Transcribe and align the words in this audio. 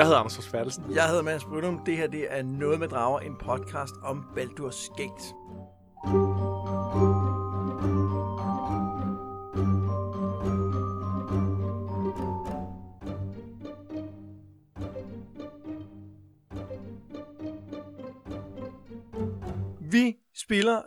Jeg 0.00 0.06
hedder 0.06 0.20
Anders 0.20 0.34
Forsfærdelsen. 0.34 0.84
Jeg 0.94 1.06
hedder 1.08 1.22
Mads 1.22 1.44
Brynum. 1.44 1.80
Det 1.86 1.96
her 1.96 2.06
det 2.06 2.26
er 2.30 2.42
Noget 2.42 2.80
med 2.80 2.88
Drager, 2.88 3.18
en 3.20 3.36
podcast 3.40 3.94
om 4.04 4.24
Baldur's 4.36 4.94
Gate. 4.96 5.34
Vi 6.06 6.49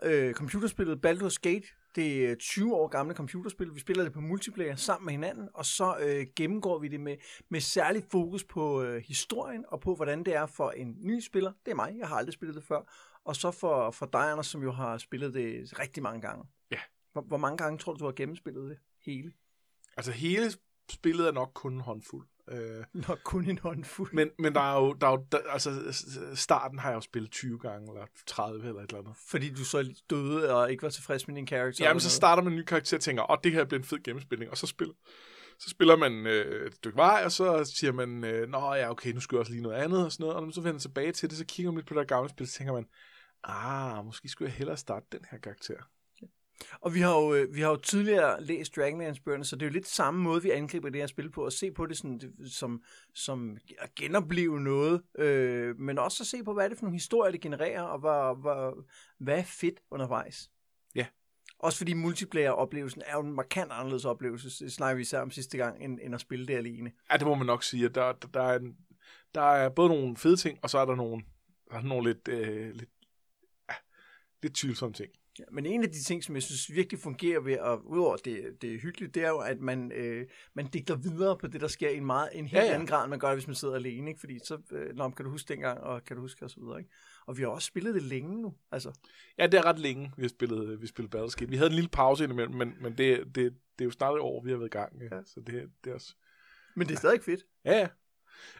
spiller 0.02 0.28
øh, 0.28 0.34
computerspillet 0.34 1.06
Baldur's 1.06 1.38
Gate. 1.42 1.68
Det 1.96 2.30
er 2.30 2.36
20 2.36 2.76
år 2.76 2.88
gamle 2.88 3.14
computerspil. 3.14 3.76
Vi 3.76 3.80
spiller 3.80 4.04
det 4.04 4.14
på 4.14 4.22
multiplayer 4.22 4.76
sammen 4.76 5.06
med 5.06 5.14
hinanden, 5.14 5.50
og 5.54 5.66
så 5.66 5.98
øh, 6.00 6.28
gennemgår 6.36 6.80
vi 6.80 6.88
det 6.88 7.00
med, 7.00 7.18
med 7.50 7.62
særlig 7.62 8.04
fokus 8.12 8.44
på 8.44 8.84
øh, 8.84 9.04
historien 9.08 9.66
og 9.68 9.80
på, 9.80 9.96
hvordan 9.96 10.24
det 10.24 10.36
er 10.36 10.46
for 10.46 10.72
en 10.72 10.98
ny 11.00 11.20
spiller. 11.20 11.52
Det 11.66 11.72
er 11.72 11.76
mig, 11.76 11.96
jeg 11.98 12.08
har 12.08 12.16
aldrig 12.16 12.34
spillet 12.34 12.56
det 12.56 12.64
før. 12.64 12.82
Og 13.26 13.36
så 13.36 13.52
for, 13.52 13.92
for 13.92 14.06
dig, 14.06 14.32
Anders, 14.32 14.48
som 14.48 14.64
jo 14.64 14.72
har 14.72 14.98
spillet 14.98 15.34
det 15.34 15.80
rigtig 15.80 16.04
mange 16.04 16.22
gange. 16.22 16.46
Ja. 16.72 16.80
Hvor, 17.14 17.22
hvor 17.22 17.38
mange 17.38 17.58
gange 17.58 17.78
tror 17.78 17.94
du, 17.94 18.00
du 18.00 18.06
har 18.06 18.12
gennemspillet 18.12 18.70
det 18.70 18.78
hele? 19.06 19.34
Altså 19.98 20.12
hele 20.12 20.52
spillet 20.90 21.28
er 21.28 21.32
nok 21.32 21.52
kun 21.54 21.74
en 21.74 21.82
håndfuld. 21.82 22.28
Øh, 22.52 22.84
Nok 22.94 23.20
kun 23.24 23.50
en 23.50 23.58
håndfuld. 23.58 24.14
men, 24.14 24.30
men 24.40 24.56
der 24.56 24.62
er 24.62 24.80
jo, 24.80 24.94
der 24.94 25.08
er 25.08 25.12
jo 25.12 25.26
der, 25.32 25.38
altså 25.50 25.72
starten 26.36 26.80
har 26.80 26.90
jeg 26.90 26.96
jo 26.96 27.02
spillet 27.02 27.32
20 27.32 27.60
gange, 27.60 27.92
eller 27.92 28.06
30 28.28 28.68
eller 28.68 28.82
et 28.82 28.90
eller 28.90 29.00
andet. 29.00 29.16
Fordi 29.28 29.50
du 29.50 29.66
så 29.66 30.04
døde 30.10 30.56
og 30.56 30.72
ikke 30.72 30.84
var 30.84 30.90
tilfreds 30.90 31.28
med 31.28 31.36
din 31.36 31.46
karakter. 31.46 31.86
Jamen, 31.86 32.00
så 32.02 32.10
starter 32.10 32.44
man 32.44 32.54
en 32.54 32.60
ny 32.60 32.64
karakter 32.64 32.98
og 32.98 33.02
tænker, 33.02 33.32
åh, 33.32 33.38
det 33.44 33.52
her 33.52 33.66
bliver 33.66 33.80
en 33.80 33.86
fed 33.86 34.04
gennemspilning, 34.04 34.52
og 34.52 34.58
så 34.58 34.68
spiller, 34.68 34.94
så 35.60 35.70
spiller 35.70 35.96
man 35.96 36.28
øh, 36.28 36.68
et 36.68 36.76
stykke 36.76 36.98
vej, 36.98 37.22
og 37.26 37.32
så 37.32 37.72
siger 37.76 37.92
man, 37.92 38.24
øh, 38.24 38.50
nå 38.50 38.74
ja, 38.74 38.90
okay, 38.90 39.12
nu 39.12 39.20
skal 39.20 39.36
jeg 39.36 39.40
også 39.40 39.52
lige 39.52 39.64
noget 39.64 39.76
andet, 39.76 40.06
og 40.06 40.12
sådan 40.12 40.24
noget, 40.24 40.36
og 40.36 40.42
når 40.42 40.46
man 40.46 40.54
så 40.54 40.62
vender 40.62 40.80
tilbage 40.80 41.12
til 41.12 41.30
det, 41.30 41.38
så 41.38 41.46
kigger 41.46 41.72
man 41.72 41.78
lidt 41.78 41.88
på 41.88 42.00
det 42.00 42.08
gamle 42.08 42.30
spil, 42.30 42.48
så 42.48 42.54
tænker 42.54 42.74
man, 42.74 42.86
ah, 43.44 44.06
måske 44.06 44.30
skulle 44.30 44.50
jeg 44.50 44.58
hellere 44.58 44.78
starte 44.78 45.06
den 45.12 45.22
her 45.32 45.38
karakter. 45.38 45.76
Og 46.82 46.94
vi 46.94 47.00
har 47.00 47.20
jo, 47.20 47.34
øh, 47.34 47.56
vi 47.56 47.62
har 47.62 47.70
jo 47.70 47.76
tidligere 47.76 48.44
læst 48.44 48.76
Dragonlance-bøgerne, 48.76 49.46
så 49.46 49.56
det 49.56 49.62
er 49.62 49.70
jo 49.70 49.74
lidt 49.74 49.88
samme 49.88 50.24
måde, 50.24 50.44
vi 50.44 50.50
angriber 50.50 50.90
det 50.90 51.02
her 51.02 51.08
spil 51.08 51.32
på, 51.32 51.46
at 51.46 51.54
se 51.54 51.72
på 51.72 51.86
det, 51.86 51.98
sådan, 51.98 52.20
det 52.20 52.52
som, 52.52 52.84
som 53.14 53.58
at 53.80 53.96
genopleve 53.96 54.60
noget, 54.62 55.02
øh, 55.20 55.80
men 55.80 56.00
også 56.00 56.24
at 56.24 56.28
se 56.28 56.44
på, 56.44 56.54
hvad 56.54 56.66
er 56.66 56.70
det 56.70 56.78
for 56.78 56.86
nogle 56.86 56.96
historier, 56.96 57.32
det 57.32 57.42
genererer, 57.42 57.82
og 57.82 58.00
hvad, 58.00 58.42
hvad, 58.42 58.86
hvad 59.20 59.40
er 59.40 59.44
fedt 59.44 59.80
undervejs. 59.92 60.50
Ja. 60.96 61.06
Også 61.60 61.78
fordi 61.78 61.94
multiplayer-oplevelsen 61.94 63.02
er 63.06 63.14
jo 63.14 63.22
en 63.22 63.34
markant 63.34 63.72
anderledes 63.72 64.06
oplevelse, 64.06 64.66
det 64.66 64.74
snakker 64.74 64.96
vi 64.96 65.02
især 65.02 65.20
om 65.20 65.32
sidste 65.32 65.58
gang, 65.58 65.84
end, 65.84 66.00
end 66.02 66.16
at 66.16 66.22
spille 66.22 66.48
det 66.48 66.56
alene. 66.56 66.92
Ja, 67.12 67.18
det 67.18 67.28
må 67.28 67.36
man 67.36 67.46
nok 67.46 67.64
sige, 67.64 67.86
at 67.86 67.96
der, 67.96 68.12
der, 68.12 68.28
der, 68.28 68.42
er, 68.42 68.60
en, 68.60 68.78
der 69.36 69.42
er 69.42 69.70
både 69.70 69.90
nogle 69.90 70.18
fede 70.18 70.36
ting, 70.36 70.60
og 70.62 70.70
så 70.70 70.78
er 70.78 70.86
der 70.86 70.96
nogle, 70.96 71.24
der 71.70 71.78
er 71.78 71.82
nogle 71.82 72.10
lidt, 72.10 72.28
øh, 72.28 72.74
lidt, 72.74 72.90
ja, 73.70 73.76
lidt 74.44 74.56
tvivlsomme 74.56 74.94
ting. 74.94 75.12
Ja, 75.40 75.44
men 75.52 75.66
en 75.66 75.84
af 75.84 75.90
de 75.90 76.04
ting, 76.04 76.24
som 76.24 76.36
jeg 76.36 76.44
synes 76.44 76.72
virkelig 76.72 77.00
fungerer 77.00 77.40
ved, 77.40 77.54
at 77.54 77.80
udover 77.86 78.18
det, 78.18 78.62
det 78.62 78.76
er 78.76 78.80
hyggeligt, 78.80 79.16
det 79.16 79.24
er 79.24 79.30
jo, 79.30 79.38
at 79.38 79.60
man, 79.60 79.92
øh, 79.92 80.28
man 80.54 80.68
digter 80.68 80.96
videre 80.96 81.38
på 81.38 81.48
det, 81.48 81.62
der 81.62 81.68
sker 81.68 81.90
i 81.90 81.98
en, 81.98 82.06
meget, 82.06 82.30
en 82.34 82.46
helt 82.46 82.54
Ja, 82.54 82.68
ja, 82.68 82.74
anden 82.74 82.88
grad, 82.88 83.04
end 83.04 83.10
man 83.10 83.20
gør 83.20 83.28
det, 83.28 83.38
hvis 83.38 83.48
man 83.48 83.56
sidder 83.56 83.76
alene. 83.76 84.10
Ikke? 84.10 84.20
Fordi 84.20 84.40
så, 84.40 84.58
øh, 84.72 84.96
nå, 84.96 85.10
kan 85.10 85.26
du 85.26 85.32
huske 85.32 85.54
dengang, 85.54 85.80
og 85.80 86.04
kan 86.04 86.16
du 86.16 86.22
huske, 86.22 86.46
og 86.46 86.50
så 86.50 86.60
videre. 86.60 86.80
Ikke? 86.80 86.92
Og 87.26 87.38
vi 87.38 87.42
har 87.42 87.50
også 87.50 87.66
spillet 87.66 87.96
det 87.96 88.04
længe 88.04 88.42
nu. 88.42 88.54
Altså, 88.72 88.92
Ja, 89.38 89.48
det 89.48 89.58
er 89.58 89.66
ret 89.66 89.80
længe, 89.80 90.12
vi 90.18 90.22
har 90.24 90.30
spillet, 90.30 90.82
vi 90.82 90.88
spillet 90.88 91.16
Baldur's 91.16 91.36
Gate. 91.36 91.50
Vi 91.50 91.58
havde 91.58 91.70
en 91.70 91.76
lille 91.76 91.90
pause 91.90 92.24
indimellem, 92.24 92.56
men, 92.56 92.74
men 92.82 92.98
det, 92.98 93.26
det, 93.26 93.36
det 93.36 93.82
er 93.82 93.86
jo 93.86 93.92
snart 93.92 94.16
et 94.16 94.22
år, 94.22 94.44
vi 94.44 94.50
har 94.50 94.58
været 94.58 94.70
i 94.70 94.78
gang. 94.78 95.02
Ja. 95.02 95.16
Ja. 95.16 95.22
Så 95.26 95.40
det, 95.40 95.70
det 95.84 95.90
er 95.90 95.94
også... 95.94 96.16
men 96.76 96.88
det 96.88 96.94
er 96.94 96.98
stadig 96.98 97.22
fedt. 97.24 97.42
Ja, 97.66 97.78
ja. 97.78 97.88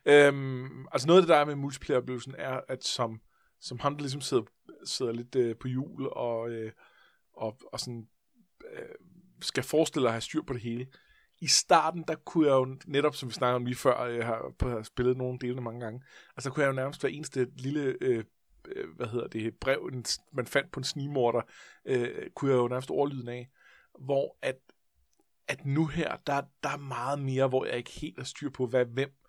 Øhm, 0.06 0.88
altså 0.92 1.08
noget 1.08 1.22
af 1.22 1.24
det, 1.24 1.30
der 1.30 1.36
er 1.36 1.46
med 1.46 1.56
multiplayer-oplevelsen, 1.56 2.36
er, 2.38 2.60
at 2.68 2.84
som, 2.84 3.22
som 3.64 3.80
ham, 3.80 3.96
der 3.96 4.02
ligesom 4.02 4.22
sidder, 4.22 4.44
sidder 4.86 5.12
lidt 5.12 5.36
øh, 5.36 5.56
på 5.56 5.68
jul 5.68 6.08
og, 6.08 6.50
øh, 6.50 6.72
og, 7.34 7.58
og 7.74 7.80
sådan, 7.80 8.08
øh, 8.74 8.96
skal 9.42 9.64
forestille 9.64 10.08
at 10.08 10.14
have 10.14 10.22
styr 10.22 10.42
på 10.42 10.54
det 10.54 10.62
hele. 10.62 10.88
I 11.40 11.48
starten, 11.48 12.04
der 12.08 12.16
kunne 12.16 12.48
jeg 12.48 12.54
jo 12.54 12.78
netop, 12.86 13.16
som 13.16 13.30
vi 13.30 13.34
snakkede 13.34 13.56
om 13.56 13.66
lige 13.66 13.76
før, 13.76 14.02
øh, 14.02 14.18
jeg 14.18 14.26
har, 14.26 14.54
på, 14.60 14.70
har 14.70 14.84
spillet 14.84 15.18
nogle 15.18 15.40
delene 15.40 15.62
mange 15.62 15.80
gange, 15.80 16.02
altså 16.38 16.50
kunne 16.50 16.64
jeg 16.64 16.68
jo 16.68 16.76
nærmest 16.76 17.02
hver 17.02 17.10
eneste 17.10 17.48
lille, 17.56 17.98
øh, 18.02 18.24
øh, 18.68 18.96
hvad 18.96 19.08
hedder 19.08 19.28
det, 19.28 19.56
brev, 19.56 19.92
man 20.34 20.48
fandt 20.48 20.72
på 20.72 20.80
en 20.80 20.84
snimorter, 20.84 21.42
øh, 21.86 22.30
kunne 22.36 22.52
jeg 22.52 22.58
jo 22.58 22.68
nærmest 22.68 22.92
overlyden 22.92 23.28
af, 23.28 23.50
hvor 24.00 24.38
at, 24.42 24.56
at 25.48 25.66
nu 25.66 25.86
her, 25.86 26.16
der, 26.28 26.42
der 26.64 26.70
er 26.70 26.78
meget 26.78 27.20
mere, 27.20 27.48
hvor 27.48 27.66
jeg 27.66 27.78
ikke 27.78 27.92
helt 27.92 28.18
har 28.18 28.26
styr 28.26 28.50
på, 28.50 28.68
hvad 28.68 28.86
hvem 28.86 29.23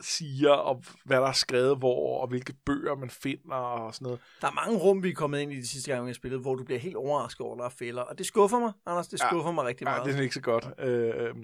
siger, 0.00 0.50
og 0.50 0.84
hvad 1.04 1.16
der 1.16 1.26
er 1.26 1.32
skrevet 1.32 1.78
hvor, 1.78 2.20
og 2.22 2.28
hvilke 2.28 2.54
bøger 2.66 2.94
man 2.96 3.10
finder, 3.10 3.54
og 3.54 3.94
sådan 3.94 4.04
noget. 4.04 4.20
Der 4.40 4.46
er 4.46 4.52
mange 4.52 4.78
rum, 4.78 5.02
vi 5.02 5.10
er 5.10 5.14
kommet 5.14 5.40
ind 5.40 5.52
i 5.52 5.56
de 5.56 5.66
sidste 5.68 5.90
gange, 5.92 6.06
har 6.06 6.14
spillet, 6.14 6.40
hvor 6.40 6.54
du 6.54 6.64
bliver 6.64 6.78
helt 6.80 6.96
overrasket 6.96 7.40
over, 7.40 7.56
der 7.56 7.64
er 7.64 7.68
fælder. 7.78 8.02
Og 8.02 8.18
det 8.18 8.26
skuffer 8.26 8.58
mig, 8.58 8.72
Anders. 8.86 9.08
Det 9.08 9.20
Ja. 9.20 9.28
skuffer 9.28 9.50
mig 9.52 9.64
rigtig 9.64 9.84
Ja, 9.84 9.90
meget. 9.90 10.04
det 10.06 10.16
er 10.18 10.22
ikke 10.22 10.34
så 10.34 10.40
godt. 10.40 10.68
Øh, 10.78 11.34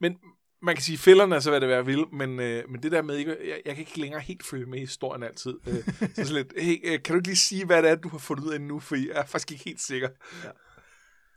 men 0.00 0.16
man 0.62 0.74
kan 0.74 0.82
sige, 0.82 0.98
fælderne 0.98 1.34
er 1.34 1.40
så, 1.40 1.50
hvad 1.50 1.60
det 1.60 1.68
være 1.68 1.84
vil, 1.86 2.04
men, 2.12 2.40
øh, 2.40 2.68
men 2.70 2.82
det 2.82 2.92
der 2.92 3.02
med, 3.02 3.16
ikke, 3.16 3.36
jeg, 3.48 3.60
jeg 3.66 3.74
kan 3.74 3.80
ikke 3.86 4.00
længere 4.00 4.20
helt 4.20 4.46
følge 4.46 4.66
med 4.66 4.78
i 4.78 4.80
historien 4.80 5.22
altid. 5.22 5.54
Øh, 5.66 5.74
så 5.74 6.08
sådan 6.14 6.32
lidt, 6.34 6.52
hey, 6.58 6.80
øh, 6.92 7.02
kan 7.02 7.12
du 7.14 7.18
ikke 7.18 7.28
lige 7.28 7.36
sige, 7.36 7.64
hvad 7.66 7.82
det 7.82 7.90
er, 7.90 7.94
du 7.94 8.08
har 8.08 8.18
fundet 8.18 8.44
ud 8.44 8.52
af 8.52 8.60
nu, 8.60 8.80
for 8.80 8.96
jeg 8.96 9.06
er 9.14 9.24
faktisk 9.26 9.52
ikke 9.52 9.64
helt 9.64 9.80
sikker. 9.80 10.08
Ja. 10.44 10.48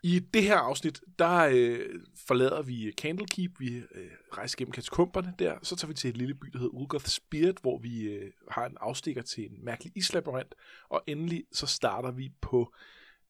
I 0.04 0.20
det 0.20 0.44
her 0.44 0.58
afsnit, 0.58 1.02
der 1.20 1.50
øh, 1.52 1.90
forlader 2.28 2.62
vi 2.62 2.92
Candlekeep, 2.92 3.60
vi 3.60 3.76
øh, 3.76 4.12
rejser 4.32 4.58
gennem 4.58 4.72
katakomberne 4.72 5.34
der, 5.40 5.58
så 5.64 5.76
tager 5.76 5.88
vi 5.88 5.94
til 5.94 6.10
et 6.10 6.18
lille 6.18 6.36
by, 6.36 6.48
der 6.48 6.60
hedder 6.60 6.74
Ulgoth 6.74 7.06
Spirit, 7.06 7.60
hvor 7.62 7.78
vi 7.80 8.02
øh, 8.02 8.32
har 8.52 8.66
en 8.66 8.78
afstikker 8.82 9.22
til 9.22 9.52
en 9.52 9.66
mærkelig 9.66 9.94
islabyrint, 9.96 10.56
og 10.90 11.04
endelig 11.08 11.44
så 11.52 11.68
starter 11.68 12.12
vi 12.12 12.32
på 12.42 12.74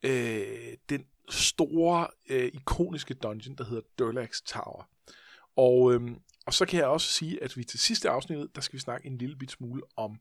øh, 0.04 0.74
den 0.90 1.06
store, 1.30 2.08
øh, 2.30 2.52
ikoniske 2.54 3.14
dungeon, 3.14 3.56
der 3.56 3.64
hedder 3.64 3.84
Durlax 4.00 4.42
Tower. 4.42 4.90
Og, 5.56 5.94
øh, 5.94 6.02
og 6.46 6.54
så 6.54 6.66
kan 6.66 6.80
jeg 6.80 6.88
også 6.88 7.08
sige, 7.08 7.44
at 7.44 7.58
vi 7.58 7.64
til 7.64 7.80
sidste 7.80 8.10
afsnit, 8.10 8.56
der 8.56 8.62
skal 8.62 8.74
vi 8.74 8.80
snakke 8.80 9.08
en 9.08 9.18
lille 9.18 9.36
bit 9.36 9.52
smule 9.52 9.82
om 9.96 10.20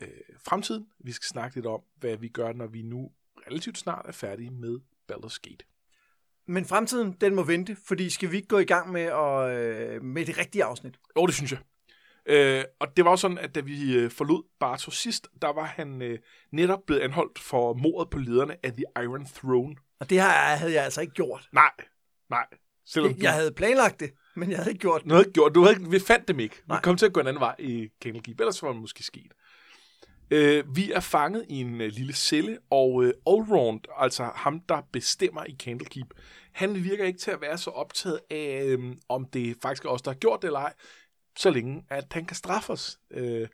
øh, 0.00 0.08
fremtiden. 0.38 0.86
Vi 0.98 1.12
skal 1.12 1.26
snakke 1.26 1.56
lidt 1.56 1.66
om, 1.66 1.80
hvad 1.96 2.16
vi 2.16 2.28
gør, 2.28 2.52
når 2.52 2.66
vi 2.66 2.82
nu 2.82 3.10
relativt 3.46 3.78
snart 3.78 4.06
er 4.06 4.12
færdige 4.12 4.50
med 4.50 4.78
Baldur's 5.12 5.38
Gate. 5.42 5.64
Men 6.50 6.64
fremtiden, 6.64 7.16
den 7.20 7.34
må 7.34 7.42
vente, 7.42 7.76
fordi 7.86 8.10
skal 8.10 8.30
vi 8.30 8.36
ikke 8.36 8.48
gå 8.48 8.58
i 8.58 8.64
gang 8.64 8.92
med, 8.92 9.02
at, 9.02 9.58
øh, 9.58 10.02
med 10.02 10.26
det 10.26 10.38
rigtige 10.38 10.64
afsnit? 10.64 10.94
Jo, 11.16 11.26
det 11.26 11.34
synes 11.34 11.52
jeg. 11.52 11.58
Øh, 12.26 12.64
og 12.80 12.96
det 12.96 13.04
var 13.04 13.10
jo 13.10 13.16
sådan, 13.16 13.38
at 13.38 13.54
da 13.54 13.60
vi 13.60 13.96
øh, 13.96 14.10
forlod 14.10 14.42
Bartos 14.60 14.96
sidst, 14.96 15.28
der 15.42 15.52
var 15.52 15.64
han 15.64 16.02
øh, 16.02 16.18
netop 16.52 16.78
blevet 16.86 17.00
anholdt 17.00 17.38
for 17.38 17.74
mordet 17.74 18.10
på 18.10 18.18
lederne 18.18 18.56
af 18.62 18.72
The 18.72 18.84
Iron 19.02 19.26
Throne. 19.26 19.76
Og 20.00 20.10
det 20.10 20.20
her 20.20 20.56
havde 20.56 20.72
jeg 20.72 20.84
altså 20.84 21.00
ikke 21.00 21.12
gjort. 21.12 21.48
Nej, 21.52 21.70
nej. 22.30 22.46
Selvom 22.86 23.14
du 23.14 23.18
Jeg 23.22 23.32
havde 23.32 23.52
planlagt 23.52 24.00
det, 24.00 24.10
men 24.36 24.50
jeg 24.50 24.58
havde 24.58 24.70
ikke 24.70 24.80
gjort 24.80 25.00
det. 25.00 25.08
Nu 25.08 25.14
havde 25.14 25.26
ikke 25.26 25.32
gjort, 25.32 25.54
du 25.54 25.62
havde 25.62 25.76
ikke, 25.76 25.90
vi 25.90 25.98
fandt 25.98 26.28
dem 26.28 26.40
ikke. 26.40 26.62
Nej. 26.68 26.76
Vi 26.78 26.80
kom 26.82 26.96
til 26.96 27.06
at 27.06 27.12
gå 27.12 27.20
en 27.20 27.26
anden 27.26 27.40
vej 27.40 27.54
i 27.58 27.88
Candlekeep, 28.02 28.40
ellers 28.40 28.62
var 28.62 28.72
det 28.72 28.80
måske 28.80 29.02
sket. 29.02 29.32
Øh, 30.30 30.76
vi 30.76 30.92
er 30.92 31.00
fanget 31.00 31.46
i 31.48 31.60
en 31.60 31.80
øh, 31.80 31.92
lille 31.92 32.12
celle, 32.12 32.58
og 32.70 33.04
øh, 33.04 33.12
Allround, 33.26 33.80
altså 33.96 34.30
ham, 34.34 34.60
der 34.60 34.80
bestemmer 34.92 35.44
i 35.44 35.56
Candlekeep, 35.58 36.06
han 36.52 36.84
virker 36.84 37.04
ikke 37.04 37.18
til 37.18 37.30
at 37.30 37.40
være 37.40 37.58
så 37.58 37.70
optaget 37.70 38.20
af, 38.30 38.64
øh, 38.64 38.96
om 39.08 39.24
det 39.24 39.56
faktisk 39.62 39.84
er 39.84 39.88
os, 39.88 40.02
der 40.02 40.10
har 40.10 40.18
gjort 40.18 40.42
det 40.42 40.48
eller 40.48 40.60
ej, 40.60 40.74
så 41.38 41.50
længe 41.50 41.84
at 41.90 42.06
han 42.12 42.24
kan 42.24 42.36
straffe 42.36 42.72
os. 42.72 42.98
Øh, 43.10 43.48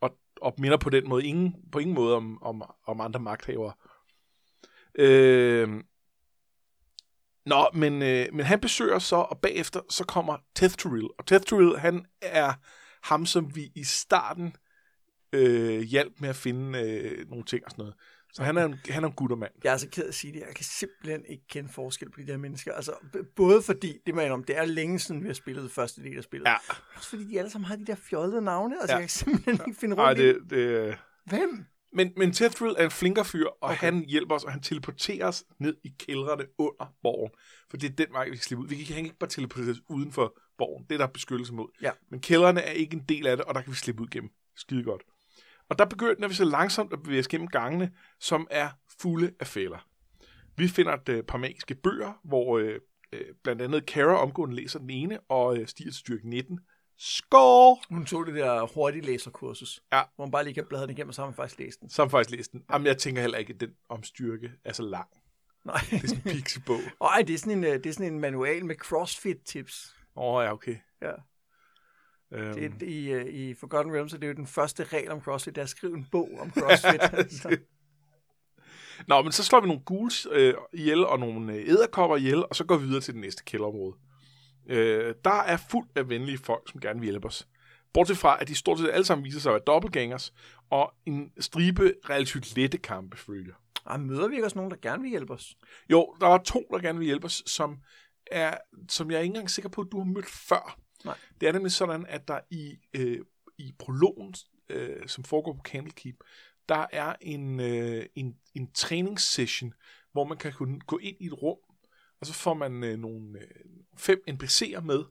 og, 0.00 0.18
og 0.40 0.54
minder 0.58 0.76
på 0.76 0.90
den 0.90 1.08
måde 1.08 1.26
ingen, 1.26 1.56
på 1.72 1.78
ingen 1.78 1.94
måde 1.94 2.16
om, 2.16 2.42
om, 2.42 2.62
om 2.86 3.00
andre 3.00 3.20
magthavere. 3.20 3.72
Øh, 4.94 5.82
Nå, 7.46 7.68
men, 7.74 8.02
øh, 8.02 8.26
men 8.32 8.46
han 8.46 8.60
besøger 8.60 8.98
så, 8.98 9.16
og 9.16 9.40
bagefter 9.40 9.80
så 9.90 10.04
kommer 10.04 10.36
Tethtoril. 10.54 11.08
Og 11.18 11.26
Tethtoril, 11.26 11.78
han 11.78 12.06
er 12.22 12.52
ham, 13.02 13.26
som 13.26 13.56
vi 13.56 13.72
i 13.74 13.84
starten 13.84 14.56
øh, 15.32 15.80
hjalp 15.80 16.12
med 16.20 16.28
at 16.28 16.36
finde 16.36 16.78
øh, 16.78 17.30
nogle 17.30 17.44
ting 17.44 17.64
og 17.64 17.70
sådan 17.70 17.82
noget. 17.82 17.94
Så 18.32 18.42
han 18.42 18.56
er 18.56 18.64
en, 18.64 18.80
han 18.90 19.04
er 19.04 19.08
en 19.08 19.14
guttermand. 19.14 19.52
Jeg 19.64 19.72
er 19.72 19.76
så 19.76 19.88
ked 19.88 20.04
af 20.04 20.08
at 20.08 20.14
sige 20.14 20.32
det. 20.32 20.40
Jeg 20.46 20.54
kan 20.54 20.64
simpelthen 20.64 21.24
ikke 21.28 21.44
kende 21.48 21.68
forskel 21.68 22.10
på 22.10 22.20
de 22.20 22.26
der 22.26 22.36
mennesker. 22.36 22.72
Altså, 22.72 22.92
både 23.36 23.62
fordi, 23.62 23.98
det 24.06 24.14
mener 24.14 24.32
om, 24.32 24.44
det 24.44 24.56
er 24.56 24.64
længe 24.64 24.98
siden, 24.98 25.22
vi 25.22 25.26
har 25.26 25.34
spillet 25.34 25.64
det 25.64 25.72
første 25.72 26.02
del 26.02 26.16
af 26.16 26.24
spillet. 26.24 26.48
Ja. 26.48 26.56
Også 26.96 27.08
fordi 27.08 27.24
de 27.24 27.38
alle 27.38 27.50
sammen 27.50 27.66
har 27.66 27.76
de 27.76 27.86
der 27.86 27.94
fjollede 27.94 28.42
navne. 28.42 28.80
Altså, 28.80 28.92
Ja. 28.92 28.96
ja. 28.96 29.00
jeg 29.00 29.02
kan 29.02 29.08
simpelthen 29.08 29.60
ikke 29.66 29.80
finde 29.80 29.96
Ej, 29.96 30.08
rundt 30.08 30.20
i 30.20 30.28
det, 30.28 30.38
det, 30.50 30.98
Hvem? 31.26 31.64
men, 31.92 32.12
men 32.16 32.32
Tethtoril 32.32 32.74
er 32.78 32.84
en 32.84 32.90
flinker 32.90 33.22
fyr, 33.22 33.46
og 33.46 33.56
okay. 33.60 33.76
Han 33.76 34.04
hjælper 34.08 34.34
os, 34.34 34.44
og 34.44 34.52
han 34.52 34.60
teleporterer 34.62 35.26
os 35.26 35.44
ned 35.58 35.76
i 35.84 35.88
kældrene 35.98 36.44
under 36.58 36.94
borgen. 37.02 37.30
For 37.70 37.76
det 37.76 37.90
er 37.90 37.94
den 37.94 38.06
vej, 38.12 38.24
vi 38.24 38.30
kan 38.30 38.38
slippe 38.38 38.62
ud. 38.64 38.68
Vi 38.68 38.84
kan, 38.84 38.94
han 38.96 39.04
ikke 39.04 39.18
bare 39.18 39.30
teleportere 39.30 39.70
os 39.70 39.80
uden 39.88 40.12
for 40.12 40.38
borgen. 40.58 40.84
Det 40.88 40.94
er 40.94 40.98
der 40.98 41.06
beskyttelse 41.06 41.52
mod. 41.54 41.68
Ja. 41.82 41.90
Men 42.10 42.20
kældrene 42.20 42.60
er 42.60 42.70
ikke 42.72 42.96
en 42.96 43.04
del 43.08 43.26
af 43.26 43.36
det, 43.36 43.46
og 43.46 43.54
der 43.54 43.60
kan 43.62 43.70
vi 43.72 43.76
slippe 43.76 44.02
ud 44.02 44.08
gennem. 44.08 44.30
Skide 44.56 44.84
godt. 44.84 45.02
Og 45.70 45.78
der 45.78 45.84
begynder 45.84 46.28
vi 46.28 46.34
så 46.34 46.44
langsomt 46.44 46.92
at 46.92 47.02
bevæge 47.02 47.20
os 47.20 47.28
gennem 47.28 47.48
gangene, 47.48 47.90
som 48.20 48.46
er 48.50 48.68
fulde 49.00 49.32
af 49.40 49.46
fælder. 49.46 49.86
Vi 50.56 50.68
finder 50.68 50.92
et 50.92 51.08
øh, 51.08 51.22
par 51.22 51.38
magiske 51.38 51.74
bøger, 51.74 52.20
hvor 52.24 52.58
øh, 52.58 52.80
øh, 53.12 53.24
blandt 53.42 53.62
andet 53.62 53.86
Kara 53.86 54.16
omgående 54.16 54.56
læser 54.56 54.78
den 54.78 54.90
ene 54.90 55.20
og 55.20 55.58
øh, 55.58 55.66
stiger 55.66 55.90
til 55.90 55.98
styrke 55.98 56.28
19. 56.28 56.60
Skår! 56.98 57.84
Hun 57.94 58.06
tog 58.06 58.26
det 58.26 58.34
der 58.34 58.66
hurtige 58.74 59.02
læserkursus. 59.02 59.82
Ja. 59.92 60.02
Hvor 60.16 60.24
man 60.24 60.30
bare 60.30 60.44
lige 60.44 60.54
kan 60.54 60.64
bladre 60.68 60.82
den 60.82 60.90
igennem, 60.90 61.08
og 61.08 61.14
så 61.14 61.22
har 61.22 61.26
man 61.26 61.34
faktisk 61.34 61.58
læst 61.58 61.80
den. 61.80 61.90
Så 61.90 62.02
har 62.02 62.06
jeg 62.06 62.10
faktisk 62.10 62.36
læst 62.36 62.52
den. 62.52 62.64
Jamen, 62.72 62.86
jeg 62.86 62.98
tænker 62.98 63.20
heller 63.20 63.38
ikke, 63.38 63.52
at 63.52 63.60
den 63.60 63.70
om 63.88 64.02
styrke 64.02 64.52
er 64.64 64.72
så 64.72 64.82
lang. 64.82 65.08
Nej. 65.64 65.80
Det 65.90 66.04
er 66.04 66.08
sådan 66.08 66.22
en 66.26 66.32
pixie-bog. 66.32 66.80
Ej, 67.10 67.22
det 67.26 67.34
er 67.34 67.38
sådan 67.38 67.58
en, 67.58 67.64
øh, 67.64 67.72
det 67.72 67.86
er 67.86 67.92
sådan 67.92 68.12
en 68.12 68.20
manual 68.20 68.64
med 68.64 68.74
CrossFit-tips. 68.74 69.96
Åh, 70.16 70.34
oh, 70.34 70.44
ja, 70.44 70.52
okay. 70.52 70.76
Ja. 71.02 71.12
Øhm, 72.32 72.54
Det 72.54 72.82
er, 72.82 72.86
i, 72.86 73.12
øh, 73.12 73.26
I 73.26 73.54
Forgotten 73.54 73.94
Realms 73.94 74.12
er 74.12 74.18
det 74.18 74.28
jo 74.28 74.32
den 74.32 74.46
første 74.46 74.84
regel 74.84 75.10
om 75.10 75.20
CrossFit, 75.20 75.54
der 75.54 75.60
er 75.60 75.64
at 75.64 75.68
skrive 75.68 75.96
en 75.96 76.06
bog 76.12 76.28
om 76.40 76.50
CrossFit. 76.50 77.00
altså. 77.18 77.56
Nå, 79.08 79.22
men 79.22 79.32
så 79.32 79.44
slår 79.44 79.60
vi 79.60 79.66
nogle 79.66 79.82
ghouls 79.86 80.26
øh, 80.32 80.54
ihjel 80.72 81.04
og 81.04 81.18
nogle 81.18 81.54
øh, 81.54 81.68
æderkopper 81.68 82.16
ihjel, 82.16 82.44
og 82.44 82.56
så 82.56 82.64
går 82.64 82.76
vi 82.76 82.86
videre 82.86 83.00
til 83.00 83.14
det 83.14 83.20
næste 83.20 83.44
kælderområde. 83.44 83.96
Øh, 84.66 85.14
der 85.24 85.40
er 85.42 85.56
fuldt 85.70 85.90
af 85.96 86.08
venlige 86.08 86.38
folk, 86.38 86.70
som 86.70 86.80
gerne 86.80 87.00
vil 87.00 87.10
hjælpe 87.10 87.26
os. 87.26 87.48
Bortset 87.92 88.18
fra, 88.18 88.36
at 88.40 88.48
de 88.48 88.54
stort 88.54 88.78
set 88.78 88.90
alle 88.90 89.04
sammen 89.04 89.24
viser 89.24 89.40
sig 89.40 89.50
at 89.50 89.54
være 89.54 89.62
dobbeltgangers, 89.66 90.34
og 90.70 90.94
en 91.06 91.32
stribe 91.40 91.94
relativt 92.10 92.56
lette 92.56 92.78
kampe 92.78 93.16
følger. 93.16 93.54
Ej, 93.86 93.96
møder 93.96 94.28
vi 94.28 94.34
ikke 94.34 94.46
også 94.46 94.58
nogen, 94.58 94.70
der 94.70 94.76
gerne 94.82 95.02
vil 95.02 95.10
hjælpe 95.10 95.32
os? 95.32 95.56
Jo, 95.90 96.16
der 96.20 96.26
er 96.26 96.38
to, 96.38 96.64
der 96.70 96.78
gerne 96.78 96.98
vil 96.98 97.06
hjælpe 97.06 97.24
os, 97.24 97.42
som, 97.46 97.78
er, 98.26 98.54
som 98.88 99.10
jeg 99.10 99.16
er 99.16 99.20
ikke 99.20 99.30
engang 99.30 99.50
sikker 99.50 99.68
på, 99.68 99.80
at 99.80 99.86
du 99.92 99.98
har 99.98 100.04
mødt 100.04 100.26
før. 100.26 100.78
Nej. 101.04 101.18
Det 101.40 101.48
er 101.48 101.52
nemlig 101.52 101.72
sådan, 101.72 102.06
at 102.06 102.28
der 102.28 102.40
i, 102.50 102.78
øh, 102.94 103.24
i 103.58 103.74
prologen, 103.78 104.34
øh, 104.68 105.08
som 105.08 105.24
foregår 105.24 105.52
på 105.52 105.62
Candlekeep, 105.64 106.16
der 106.68 106.86
er 106.92 107.14
en, 107.20 107.60
øh, 107.60 108.06
en, 108.14 108.36
en 108.54 108.72
træningssession, 108.72 109.74
hvor 110.12 110.24
man 110.24 110.38
kan 110.38 110.52
kunne 110.52 110.80
gå 110.80 110.98
ind 110.98 111.16
i 111.20 111.26
et 111.26 111.42
rum, 111.42 111.58
og 112.20 112.26
så 112.26 112.32
får 112.32 112.54
man 112.54 112.84
øh, 112.84 112.98
nogle 112.98 113.38
øh, 113.38 113.46
fem 113.96 114.22
NPC'er 114.30 114.80
med, 114.80 115.04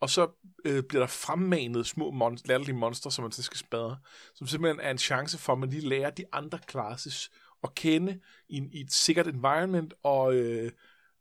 og 0.00 0.10
så 0.10 0.30
øh, 0.64 0.82
bliver 0.82 1.00
der 1.00 1.06
fremmanet 1.06 1.86
små 1.86 2.10
mon- 2.10 2.42
latterlige 2.44 2.76
monstre, 2.76 3.10
som 3.10 3.22
man 3.22 3.32
så 3.32 3.42
skal 3.42 3.58
spadre, 3.58 3.98
som 4.34 4.46
simpelthen 4.46 4.80
er 4.80 4.90
en 4.90 4.98
chance 4.98 5.38
for, 5.38 5.52
at 5.52 5.58
man 5.58 5.70
lige 5.70 5.88
lærer 5.88 6.10
de 6.10 6.24
andre 6.32 6.58
classes 6.70 7.30
at 7.62 7.74
kende 7.74 8.20
i, 8.48 8.68
i 8.72 8.80
et 8.80 8.92
sikkert 8.92 9.26
environment, 9.26 9.94
og, 10.02 10.34
øh, 10.34 10.72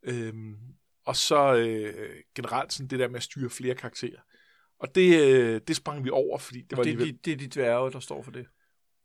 øh, 0.04 0.34
og 1.06 1.16
så 1.16 1.56
øh, 1.56 2.16
generelt 2.36 2.74
sådan 2.74 2.88
det 2.88 3.00
der 3.00 3.08
med 3.08 3.16
at 3.16 3.24
styre 3.24 3.50
flere 3.50 3.76
karakterer. 3.76 4.20
Og 4.80 4.96
det, 4.96 5.22
øh, 5.36 5.62
det 5.68 5.76
sprang 5.76 6.04
vi 6.04 6.10
over, 6.10 6.38
fordi 6.38 6.62
det 6.62 6.70
Det, 6.70 6.78
var 6.78 6.84
det, 6.84 6.90
alligevel... 6.92 7.14
det, 7.16 7.26
det 7.26 7.34
er 7.34 7.38
de 7.38 7.48
dværge, 7.48 7.92
der 7.92 8.00
står 8.00 8.24
for 8.24 8.32
det. 8.32 8.48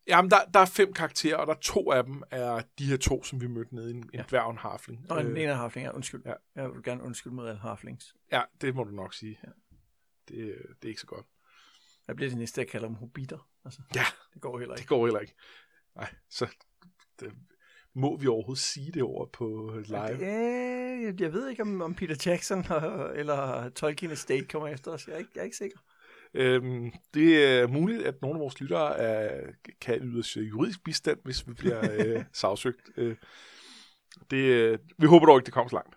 Jamen, 0.08 0.30
der, 0.30 0.36
der 0.54 0.60
er 0.60 0.64
fem 0.66 0.92
karakterer, 0.92 1.36
og 1.36 1.46
der 1.46 1.52
er 1.54 1.58
to 1.58 1.92
af 1.92 2.04
dem 2.04 2.22
er 2.30 2.62
de 2.78 2.86
her 2.86 2.96
to, 2.96 3.22
som 3.24 3.40
vi 3.40 3.46
mødte 3.46 3.74
nede 3.74 3.90
i 3.90 3.94
en, 3.94 3.96
en 4.02 4.10
Ja. 4.14 4.24
dværg 4.30 4.42
og 4.42 4.50
en 4.50 4.58
harfling. 4.58 5.10
Og 5.10 5.20
en, 5.20 5.26
Øh, 5.26 5.42
en 5.42 5.48
af 5.48 5.56
harflinger, 5.56 5.92
undskyld. 5.92 6.22
Ja. 6.26 6.32
Jeg 6.54 6.70
vil 6.74 6.82
gerne 6.82 7.02
undskylde 7.02 7.34
mod 7.36 7.48
alle 7.48 7.60
harflings. 7.60 8.14
ja, 8.32 8.42
det 8.60 8.74
må 8.74 8.84
du 8.84 8.90
nok 8.90 9.14
sige. 9.14 9.38
Ja. 9.44 9.48
Det, 10.28 10.56
det 10.68 10.84
er 10.84 10.88
ikke 10.88 11.00
så 11.00 11.06
godt. 11.06 11.26
Hvad 12.04 12.14
bliver 12.14 12.28
det 12.30 12.38
næste, 12.38 12.60
jeg 12.60 12.68
kalder 12.68 12.88
dem 12.88 12.96
hobitter? 12.96 13.48
Altså, 13.64 13.80
Ja, 13.94 14.04
det 14.34 14.42
går 14.42 14.58
heller 14.58 14.74
det 14.74 14.80
ikke. 14.80 14.88
går 14.88 15.06
heller 15.06 15.20
ikke. 15.20 15.34
Nej, 15.96 16.14
så 16.30 16.46
det, 17.20 17.32
må 17.94 18.16
vi 18.16 18.26
overhovedet 18.26 18.62
sige 18.62 18.92
det 18.92 19.02
over 19.02 19.26
på 19.26 19.72
live? 19.84 20.12
Øh, 20.12 20.18
jeg, 21.06 21.20
jeg 21.20 21.32
ved 21.32 21.48
ikke, 21.48 21.62
om, 21.62 21.82
om 21.82 21.94
Peter 21.94 22.30
Jackson 22.30 22.64
og, 22.70 23.18
eller 23.18 23.68
Tolkien 23.68 24.10
Estate 24.10 24.46
kommer 24.46 24.68
efter 24.68 24.90
os. 24.90 25.06
Jeg 25.06 25.14
er 25.14 25.18
ikke, 25.18 25.30
jeg 25.34 25.40
er 25.40 25.44
ikke 25.44 25.56
sikker. 25.56 25.78
Øhm, 26.34 26.92
det 27.14 27.44
er 27.44 27.66
muligt, 27.66 28.02
at 28.02 28.22
nogle 28.22 28.36
af 28.36 28.40
vores 28.40 28.60
lyttere 28.60 28.98
er, 28.98 29.50
kan 29.80 29.98
yde 30.02 30.18
os 30.18 30.36
juridisk 30.36 30.84
bistand, 30.84 31.18
hvis 31.24 31.48
vi 31.48 31.52
bliver 31.52 31.90
øh, 31.92 32.24
sagsøgt. 32.32 32.90
Øh, 32.96 33.16
det, 34.30 34.36
øh, 34.36 34.78
vi 34.98 35.06
håber 35.06 35.26
dog 35.26 35.38
ikke, 35.38 35.46
det 35.46 35.54
kommer 35.54 35.70
så 35.70 35.76
langt. 35.76 35.96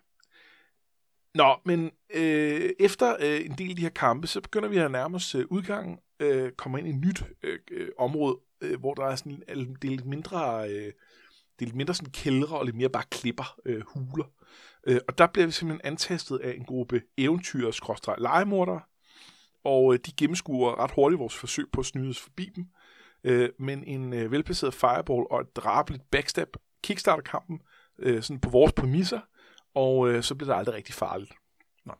Nå, 1.34 1.56
men 1.64 1.90
øh, 2.14 2.70
efter 2.80 3.16
øh, 3.20 3.40
en 3.46 3.54
del 3.58 3.70
af 3.70 3.76
de 3.76 3.82
her 3.82 3.88
kampe, 3.88 4.26
så 4.26 4.40
begynder 4.40 4.68
vi 4.68 4.76
at 4.76 4.90
nærme 4.90 5.16
os 5.16 5.34
øh, 5.34 5.46
udgangen, 5.50 5.98
øh, 6.20 6.52
kommer 6.52 6.78
ind 6.78 6.88
i 6.88 6.90
et 6.90 6.96
nyt 6.96 7.24
øh, 7.42 7.58
øh, 7.70 7.88
område, 7.98 8.38
øh, 8.60 8.80
hvor 8.80 8.94
der 8.94 9.04
er 9.04 9.16
sådan 9.16 9.42
en, 9.48 9.76
det 9.82 9.88
er 9.88 9.90
lidt 9.90 10.06
mindre, 10.06 10.68
øh, 10.70 10.92
det 11.58 11.60
er 11.60 11.64
lidt 11.64 11.74
mindre 11.74 11.94
sådan 11.94 12.12
kældre 12.12 12.58
og 12.58 12.64
lidt 12.64 12.76
mere 12.76 12.88
bare 12.88 13.04
klipper, 13.10 13.58
øh, 13.64 13.82
huler. 13.86 14.24
Øh, 14.24 14.30
og 15.08 15.18
der 15.18 15.26
bliver 15.26 15.46
vi 15.46 15.52
simpelthen 15.52 15.92
antastet 15.92 16.38
af 16.38 16.54
en 16.56 16.64
gruppe 16.64 17.02
eventyrs 17.18 17.80
legemordere, 18.18 18.80
og 19.64 19.94
øh, 19.94 19.98
de 20.06 20.12
gennemskuer 20.12 20.84
ret 20.84 20.90
hurtigt 20.90 21.18
vores 21.18 21.36
forsøg 21.36 21.66
på 21.72 21.80
at 21.80 21.86
snyde 21.86 22.10
os 22.10 22.20
forbi 22.20 22.50
dem. 22.56 22.66
Øh, 23.24 23.48
men 23.58 23.84
en 23.84 24.12
øh, 24.12 24.32
velplaceret 24.32 24.74
fireball 24.74 25.26
og 25.30 25.40
et 25.40 25.56
drabeligt 25.56 26.10
backstab 26.10 26.48
kickstarter 26.82 27.22
kampen 27.22 27.60
øh, 27.98 28.22
sådan 28.22 28.40
på 28.40 28.50
vores 28.50 28.72
præmisser, 28.72 29.20
og 29.74 30.08
øh, 30.08 30.22
så 30.22 30.34
bliver 30.34 30.52
det 30.52 30.58
aldrig 30.58 30.74
rigtig 30.74 30.94
farligt. 30.94 31.32
Nej. 31.84 31.96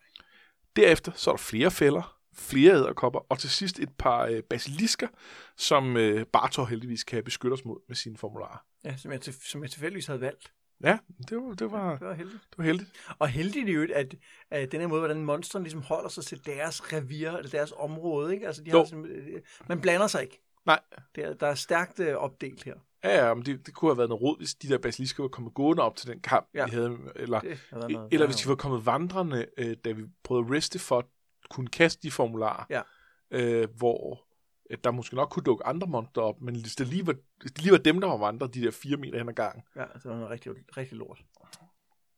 Derefter 0.77 1.12
så 1.15 1.31
er 1.31 1.32
der 1.32 1.43
flere 1.43 1.71
fælder, 1.71 2.21
flere 2.35 2.75
æderkopper, 2.75 3.21
og 3.29 3.38
til 3.38 3.50
sidst 3.50 3.79
et 3.79 3.91
par 3.99 4.27
øh, 4.27 4.43
basilisker, 4.43 5.09
som 5.56 5.97
øh, 5.97 6.27
Bartor 6.27 6.65
heldigvis 6.65 7.05
kan 7.05 7.25
beskytte 7.25 7.55
os 7.55 7.65
mod 7.65 7.81
med 7.88 7.97
sine 7.97 8.17
formularer. 8.17 8.65
Ja, 8.85 8.97
som 8.97 9.12
jeg, 9.12 9.21
til, 9.21 9.35
som 9.44 9.62
jeg 9.62 9.71
tilfældigvis 9.71 10.06
havde 10.06 10.21
valgt. 10.21 10.53
Ja, 10.85 10.99
det 11.29 11.37
var, 11.37 11.53
det 11.55 11.73
var, 11.73 11.91
Det 11.97 12.06
var 12.06 12.15
heldigt. 12.15 12.43
det 12.50 12.59
var 12.59 12.65
heldigt. 12.65 12.91
Og 13.19 13.29
heldigt 13.29 13.69
i 13.69 13.73
øvrigt, 13.73 13.93
at, 13.93 14.15
at 14.50 14.73
den 14.73 14.81
her 14.81 14.88
måde, 14.88 15.00
hvordan 15.00 15.25
monstrene 15.25 15.62
ligesom 15.65 15.82
holder 15.82 16.09
sig 16.09 16.25
til 16.25 16.47
deres 16.47 16.93
revir, 16.93 17.31
eller 17.31 17.50
deres 17.50 17.73
område, 17.77 18.35
ikke? 18.35 18.47
Altså, 18.47 18.62
de 18.65 18.71
Jo. 18.71 18.79
har 18.79 18.85
simpelthen- 18.85 19.35
øh, 19.35 19.41
man 19.69 19.81
blander 19.81 20.06
sig 20.06 20.23
ikke. 20.23 20.41
Nej. 20.67 20.81
Det 21.15 21.25
er, 21.25 21.32
der 21.35 21.47
er 21.47 21.55
stærkt 21.55 22.00
øh, 22.00 22.15
opdelt 22.17 22.65
her. 22.65 22.75
Ja, 23.05 23.27
ja, 23.29 23.35
men 23.35 23.47
det, 23.47 23.67
det 23.67 23.75
kunne 23.75 23.91
have 23.91 23.99
været 23.99 24.09
noget 24.09 24.23
råd, 24.23 24.38
hvis 24.38 24.55
de 24.55 24.69
der 24.69 24.79
basilisker 24.79 25.23
var 25.23 25.29
kommet 25.29 25.55
gående 25.55 25.82
op 25.82 25.97
til 25.97 26.09
den 26.09 26.21
kamp, 26.21 26.49
Ja. 26.55 26.65
vi 26.65 26.71
havde, 26.71 26.99
eller 27.17 27.41
Det 27.41 27.59
noget, 27.73 28.09
Eller 28.12 28.27
hvis 28.27 28.37
de 28.37 28.49
var 28.49 28.55
kommet 28.55 28.87
vandrende, 28.87 29.47
øh, 29.59 29.77
da 29.85 29.93
vi 29.93 30.03
prøvede 30.25 30.47
at 30.47 30.53
reste 30.53 30.79
for 30.79 30.99
at 30.99 31.05
kunne 31.50 31.69
kaste 31.69 32.03
de 32.03 32.11
formularer, 32.11 32.65
Ja. 32.71 32.82
øh, 33.31 33.69
hvor 33.77 34.25
øh, 34.70 34.78
der 34.84 34.90
måske 34.90 35.14
nok 35.14 35.28
kunne 35.31 35.43
dukke 35.43 35.67
andre 35.67 35.87
monster 35.87 36.22
op, 36.22 36.40
men 36.40 36.61
hvis 36.61 36.76
det 36.76 36.87
lige 36.87 37.06
var, 37.06 37.14
hvis 37.40 37.52
det 37.52 37.62
lige 37.62 37.72
var 37.72 37.78
dem, 37.78 38.00
der 38.00 38.08
var 38.08 38.17
vandret 38.17 38.55
de 38.55 38.62
der 38.62 38.70
fire 38.70 38.96
meter 38.96 39.19
hen 39.19 39.28
ad 39.28 39.34
gangen. 39.34 39.62
Ja, 39.76 39.84
det 39.94 40.05
var 40.05 40.14
noget 40.14 40.31
rigtig, 40.31 40.52
rigtig 40.76 40.99
lort. 40.99 41.25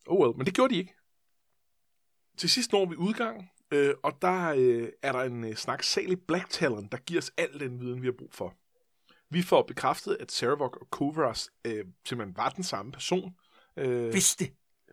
Oh 0.07 0.21
well, 0.21 0.37
men 0.37 0.47
det 0.47 0.55
gjorde 0.55 0.75
de 0.75 0.79
ikke. 0.79 0.95
Til 2.37 2.51
sidst 2.51 2.73
når 2.73 2.87
vi 2.87 2.97
udgang, 2.97 3.51
øh, 3.71 3.95
og 4.03 4.23
der 4.23 4.55
øh, 4.57 4.89
er 5.03 5.13
der 5.13 5.21
en 5.21 5.45
øh, 5.45 5.55
snak 5.55 5.83
salig 5.83 6.21
Black 6.21 6.51
Talon, 6.51 6.89
der 6.93 6.99
giver 6.99 7.21
os 7.21 7.33
al 7.37 7.61
den 7.61 7.81
viden, 7.81 8.03
vi 8.03 8.07
har 8.07 8.15
brug 8.19 8.35
for. 8.35 8.55
Vi 9.31 9.43
får 9.43 9.63
bekræftet, 9.63 10.17
at 10.21 10.33
Saravok 10.33 10.77
og 10.77 10.91
Kovras 10.91 11.51
øh, 11.65 11.85
simpelthen 12.05 12.37
var 12.37 12.49
den 12.49 12.65
samme 12.65 12.93
person. 12.93 13.37
Øh, 13.77 14.13
Vidste. 14.13 14.51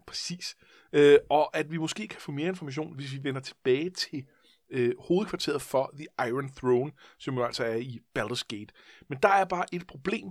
Præcis. 0.07 0.55
Øh, 0.93 1.19
og 1.29 1.57
at 1.57 1.71
vi 1.71 1.77
måske 1.77 2.07
kan 2.07 2.21
få 2.21 2.31
mere 2.31 2.47
information, 2.47 2.95
hvis 2.95 3.13
vi 3.13 3.23
vender 3.23 3.41
tilbage 3.41 3.89
til 3.89 4.25
øh, 4.69 4.93
hovedkvarteret 4.99 5.61
for 5.61 5.93
The 5.97 6.27
Iron 6.27 6.53
Throne, 6.53 6.91
som 7.17 7.35
jo 7.35 7.43
altså 7.43 7.63
er 7.63 7.75
i 7.75 7.99
Baldur's 8.19 8.43
Gate. 8.47 8.73
Men 9.07 9.19
der 9.23 9.29
er 9.29 9.45
bare 9.45 9.65
et 9.75 9.87
problem. 9.87 10.29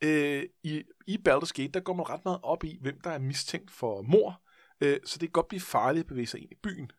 Øh, 0.00 0.44
i, 0.62 0.82
I 1.06 1.18
Baldur's 1.28 1.52
Gate, 1.52 1.68
der 1.68 1.80
går 1.80 1.94
man 1.94 2.08
ret 2.08 2.24
meget 2.24 2.40
op 2.42 2.64
i, 2.64 2.78
hvem 2.80 3.00
der 3.00 3.10
er 3.10 3.18
mistænkt 3.18 3.70
for 3.70 4.02
mor, 4.02 4.42
øh, 4.80 5.00
så 5.04 5.18
det 5.18 5.28
kan 5.28 5.32
godt 5.32 5.48
blive 5.48 5.60
farligt 5.60 6.04
at 6.04 6.06
bevæge 6.06 6.26
sig 6.26 6.40
ind 6.42 6.52
i 6.52 6.58
byen. 6.62 6.90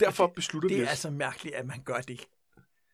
Derfor 0.00 0.26
beslutter 0.26 0.68
Det 0.68 0.76
vi 0.76 0.82
er 0.82 0.86
os... 0.86 0.90
altså 0.90 1.10
mærkeligt, 1.10 1.54
at 1.54 1.66
man 1.66 1.82
gør 1.82 2.00
det. 2.00 2.28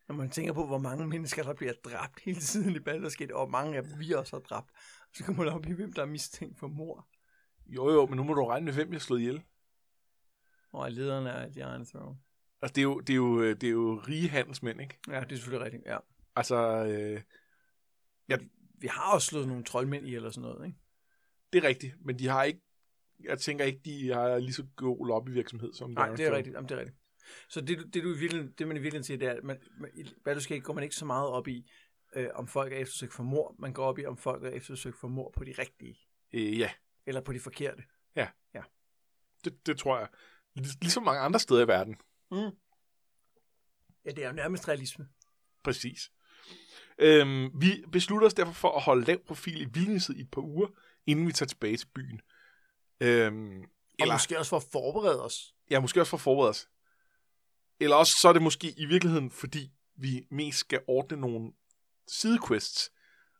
Når 0.07 0.15
man 0.15 0.29
tænker 0.29 0.53
på, 0.53 0.65
hvor 0.65 0.77
mange 0.77 1.07
mennesker, 1.07 1.43
der 1.43 1.53
bliver 1.53 1.73
dræbt 1.83 2.19
hele 2.19 2.39
tiden 2.39 2.75
i 2.75 2.79
Baldur's 2.79 3.15
Gate, 3.17 3.35
og 3.35 3.45
hvor 3.45 3.51
mange 3.51 3.77
af 3.77 3.83
dem 3.83 3.99
vi 3.99 4.11
også 4.11 4.35
har 4.35 4.41
dræbt, 4.41 4.69
så 5.13 5.23
kommer 5.23 5.43
man 5.43 5.53
op 5.53 5.65
i, 5.65 5.71
hvem 5.71 5.93
der 5.93 6.01
er 6.01 6.05
mistænkt 6.05 6.59
for 6.59 6.67
mor. 6.67 7.07
Jo, 7.65 7.91
jo, 7.91 8.05
men 8.05 8.17
nu 8.17 8.23
må 8.23 8.33
du 8.33 8.45
regne 8.45 8.65
med, 8.65 8.73
hvem 8.73 8.87
jeg 8.87 8.95
har 8.95 8.99
slået 8.99 9.19
ihjel. 9.19 9.43
Og 10.71 10.91
lederne 10.91 11.29
er 11.29 11.51
The 11.51 11.61
Iron 11.61 11.85
Throne. 11.85 12.17
Altså, 12.63 12.73
det 12.73 12.81
er 12.81 12.83
jo, 12.83 12.99
det 12.99 13.09
er 13.13 13.15
jo, 13.17 13.41
øh, 13.41 13.55
det 13.55 13.63
er 13.67 13.71
jo 13.71 14.01
rige 14.07 14.29
handelsmænd, 14.29 14.81
ikke? 14.81 14.97
Ja, 15.07 15.19
det 15.19 15.31
er 15.31 15.35
selvfølgelig 15.35 15.65
rigtigt, 15.65 15.83
ja. 15.85 15.97
Altså, 16.35 16.55
øh, 16.85 17.21
Vi 18.79 18.87
har 18.87 19.13
også 19.13 19.27
slået 19.27 19.47
nogle 19.47 19.63
troldmænd 19.63 20.07
i 20.07 20.15
eller 20.15 20.29
sådan 20.29 20.49
noget, 20.49 20.65
ikke? 20.67 20.77
Det 21.53 21.63
er 21.63 21.67
rigtigt, 21.67 21.95
men 22.05 22.19
de 22.19 22.27
har 22.27 22.43
ikke, 22.43 22.61
jeg 23.23 23.39
tænker 23.39 23.65
ikke, 23.65 23.79
de 23.85 24.09
har 24.13 24.37
lige 24.37 24.53
så 24.53 24.65
god 24.75 25.07
lobbyvirksomhed 25.07 25.73
som 25.73 25.89
Nej, 25.91 26.09
det 26.15 26.25
er 26.25 26.35
rigtigt. 26.35 26.55
Jamen, 26.55 26.69
det 26.69 26.75
er 26.75 26.79
rigtigt. 26.79 26.97
Så 27.49 27.61
det, 27.61 27.77
du- 27.79 27.83
det, 27.83 28.03
du 28.03 28.09
i 28.15 28.17
virkeligheden, 28.17 28.53
det 28.57 28.67
man 28.67 28.77
i 28.77 28.79
virkeligheden 28.79 29.03
siger, 29.03 29.17
det 29.17 29.27
er, 29.27 29.31
at 29.33 29.43
man, 29.43 29.59
man, 29.79 29.89
i 29.95 30.01
Baldur's 30.03 30.47
Gate 30.47 30.59
går 30.61 30.73
man 30.73 30.83
ikke 30.83 30.95
så 30.95 31.05
meget 31.05 31.27
op 31.29 31.47
i, 31.47 31.71
øh, 32.15 32.27
om 32.33 32.47
folk 32.47 32.73
er 32.73 32.77
eftersøgt 32.77 33.13
for 33.13 33.23
mor. 33.23 33.55
Man 33.59 33.73
går 33.73 33.85
op 33.85 33.99
i, 33.99 34.05
om 34.05 34.17
folk 34.17 34.43
er 34.43 34.49
eftersøgt 34.49 34.97
for 34.99 35.07
mor 35.07 35.31
på 35.37 35.43
de 35.43 35.53
rigtige, 35.59 35.97
Øh, 36.33 36.59
ja, 36.59 36.71
eller 37.05 37.21
på 37.21 37.33
de 37.33 37.39
forkerte. 37.39 37.83
det, 39.45 39.65
det 39.67 39.77
tror 39.77 39.97
jeg. 39.99 40.07
Lig- 40.55 40.77
Ligesom 40.81 41.03
mange 41.03 41.21
andre 41.21 41.39
steder 41.39 41.63
i 41.65 41.67
verden. 41.67 41.95
Mm. 42.33 42.57
Ja, 44.05 44.11
det 44.11 44.23
er 44.23 44.27
jo 44.27 44.33
nærmest 44.33 44.67
realisme. 44.67 45.07
Præcis. 45.63 46.11
Øhm, 46.99 47.61
vi 47.61 47.83
beslutter 47.91 48.27
os 48.27 48.33
derfor 48.33 48.53
for 48.53 48.71
at 48.71 48.81
holde 48.81 49.05
lav 49.05 49.17
profil 49.25 49.61
i 49.61 49.65
vildnisset 49.73 50.17
i 50.17 50.21
et 50.21 50.31
par 50.31 50.41
uger, 50.41 50.67
inden 51.05 51.27
vi 51.27 51.31
tager 51.33 51.47
tilbage 51.47 51.77
til 51.77 51.87
byen. 51.95 52.21
Øhm, 53.01 53.61
Og 53.61 53.67
eller, 53.99 54.13
måske 54.13 54.39
også 54.39 54.49
for 54.49 54.57
at 54.57 54.63
forberede 54.71 55.23
os. 55.23 55.55
ja, 55.69 55.79
måske 55.79 56.01
også 56.01 56.09
for 56.09 56.17
at 56.17 56.21
forberede 56.21 56.49
os. 56.49 56.69
Eller 57.79 57.95
også 57.95 58.13
så 58.21 58.29
er 58.29 58.33
det 58.33 58.41
måske 58.41 58.73
i 58.77 58.85
virkeligheden, 58.85 59.31
fordi 59.31 59.71
vi 59.95 60.27
mest 60.31 60.57
skal 60.59 60.81
ordne 60.87 61.21
nogle 61.21 61.51
sidequests, 62.07 62.91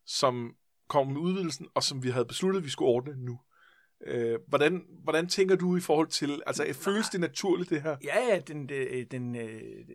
som 0.06 0.56
kommer 0.88 1.12
med 1.12 1.20
udvidelsen, 1.20 1.68
og 1.74 1.82
som 1.82 2.02
vi 2.02 2.10
havde 2.10 2.24
besluttet, 2.26 2.60
at 2.60 2.64
vi 2.64 2.70
skulle 2.70 2.88
ordne 2.88 3.16
nu. 3.16 3.40
Øh, 4.06 4.38
hvordan, 4.48 4.86
hvordan 5.02 5.28
tænker 5.28 5.56
du 5.56 5.76
i 5.76 5.80
forhold 5.80 6.08
til, 6.08 6.42
altså 6.46 6.72
føles 6.72 7.08
det 7.08 7.20
naturligt 7.20 7.70
det 7.70 7.82
her? 7.82 7.96
Ja, 8.04 8.18
ja, 8.28 8.38
den, 8.38 8.68
den, 8.68 9.06
den, 9.10 9.36
øh, 9.36 9.86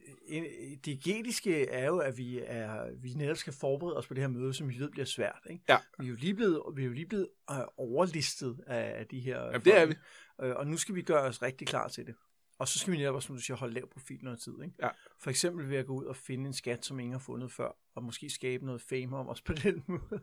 det 0.85 1.03
getiske 1.03 1.69
er 1.69 1.85
jo, 1.85 1.97
at 1.97 2.17
vi, 2.17 2.39
er, 2.45 2.85
vi 3.01 3.13
netop 3.13 3.37
skal 3.37 3.53
forberede 3.53 3.97
os 3.97 4.07
på 4.07 4.13
det 4.13 4.23
her 4.23 4.27
møde, 4.27 4.53
som 4.53 4.69
vi 4.69 4.79
ved 4.79 4.89
bliver 4.89 5.05
svært. 5.05 5.47
Ikke? 5.49 5.63
Ja. 5.69 5.77
Vi 5.99 6.05
er 6.05 6.09
jo 6.09 6.15
lige 6.15 6.33
blevet, 6.33 6.61
vi 6.75 6.81
er 6.81 6.85
jo 6.85 6.93
lige 6.93 7.05
blevet 7.05 7.27
øh, 7.51 7.57
overlistet 7.77 8.59
af, 8.67 8.99
af 8.99 9.07
de 9.07 9.19
her 9.19 9.43
Jamen, 9.45 9.61
det 9.61 9.77
er 9.77 9.85
vi. 9.85 9.95
Øh, 10.41 10.55
og 10.55 10.67
nu 10.67 10.77
skal 10.77 10.95
vi 10.95 11.01
gøre 11.01 11.21
os 11.21 11.41
rigtig 11.41 11.67
klar 11.67 11.87
til 11.87 12.05
det. 12.05 12.15
Og 12.59 12.67
så 12.67 12.79
skal 12.79 12.93
vi 12.93 12.97
netop, 12.97 13.21
som 13.21 13.35
du 13.35 13.41
siger, 13.41 13.57
holde 13.57 13.73
lav 13.73 13.89
profil 13.89 14.19
noget 14.21 14.39
tid. 14.39 14.53
Ikke? 14.63 14.75
Ja. 14.81 14.89
For 15.19 15.29
eksempel 15.29 15.69
ved 15.69 15.77
at 15.77 15.85
gå 15.85 15.93
ud 15.93 16.05
og 16.05 16.15
finde 16.15 16.47
en 16.47 16.53
skat, 16.53 16.85
som 16.85 16.99
ingen 16.99 17.13
har 17.13 17.19
fundet 17.19 17.51
før, 17.51 17.71
og 17.95 18.03
måske 18.03 18.29
skabe 18.29 18.65
noget 18.65 18.81
fame 18.81 19.17
om 19.17 19.29
os 19.29 19.41
på 19.41 19.53
den 19.53 19.83
måde. 19.87 20.21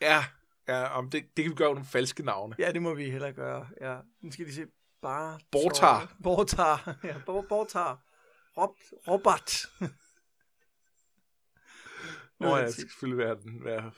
Ja, 0.00 0.24
ja 0.68 0.98
om 0.98 1.10
det, 1.10 1.36
det 1.36 1.44
kan 1.44 1.50
vi 1.50 1.56
gøre 1.56 1.74
nogle 1.74 1.84
falske 1.84 2.22
navne. 2.22 2.54
Ja, 2.58 2.72
det 2.72 2.82
må 2.82 2.94
vi 2.94 3.10
heller 3.10 3.32
gøre. 3.32 3.68
Ja. 3.80 3.98
Nu 4.20 4.32
skal 4.32 4.46
de 4.46 4.54
se. 4.54 4.66
Bare... 5.02 5.38
Bortar. 5.52 6.16
Bortar. 6.22 6.96
Ja, 7.04 7.14
Bortar. 7.26 8.02
Rob, 8.56 8.76
Robert. 9.08 9.66
Nå 12.40 12.56
ja, 12.56 12.64
det 12.64 12.72
skal 12.72 12.88
selvfølgelig 12.88 13.18
være, 13.18 13.36
den, 13.36 13.64
være 13.64 13.92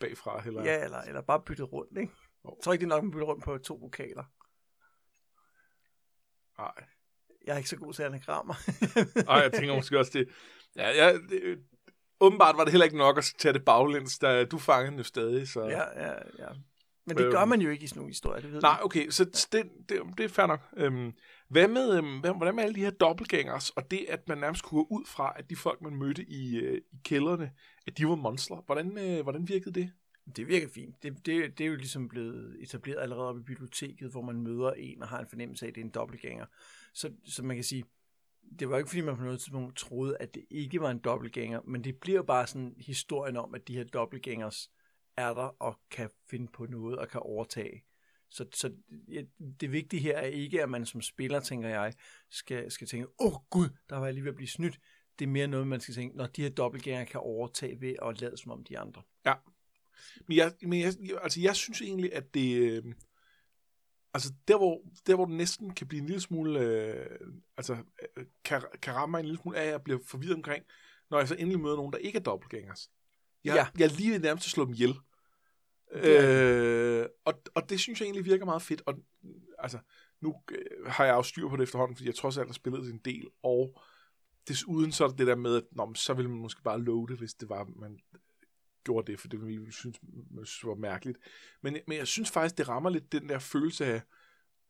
bagfra. 0.00 0.40
Heller. 0.40 0.64
Ja, 0.64 0.84
eller, 0.84 0.98
eller 0.98 1.20
bare 1.20 1.42
byttet 1.46 1.72
rundt, 1.72 1.98
ikke? 1.98 2.12
Jeg 2.44 2.52
tror 2.62 2.72
ikke, 2.72 2.84
det 2.84 2.92
er 2.92 2.96
nok, 2.96 3.04
at 3.04 3.10
bytte 3.10 3.26
rundt 3.26 3.44
på 3.44 3.58
to 3.58 3.74
vokaler. 3.74 4.24
Nej. 6.58 6.86
Jeg 7.46 7.52
er 7.52 7.56
ikke 7.56 7.68
så 7.68 7.76
god 7.76 7.92
til 7.92 8.02
anagrammer. 8.02 8.54
Nej, 9.24 9.36
jeg 9.36 9.52
tænker 9.52 9.74
måske 9.74 9.98
også 9.98 10.12
det. 10.14 10.28
Ja, 10.76 10.88
ja, 10.88 11.12
det, 11.12 11.58
åbenbart 12.20 12.56
var 12.56 12.64
det 12.64 12.72
heller 12.72 12.84
ikke 12.84 12.98
nok 12.98 13.18
at 13.18 13.32
tage 13.38 13.52
det 13.52 13.64
baglæns, 13.64 14.18
da 14.18 14.44
du 14.44 14.58
fangede 14.58 14.90
den 14.90 14.98
jo 14.98 15.04
stadig. 15.04 15.48
Så. 15.48 15.62
Ja, 15.62 16.02
ja, 16.06 16.12
ja. 16.38 16.48
Men 17.06 17.16
det 17.16 17.32
gør 17.32 17.44
man 17.44 17.60
jo 17.60 17.70
ikke 17.70 17.84
i 17.84 17.86
sådan 17.86 17.98
nogle 17.98 18.10
historier, 18.10 18.40
det 18.40 18.52
ved 18.52 18.60
Nej, 18.60 18.78
okay, 18.82 19.10
så 19.10 19.24
det, 19.24 19.64
det, 19.88 20.02
det 20.18 20.24
er 20.24 20.28
fair 20.28 20.46
nok. 20.46 20.60
Øhm, 20.76 21.12
hvad 21.48 21.68
med, 21.68 21.96
øhm, 21.98 22.18
hvordan 22.18 22.54
med 22.54 22.64
alle 22.64 22.74
de 22.74 22.80
her 22.80 22.90
dobbeltgængers, 22.90 23.70
og 23.70 23.90
det, 23.90 24.06
at 24.08 24.28
man 24.28 24.38
nærmest 24.38 24.62
kunne 24.62 24.84
gå 24.84 24.86
ud 24.90 25.04
fra, 25.06 25.32
at 25.36 25.50
de 25.50 25.56
folk, 25.56 25.82
man 25.82 25.94
mødte 25.94 26.24
i, 26.24 26.56
øh, 26.56 26.80
i 26.92 26.96
kældrene, 27.04 27.50
at 27.86 27.98
de 27.98 28.08
var 28.08 28.14
monstre. 28.14 28.62
Hvordan, 28.66 28.98
øh, 28.98 29.22
hvordan 29.22 29.48
virkede 29.48 29.80
det? 29.80 29.92
Det 30.36 30.48
virker 30.48 30.68
fint. 30.68 31.02
Det, 31.02 31.26
det, 31.26 31.58
det 31.58 31.64
er 31.64 31.68
jo 31.68 31.76
ligesom 31.76 32.08
blevet 32.08 32.56
etableret 32.62 33.00
allerede 33.00 33.28
oppe 33.28 33.40
i 33.40 33.44
biblioteket, 33.44 34.10
hvor 34.10 34.22
man 34.22 34.42
møder 34.42 34.72
en 34.72 35.02
og 35.02 35.08
har 35.08 35.18
en 35.18 35.26
fornemmelse 35.28 35.66
af, 35.66 35.68
at 35.68 35.74
det 35.74 35.80
er 35.80 35.84
en 35.84 35.90
dobbeltgænger. 35.90 36.46
Så, 36.94 37.10
så 37.24 37.42
man 37.42 37.56
kan 37.56 37.64
sige, 37.64 37.84
det 38.58 38.70
var 38.70 38.78
ikke 38.78 38.88
fordi, 38.88 39.00
man 39.00 39.16
på 39.16 39.22
noget 39.22 39.40
tidspunkt 39.40 39.76
troede, 39.76 40.16
at 40.20 40.34
det 40.34 40.44
ikke 40.50 40.80
var 40.80 40.90
en 40.90 40.98
dobbeltgænger, 40.98 41.60
men 41.64 41.84
det 41.84 41.96
bliver 41.96 42.22
bare 42.22 42.46
sådan 42.46 42.74
historien 42.78 43.36
om, 43.36 43.54
at 43.54 43.68
de 43.68 43.76
her 43.76 43.84
dobbeltgængers 43.84 44.70
er 45.16 45.34
der 45.34 45.62
og 45.62 45.80
kan 45.90 46.10
finde 46.30 46.48
på 46.52 46.66
noget 46.66 46.98
og 46.98 47.08
kan 47.08 47.20
overtage. 47.20 47.84
Så, 48.30 48.46
så 48.54 48.72
ja, 49.08 49.22
det 49.60 49.72
vigtige 49.72 50.02
her 50.02 50.18
er 50.18 50.26
ikke, 50.26 50.62
at 50.62 50.70
man 50.70 50.86
som 50.86 51.02
spiller, 51.02 51.40
tænker 51.40 51.68
jeg, 51.68 51.94
skal, 52.30 52.70
skal 52.70 52.86
tænke, 52.86 53.06
åh 53.18 53.32
oh, 53.32 53.40
gud, 53.50 53.68
der 53.90 53.98
var 53.98 54.04
jeg 54.04 54.14
lige 54.14 54.24
ved 54.24 54.30
at 54.30 54.36
blive 54.36 54.48
snydt. 54.48 54.80
Det 55.18 55.24
er 55.24 55.28
mere 55.30 55.46
noget, 55.46 55.66
man 55.66 55.80
skal 55.80 55.94
tænke, 55.94 56.16
når 56.16 56.26
de 56.26 56.42
her 56.42 56.50
dobbeltgængere 56.50 57.06
kan 57.06 57.20
overtage 57.20 57.80
ved 57.80 57.94
at 58.02 58.20
lade 58.20 58.36
som 58.36 58.52
om 58.52 58.64
de 58.64 58.78
andre. 58.78 59.02
Ja. 59.26 59.34
Men 60.28 60.36
jeg, 60.36 60.52
men 60.62 60.80
jeg, 60.80 60.94
altså 61.22 61.40
jeg 61.40 61.56
synes 61.56 61.82
egentlig, 61.82 62.14
at 62.14 62.34
det... 62.34 62.60
Øh, 62.60 62.94
Altså 64.14 64.32
der 64.48 64.56
hvor, 64.56 64.80
der, 65.06 65.14
hvor 65.14 65.24
det 65.24 65.34
næsten 65.34 65.74
kan 65.74 65.86
blive 65.86 66.00
en 66.00 66.06
lille 66.06 66.20
smule... 66.20 66.60
Øh, 66.60 67.20
altså 67.56 67.76
øh, 68.16 68.24
kan, 68.44 68.62
kan 68.82 68.94
ramme 68.94 69.10
mig 69.10 69.18
en 69.18 69.24
lille 69.24 69.40
smule 69.42 69.58
af, 69.58 69.64
at 69.64 69.70
jeg 69.70 69.82
bliver 69.82 69.98
forvirret 70.06 70.34
omkring, 70.34 70.64
når 71.10 71.18
jeg 71.18 71.28
så 71.28 71.34
endelig 71.34 71.60
møder 71.60 71.76
nogen, 71.76 71.92
der 71.92 71.98
ikke 71.98 72.18
er 72.18 72.22
dobbeltgængers. 72.22 72.90
Jeg, 73.44 73.54
ja. 73.54 73.66
jeg 73.78 73.84
er 73.84 73.96
lige 73.96 74.18
nærmest 74.18 74.46
at 74.46 74.50
slå 74.50 74.64
dem 74.64 74.74
ihjel. 74.74 74.94
Øh, 75.92 77.06
og, 77.24 77.42
og 77.54 77.70
det 77.70 77.80
synes 77.80 78.00
jeg 78.00 78.06
egentlig 78.06 78.24
virker 78.24 78.44
meget 78.44 78.62
fedt. 78.62 78.82
Og 78.86 78.94
altså, 79.58 79.78
nu 80.20 80.42
øh, 80.50 80.86
har 80.86 81.04
jeg 81.04 81.14
jo 81.14 81.22
styr 81.22 81.48
på 81.48 81.56
det 81.56 81.62
efterhånden, 81.62 81.96
fordi 81.96 82.06
jeg 82.06 82.14
trods 82.14 82.38
alt 82.38 82.48
har 82.48 82.54
spillet 82.54 82.92
en 82.92 83.00
del, 83.04 83.26
og 83.42 83.80
desuden 84.48 84.92
så 84.92 85.04
er 85.04 85.08
det 85.08 85.18
det 85.18 85.26
der 85.26 85.36
med, 85.36 85.56
at 85.56 85.64
nå, 85.72 85.94
så 85.94 86.14
ville 86.14 86.30
man 86.30 86.40
måske 86.40 86.62
bare 86.62 86.80
loade, 86.80 87.16
hvis 87.16 87.34
det 87.34 87.48
var, 87.48 87.64
man 87.76 87.98
gjorde 88.84 89.12
det, 89.12 89.20
for 89.20 89.28
det 89.28 89.40
ville 89.40 89.64
vi 89.64 89.72
synes, 89.72 89.96
synes 90.44 90.64
var 90.64 90.74
mærkeligt. 90.74 91.18
Men, 91.62 91.76
men 91.86 91.98
jeg 91.98 92.06
synes 92.06 92.30
faktisk, 92.30 92.58
det 92.58 92.68
rammer 92.68 92.90
lidt 92.90 93.12
den 93.12 93.28
der 93.28 93.38
følelse 93.38 93.86
af, 93.86 94.02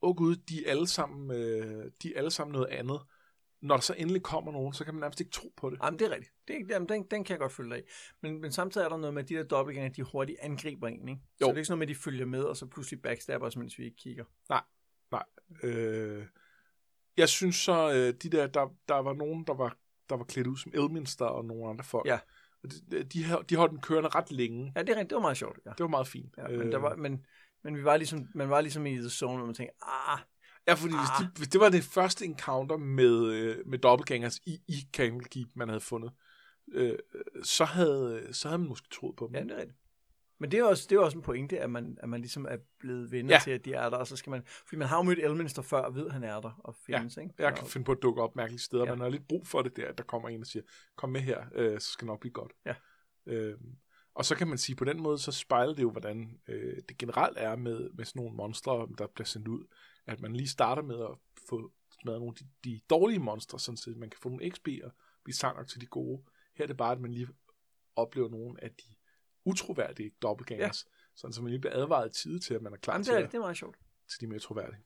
åh 0.02 0.11
oh 0.11 0.17
gud, 0.17 0.37
de 0.37 0.67
er 0.67 0.71
alle 0.71 0.87
sammen, 0.87 1.31
øh, 1.31 1.90
de 2.02 2.14
er 2.14 2.19
alle 2.19 2.31
sammen 2.31 2.52
noget 2.52 2.67
andet 2.67 3.00
når 3.62 3.76
der 3.76 3.83
så 3.83 3.95
endelig 3.99 4.23
kommer 4.23 4.52
nogen, 4.52 4.73
så 4.73 4.85
kan 4.85 4.95
man 4.95 5.00
nærmest 5.00 5.21
ikke 5.21 5.33
tro 5.33 5.52
på 5.57 5.71
det. 5.71 5.79
Jamen, 5.83 5.99
det 5.99 6.07
er 6.07 6.11
rigtigt. 6.11 6.33
Det 6.49 6.57
er, 6.57 6.61
jamen, 6.69 6.88
den, 6.88 7.02
den 7.11 7.25
kan 7.25 7.33
jeg 7.33 7.38
godt 7.38 7.52
følge 7.52 7.75
af. 7.75 7.83
Men, 8.21 8.40
men 8.40 8.52
samtidig 8.52 8.85
er 8.85 8.88
der 8.88 8.97
noget 8.97 9.14
med, 9.14 9.23
at 9.23 9.29
de 9.29 9.35
der 9.35 9.43
dobbeltgænger, 9.43 9.90
de 9.93 10.02
hurtigt 10.02 10.38
angriber 10.40 10.88
en, 10.88 11.09
ikke? 11.09 11.21
Jo. 11.40 11.47
Så 11.47 11.47
det 11.47 11.52
er 11.52 11.57
ikke 11.57 11.64
sådan 11.64 11.79
noget 11.79 11.88
med, 11.88 11.95
at 11.95 11.99
de 11.99 12.02
følger 12.02 12.26
med, 12.26 12.43
og 12.43 12.57
så 12.57 12.67
pludselig 12.67 13.02
backstabber 13.02 13.47
os, 13.47 13.57
mens 13.57 13.79
vi 13.79 13.85
ikke 13.85 13.97
kigger. 13.97 14.25
Nej, 14.49 14.62
nej. 15.12 15.25
Øh, 15.62 16.26
jeg 17.17 17.29
synes 17.29 17.57
så, 17.57 17.93
øh, 17.93 18.14
de 18.23 18.37
der, 18.37 18.47
der, 18.47 18.75
der 18.88 18.95
var 18.95 19.14
nogen, 19.14 19.45
der 19.47 19.55
var, 19.55 19.76
der 20.09 20.17
var 20.17 20.25
klædt 20.25 20.47
ud 20.47 20.57
som 20.57 20.73
Elminster 20.75 21.25
og 21.25 21.45
nogle 21.45 21.69
andre 21.69 21.85
folk. 21.85 22.07
Ja. 22.07 22.19
De, 22.62 23.02
de, 23.02 23.37
de 23.49 23.57
holdt 23.57 23.71
den 23.71 23.81
kørende 23.81 24.09
ret 24.09 24.33
længe. 24.33 24.73
Ja, 24.76 24.81
det, 24.81 24.88
er 24.88 24.97
rent, 24.97 25.11
det 25.11 25.17
var 25.17 25.23
meget 25.23 25.37
sjovt. 25.37 25.59
Ja. 25.67 25.71
Det 25.71 25.81
var 25.81 25.88
meget 25.88 26.09
fint. 26.09 26.35
Ja, 26.38 26.49
men, 26.49 26.73
der 26.73 26.79
var, 26.79 26.97
men, 26.97 27.25
men 27.64 27.76
vi 27.76 27.85
var 27.85 27.97
ligesom, 27.97 28.26
man 28.35 28.50
var 28.50 28.61
ligesom 28.61 28.87
i 28.87 28.97
the 28.97 29.11
zone, 29.11 29.37
hvor 29.37 29.47
man 29.47 29.55
tænkte, 29.55 29.75
ah, 29.83 30.19
Ja, 30.69 30.75
fordi 30.75 30.95
ah. 30.95 31.00
hvis, 31.00 31.11
de, 31.21 31.38
hvis 31.38 31.49
det 31.49 31.61
var 31.61 31.69
det 31.69 31.85
første 31.85 32.25
encounter 32.25 32.76
med, 32.76 33.26
øh, 33.26 33.57
med 33.67 33.79
dobbeltgangers 33.79 34.38
i, 34.47 34.61
i 34.69 34.88
Camel 34.93 35.25
Keep, 35.25 35.49
man 35.55 35.69
havde 35.69 35.81
fundet, 35.81 36.12
øh, 36.73 36.99
så, 37.43 37.64
havde, 37.64 38.29
så 38.33 38.49
havde 38.49 38.59
man 38.59 38.69
måske 38.69 38.88
troet 38.93 39.17
på 39.17 39.26
dem. 39.26 39.35
Ja, 39.35 39.43
det 39.43 39.50
er 39.50 39.57
rigtigt. 39.57 39.79
Men 40.41 40.51
det 40.51 40.59
er 40.59 40.65
også, 40.65 40.87
det 40.91 40.97
er 40.97 41.01
også 41.01 41.19
en 41.19 41.23
pointe, 41.23 41.61
at 41.61 41.71
man, 41.71 41.99
at 42.03 42.09
man 42.09 42.21
ligesom 42.21 42.47
er 42.51 42.57
blevet 42.79 43.11
venner 43.11 43.35
ja. 43.35 43.41
til, 43.45 43.51
at 43.51 43.65
de 43.65 43.73
er 43.73 43.91
der, 43.91 43.97
og 43.97 44.07
så 44.07 44.17
skal 44.17 44.31
man, 44.31 44.43
fordi 44.47 44.77
man 44.77 44.89
har 44.89 44.97
jo 44.97 45.03
mødt 45.03 45.19
Elminster 45.19 45.63
før, 45.63 45.81
og 45.81 45.95
ved, 45.95 46.07
at 46.07 46.13
han 46.13 46.25
er 46.25 46.41
der 46.41 46.61
og 46.65 46.75
findes, 46.75 47.17
ja. 47.17 47.23
ikke? 47.23 47.35
jeg 47.39 47.55
kan 47.55 47.67
finde 47.67 47.85
på 47.85 47.93
at 47.93 47.99
dukke 48.03 48.23
op 48.23 48.37
mærkelige 48.37 48.61
steder, 48.61 48.85
ja. 48.85 48.91
man 48.91 49.01
har 49.01 49.09
lidt 49.09 49.29
brug 49.29 49.47
for 49.47 49.63
det 49.63 49.77
der, 49.77 49.89
at 49.89 49.99
der 49.99 50.05
kommer 50.05 50.29
en 50.29 50.41
og 50.41 50.47
siger, 50.47 50.63
kom 50.97 51.09
med 51.09 51.21
her, 51.21 51.45
øh, 51.55 51.81
så 51.81 51.93
skal 51.93 52.05
det 52.05 52.13
nok 52.13 52.21
blive 52.21 52.33
godt. 52.33 52.53
Ja. 52.67 52.75
Øh, 53.27 53.59
og 54.15 54.25
så 54.25 54.37
kan 54.37 54.49
man 54.49 54.59
sige, 54.59 54.77
på 54.77 54.85
den 54.85 55.03
måde, 55.03 55.19
så 55.19 55.33
spejler 55.33 55.75
det 55.75 55.83
jo, 55.83 55.91
hvordan 55.91 56.41
øh, 56.49 56.77
det 56.89 56.99
generelt 56.99 57.39
er 57.39 57.57
med, 57.57 57.91
med 57.91 58.05
sådan 58.05 58.21
nogle 58.21 58.37
monstre, 58.37 58.89
der 58.99 59.07
bliver 59.07 59.27
sendt 59.27 59.49
ud 59.49 59.65
at 60.11 60.21
man 60.21 60.37
lige 60.37 60.49
starter 60.49 60.83
med 60.83 61.01
at 61.01 61.17
få 61.49 61.73
smadret 62.03 62.21
nogle 62.21 62.35
af 62.41 62.47
de, 62.65 62.71
de 62.71 62.81
dårlige 62.91 63.19
monstre, 63.19 63.61
sådan 63.61 63.77
så 63.77 63.91
man 63.97 64.11
kan 64.11 64.21
få 64.23 64.29
nogle 64.29 64.51
XP 64.51 64.69
og 64.85 64.93
blive 65.25 65.65
til 65.65 65.81
de 65.81 65.87
gode. 65.87 66.23
Her 66.55 66.63
er 66.63 66.67
det 66.67 66.77
bare, 66.77 66.93
at 66.93 67.01
man 67.01 67.13
lige 67.13 67.29
oplever 67.97 68.29
nogle 68.29 68.65
af 68.65 68.71
de 68.71 68.95
utroværdige 69.45 70.11
dobbeltgangers, 70.23 70.87
ja. 70.87 70.91
sådan 71.17 71.33
så 71.33 71.43
man 71.43 71.51
lige 71.51 71.61
bliver 71.61 71.77
advaret 71.77 72.13
tid 72.13 72.41
til, 72.41 72.55
at 72.55 72.63
man 72.63 72.73
er 72.73 72.77
klar 72.77 72.95
Jamen, 72.95 73.05
til, 73.05 73.15
det 73.15 73.23
er, 73.23 73.27
det 73.27 73.35
er 73.35 73.41
meget 73.41 73.57
sjovt. 73.57 73.77
til 74.11 74.21
de 74.21 74.27
mere 74.27 74.39
troværdige. 74.39 74.81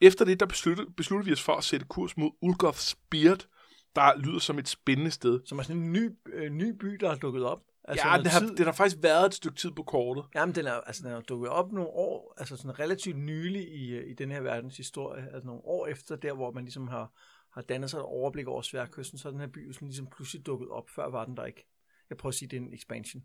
Efter 0.00 0.24
det, 0.24 0.40
der 0.40 0.46
besluttede, 0.46 0.90
besluttede 0.96 1.26
vi 1.26 1.32
os 1.32 1.42
for 1.42 1.54
at 1.54 1.64
sætte 1.64 1.86
kurs 1.86 2.16
mod 2.16 2.30
Ulgoth's 2.44 2.94
Beard, 3.10 3.46
der 3.94 4.18
lyder 4.18 4.38
som 4.38 4.58
et 4.58 4.68
spændende 4.68 5.10
sted. 5.10 5.40
Som 5.46 5.58
er 5.58 5.62
sådan 5.62 5.82
en 5.82 5.92
ny, 5.92 6.10
øh, 6.26 6.50
ny 6.50 6.70
by, 6.70 6.86
der 6.86 7.10
er 7.10 7.16
dukket 7.16 7.44
op. 7.44 7.62
Altså 7.84 8.08
ja, 8.08 8.18
det 8.18 8.26
har, 8.26 8.40
det 8.40 8.66
har 8.66 8.72
faktisk 8.72 8.96
været 9.02 9.26
et 9.26 9.34
stykke 9.34 9.56
tid 9.56 9.70
på 9.70 9.82
kortet. 9.82 10.24
Jamen, 10.34 10.54
den 10.54 10.66
er, 10.66 10.72
altså, 10.72 11.02
den 11.02 11.12
er 11.12 11.20
dukket 11.20 11.50
op 11.50 11.72
nogle 11.72 11.88
år, 11.88 12.34
altså 12.38 12.56
sådan 12.56 12.78
relativt 12.78 13.18
nylig 13.18 13.68
i, 13.68 14.10
i 14.10 14.14
den 14.14 14.30
her 14.30 14.40
verdens 14.40 14.76
historie, 14.76 15.28
altså 15.32 15.46
nogle 15.46 15.64
år 15.64 15.86
efter 15.86 16.16
der, 16.16 16.32
hvor 16.32 16.50
man 16.50 16.64
ligesom 16.64 16.88
har, 16.88 17.12
har 17.52 17.62
dannet 17.62 17.90
sig 17.90 17.98
et 17.98 18.04
overblik 18.04 18.46
over 18.46 18.62
sværkysten, 18.62 19.18
så 19.18 19.28
er 19.28 19.32
den 19.32 19.40
her 19.40 19.46
by 19.46 19.72
sådan 19.72 19.88
ligesom 19.88 20.06
pludselig 20.06 20.46
dukket 20.46 20.68
op. 20.68 20.90
Før 20.90 21.10
var 21.10 21.24
den 21.24 21.36
der 21.36 21.44
ikke. 21.44 21.66
Jeg 22.10 22.18
prøver 22.18 22.30
at 22.30 22.34
sige, 22.34 22.48
det 22.48 22.56
er 22.56 22.60
en 22.60 22.74
expansion. 22.74 23.22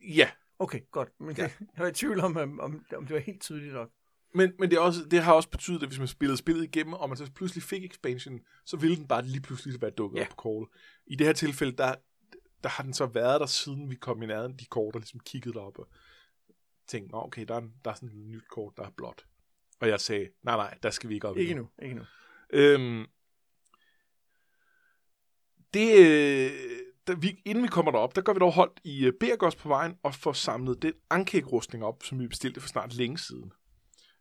Ja. 0.00 0.30
Okay, 0.58 0.80
godt. 0.90 1.20
Men 1.20 1.36
ja. 1.36 1.42
jeg 1.76 1.82
var 1.82 1.86
i 1.86 1.92
tvivl 1.92 2.20
om, 2.20 2.36
om, 2.36 2.60
om 2.96 3.06
det 3.06 3.14
var 3.14 3.18
helt 3.20 3.40
tydeligt 3.40 3.74
nok. 3.74 3.90
Men, 4.34 4.52
men 4.58 4.70
det, 4.70 4.76
er 4.76 4.80
også, 4.80 5.00
det 5.10 5.22
har 5.22 5.32
også 5.32 5.50
betydet, 5.50 5.82
at 5.82 5.88
hvis 5.88 5.98
man 5.98 6.08
spillede 6.08 6.36
spillet 6.36 6.64
igennem, 6.64 6.92
og 6.92 7.08
man 7.08 7.18
så 7.18 7.32
pludselig 7.32 7.62
fik 7.62 7.84
expansion, 7.84 8.40
så 8.64 8.76
ville 8.76 8.96
den 8.96 9.08
bare 9.08 9.22
lige 9.22 9.40
pludselig 9.40 9.82
være 9.82 9.90
dukket 9.90 10.18
ja. 10.18 10.22
op 10.22 10.28
på 10.28 10.36
kortet. 10.36 10.68
I 11.06 11.16
det 11.16 11.26
her 11.26 11.34
tilfælde, 11.34 11.76
der, 11.76 11.94
der 12.62 12.68
har 12.68 12.82
den 12.82 12.94
så 12.94 13.06
været 13.06 13.40
der, 13.40 13.46
siden 13.46 13.90
vi 13.90 13.94
kom 13.94 14.22
i 14.22 14.26
nærheden 14.26 14.56
de 14.58 14.64
kort, 14.64 14.94
der 14.94 15.00
ligesom 15.00 15.20
kiggede 15.20 15.54
derop 15.54 15.78
og 15.78 15.88
tænkte, 16.86 17.14
okay, 17.14 17.44
der 17.48 17.54
er, 17.54 17.60
der 17.84 17.90
er 17.90 17.94
sådan 17.94 18.08
et 18.08 18.14
nyt 18.14 18.48
kort, 18.50 18.72
der 18.76 18.82
er 18.82 18.90
blåt. 18.90 19.26
Og 19.80 19.88
jeg 19.88 20.00
sagde, 20.00 20.28
nej, 20.42 20.56
nej, 20.56 20.78
der 20.82 20.90
skal 20.90 21.08
vi 21.08 21.14
ikke 21.14 21.28
op 21.28 21.36
Ikke 21.36 21.54
nu, 21.54 21.68
ikke 21.82 21.94
nu. 21.94 22.02
Øhm, 22.50 23.06
det, 25.74 25.98
øh, 25.98 26.50
da 27.06 27.14
vi, 27.14 27.42
inden 27.44 27.64
vi 27.64 27.68
kommer 27.68 27.92
derop, 27.92 28.16
der 28.16 28.22
går 28.22 28.32
vi 28.32 28.38
dog 28.38 28.52
holdt 28.52 28.80
i 28.84 29.06
uh, 29.06 29.12
Bergos 29.20 29.56
på 29.56 29.68
vejen 29.68 29.94
og 30.02 30.14
får 30.14 30.32
samlet 30.32 30.82
den 30.82 30.92
ankæk-rustning 31.10 31.84
op, 31.84 32.02
som 32.02 32.20
vi 32.20 32.26
bestilte 32.26 32.60
for 32.60 32.68
snart 32.68 32.94
længe 32.94 33.18
siden. 33.18 33.52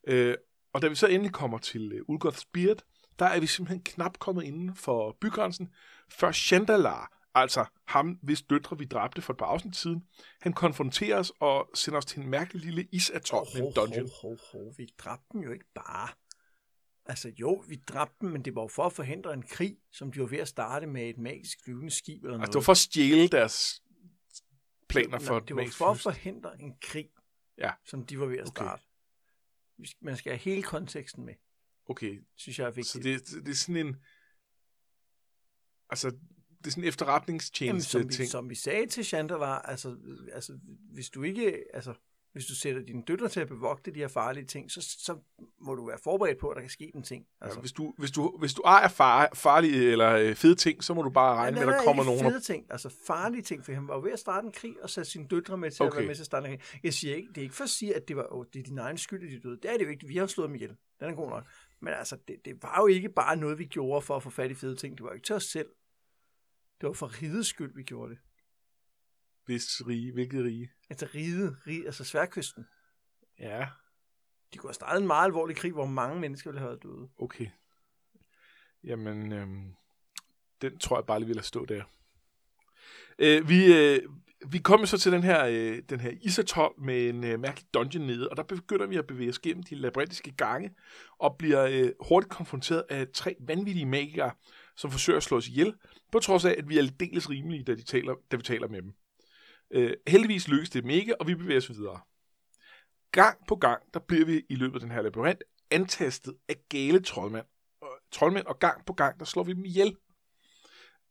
Øh, 0.08 0.36
og 0.74 0.82
da 0.82 0.88
vi 0.88 0.96
så 0.96 1.08
endelig 1.08 1.34
kommer 1.34 1.58
til 1.58 2.02
uh, 2.02 2.16
Ulgoth's 2.16 2.50
Beard, 2.54 2.84
der 3.20 3.26
er 3.26 3.40
vi 3.40 3.48
simpelthen 3.48 3.84
knap 3.84 4.20
kommet 4.20 4.44
inden 4.44 4.76
for 4.76 5.18
bygrænsen, 5.22 5.70
før 6.10 6.32
Chandalar, 6.32 7.18
altså 7.36 7.66
ham, 7.88 8.20
hvis 8.22 8.42
døtre 8.42 8.78
vi 8.78 8.86
dræbte 8.86 9.22
for 9.22 9.34
et 9.34 9.38
par 9.38 9.46
afsnit 9.46 9.76
siden, 9.76 10.04
han 10.42 10.54
konfronterer 10.54 11.20
os 11.20 11.32
og 11.40 11.70
sender 11.74 11.98
os 11.98 12.06
til 12.06 12.20
en 12.20 12.30
mærkelig 12.30 12.66
lille 12.66 12.88
isatol 12.92 13.46
oh, 13.56 13.60
en 13.60 13.74
dungeon. 13.74 14.10
Ho, 14.22 14.30
ho, 14.30 14.36
ho. 14.52 14.74
Vi 14.78 14.88
dræbte 14.98 15.26
dem 15.34 15.42
jo 15.42 15.52
ikke 15.52 15.66
bare. 15.76 16.10
Altså 17.10 17.30
jo, 17.40 17.64
vi 17.68 17.76
dræbte 17.76 18.16
dem, 18.22 18.30
men 18.30 18.46
det 18.46 18.56
var 18.56 18.62
jo 18.62 18.68
for 18.68 18.84
at 18.84 18.94
forhindre 18.94 19.34
en 19.34 19.44
krig, 19.44 19.78
som 19.92 20.12
de 20.12 20.20
var 20.20 20.26
ved 20.26 20.38
at 20.38 20.48
starte 20.48 20.88
med 20.88 21.10
et 21.10 21.18
magisk 21.18 21.58
flyvende 21.64 21.92
skib 21.92 22.24
eller 22.24 22.38
noget. 22.38 22.42
Altså 22.42 22.52
det 22.52 22.56
var 22.56 22.62
for 22.64 22.72
at 22.72 22.78
stjæle 22.78 23.28
deres 23.28 23.84
planer 24.90 25.20
for 25.20 25.34
Nej, 25.40 25.46
det 25.48 25.56
var 25.56 25.68
for 25.72 25.86
at 25.86 26.00
forhindre 26.00 26.62
en 26.62 26.74
krig. 26.82 27.10
Ja. 27.58 27.72
som 27.86 28.06
de 28.06 28.20
var 28.20 28.26
ved 28.26 28.38
at 28.38 28.48
Okay. 28.48 28.64
starte. 28.66 28.84
Skal- 29.86 30.06
Man 30.06 30.18
skal 30.18 30.32
have 30.32 30.40
hele 30.40 30.64
konteksten 30.64 31.26
med, 31.26 31.34
Okay, 31.90 32.24
synes 32.36 32.60
jeg 32.60 32.66
er 32.68 32.72
vigtigt. 32.72 32.88
så 32.88 33.00
det, 33.00 33.46
det 33.46 33.52
er 33.52 33.56
sådan 33.56 33.88
en... 33.88 33.96
Altså, 35.90 36.10
det 36.10 36.18
er 36.68 36.70
sådan 36.70 36.80
en 36.80 36.84
Jamen, 36.84 36.88
efterretningstjeneste 36.88 37.92
som, 37.92 38.08
vi, 38.10 38.14
ting. 38.14 38.30
som 38.30 38.50
vi 38.50 38.56
sagde 38.56 38.88
til 38.88 39.06
Chandler, 39.06 39.38
altså, 39.48 39.98
altså, 40.34 40.60
hvis 40.94 41.10
du 41.10 41.24
ikke, 41.24 41.64
altså, 41.74 41.94
hvis 42.38 42.46
du 42.46 42.56
sætter 42.56 42.82
dine 42.82 43.04
døtre 43.08 43.30
til 43.30 43.40
at 43.40 43.48
bevogte 43.48 43.92
de 43.92 44.00
her 44.00 44.08
farlige 44.08 44.46
ting, 44.46 44.72
så, 44.72 44.82
så 44.82 45.18
må 45.62 45.76
du 45.76 45.86
være 45.86 45.98
forberedt 46.04 46.40
på, 46.40 46.50
at 46.50 46.56
der 46.56 46.62
kan 46.62 46.70
ske 46.70 46.92
en 46.96 47.04
ting. 47.04 47.26
Altså, 47.42 47.58
Altså, 47.58 47.62
hvis, 47.62 47.72
du, 47.72 47.94
hvis, 47.98 48.12
du, 48.12 48.38
hvis 48.40 48.54
du 48.54 48.62
ejer 48.62 48.88
far, 48.88 49.30
farlige 49.34 49.92
eller 49.92 50.12
øh, 50.12 50.36
fede 50.36 50.56
ting, 50.56 50.84
så 50.84 50.94
må 50.94 51.02
du 51.02 51.10
bare 51.10 51.36
regne 51.36 51.56
med, 51.56 51.62
at 51.62 51.68
der 51.68 51.84
kommer 51.84 52.04
nogen. 52.04 52.32
fede 52.32 52.40
ting, 52.40 52.66
altså 52.70 52.90
farlige 53.08 53.42
ting, 53.42 53.66
for 53.66 53.74
han 53.74 53.88
var 53.88 54.00
ved 54.00 54.12
at 54.12 54.20
starte 54.20 54.46
en 54.46 54.52
krig 54.52 54.84
og 54.84 54.90
sætte 54.90 55.12
sine 55.12 55.28
døtre 55.28 55.58
med 55.58 55.72
til 55.72 55.86
okay. 55.86 55.92
at 55.92 55.98
være 55.98 56.08
med 56.08 56.16
til 56.16 56.22
at 56.22 56.26
starte 56.26 56.48
en 56.48 56.58
krig. 56.58 56.80
Jeg 56.84 56.94
siger 56.94 57.16
ikke, 57.16 57.30
det 57.30 57.38
er 57.38 57.42
ikke 57.42 57.56
for 57.56 57.64
at 57.64 57.70
sige, 57.70 57.96
at 57.96 58.08
det 58.08 58.16
var 58.16 58.28
oh, 58.32 58.46
det 58.54 58.60
er 58.60 58.64
din 58.64 58.78
egen 58.78 58.98
skyld, 58.98 59.24
at 59.24 59.32
de 59.32 59.40
døde. 59.40 59.60
Det 59.64 59.72
er 59.72 59.78
det 59.78 59.86
jo 59.86 59.90
ikke. 59.90 60.08
Vi 60.08 60.18
har 60.18 60.28
slået 60.28 60.48
dem 60.48 60.56
ihjel. 60.56 60.76
Den 61.00 61.10
er 61.10 61.14
god 61.14 61.30
nok. 61.30 61.44
Men 61.80 61.94
altså, 61.94 62.18
det, 62.28 62.36
det 62.46 62.64
var 62.64 62.76
jo 62.82 62.88
ikke 62.88 63.10
bare 63.10 63.36
noget, 63.36 63.60
vi 63.60 63.66
gjorde 63.66 64.02
for 64.02 64.16
at 64.16 64.24
få 64.24 64.30
fat 64.30 64.52
i 64.52 64.54
fede 64.54 64.76
ting. 64.76 64.98
Det 64.98 65.04
var 65.04 65.10
jo 65.10 65.14
ikke 65.14 65.26
til 65.26 65.36
os 65.36 65.44
selv. 65.44 65.68
Det 66.82 66.88
var 66.88 66.94
for 66.94 67.22
rigets 67.22 67.50
skyld, 67.50 67.76
vi 67.76 67.84
gjorde 67.84 68.12
det. 68.12 68.20
Hvis 69.48 69.88
rige, 69.88 70.12
hvilket 70.12 70.44
rige. 70.44 70.72
Altså 70.90 71.08
riget, 71.16 71.58
rige, 71.68 71.86
altså 71.86 72.04
sværkysten. 72.04 72.68
Ja, 73.40 73.68
De 74.54 74.58
kunne 74.58 74.70
have 74.70 74.74
startet 74.74 75.02
en 75.02 75.08
meget 75.08 75.26
alvorlig 75.26 75.56
krig, 75.56 75.72
hvor 75.72 75.86
mange 75.86 76.20
mennesker 76.20 76.50
ville 76.50 76.60
have 76.60 76.70
været 76.70 76.84
døde. 76.84 77.10
okay. 77.20 77.48
Jamen, 78.84 79.32
øhm, 79.32 79.74
den 80.62 80.78
tror 80.78 80.98
jeg 80.98 81.06
bare 81.06 81.20
lige 81.20 81.28
vil 81.28 81.36
lade 81.36 81.46
stå 81.46 81.66
der. 81.66 81.84
Øh, 83.20 83.50
vi, 83.50 83.74
øh, 83.74 84.02
vi 84.48 84.58
kommer 84.58 84.88
så 84.88 84.98
til 84.98 85.12
den 85.12 85.24
her, 85.24 85.46
øh, 85.46 85.82
den 85.90 86.00
her 86.00 86.12
isatol 86.22 86.74
med 86.78 87.10
en 87.10 87.24
øh, 87.24 87.40
mærkelig 87.40 87.74
dungeon 87.74 88.06
nede, 88.08 88.30
og 88.30 88.38
der 88.38 88.44
begynder 88.44 88.88
vi 88.88 88.96
at 88.96 89.08
bevæge 89.08 89.30
os 89.30 89.40
gennem 89.40 89.64
de 89.64 89.76
labyrintiske 89.76 90.32
gange, 90.32 90.76
og 91.18 91.36
bliver 91.38 91.66
øh, 91.66 91.92
hurtigt 92.00 92.32
konfronteret 92.32 92.84
af 92.90 93.08
tre 93.14 93.36
vanvittige 93.40 93.86
magikere, 93.86 94.32
som 94.76 94.92
forsøger 94.92 95.18
at 95.18 95.24
slå 95.24 95.38
os 95.38 95.48
ihjel, 95.48 95.74
på 96.12 96.20
trods 96.20 96.46
af, 96.46 96.56
at 96.58 96.70
vi 96.70 96.76
er 96.78 96.82
aldeles 96.82 97.30
rimelige, 97.30 97.64
da, 97.64 97.76
de 97.76 97.84
taler, 97.84 98.16
da 98.32 98.36
vi 98.36 98.44
taler 98.44 98.68
med 98.68 98.82
dem. 98.82 98.94
Øh, 99.72 99.94
heldigvis 100.08 100.48
lykkes 100.48 100.70
det 100.70 100.84
dem 100.84 100.90
ikke, 100.90 101.22
og 101.22 101.28
vi 101.28 101.36
bevæger 101.36 101.58
os 101.58 101.70
videre. 101.70 102.00
Gang 103.12 103.48
på 103.48 103.56
gang, 103.56 103.84
der 103.94 104.00
bliver 104.00 104.26
vi 104.26 104.46
i 104.50 104.56
løbet 104.56 104.76
af 104.76 104.80
den 104.82 104.92
her 104.92 105.02
labyrint 105.02 105.44
antastet 105.72 106.38
af 106.50 106.56
gale 106.70 107.00
troldmænd. 107.04 107.46
Og, 107.82 107.90
troldmænd, 108.12 108.46
og 108.46 108.60
gang 108.60 108.86
på 108.86 108.94
gang, 108.94 109.20
der 109.20 109.26
slår 109.26 109.44
vi 109.44 109.54
dem 109.54 109.66
ihjel. 109.66 109.96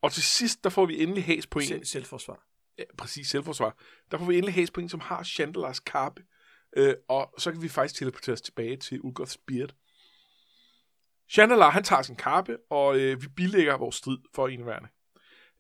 Og 0.02 0.12
til 0.12 0.22
sidst, 0.22 0.64
der 0.64 0.70
får 0.70 0.86
vi 0.86 1.02
endelig 1.02 1.24
hæs 1.24 1.46
på 1.46 1.58
en, 1.58 1.66
Selv, 1.66 1.84
selvforsvar. 1.84 2.46
ja, 2.78 2.84
præcis 2.98 3.28
selvforsvar, 3.28 3.76
der 4.10 4.18
får 4.18 4.24
vi 4.24 4.36
endelig 4.36 4.54
hæs 4.54 4.70
på 4.70 4.80
en, 4.80 4.88
som 4.88 5.00
har 5.00 5.22
Chandelars 5.22 5.80
kappe, 5.80 6.22
øh, 6.76 6.94
og 7.08 7.34
så 7.38 7.52
kan 7.52 7.62
vi 7.62 7.68
faktisk 7.68 7.98
teleportere 7.98 8.32
os 8.32 8.40
tilbage 8.40 8.76
til 8.76 9.00
Ulgoths 9.00 9.38
Beard. 9.46 9.74
Chandelar, 11.28 11.70
han 11.70 11.84
tager 11.84 12.02
sin 12.02 12.16
kappe, 12.16 12.58
og 12.70 12.98
øh, 12.98 13.22
vi 13.22 13.28
bilægger 13.28 13.76
vores 13.76 13.96
strid 13.96 14.18
for 14.34 14.48
enværende. 14.48 14.88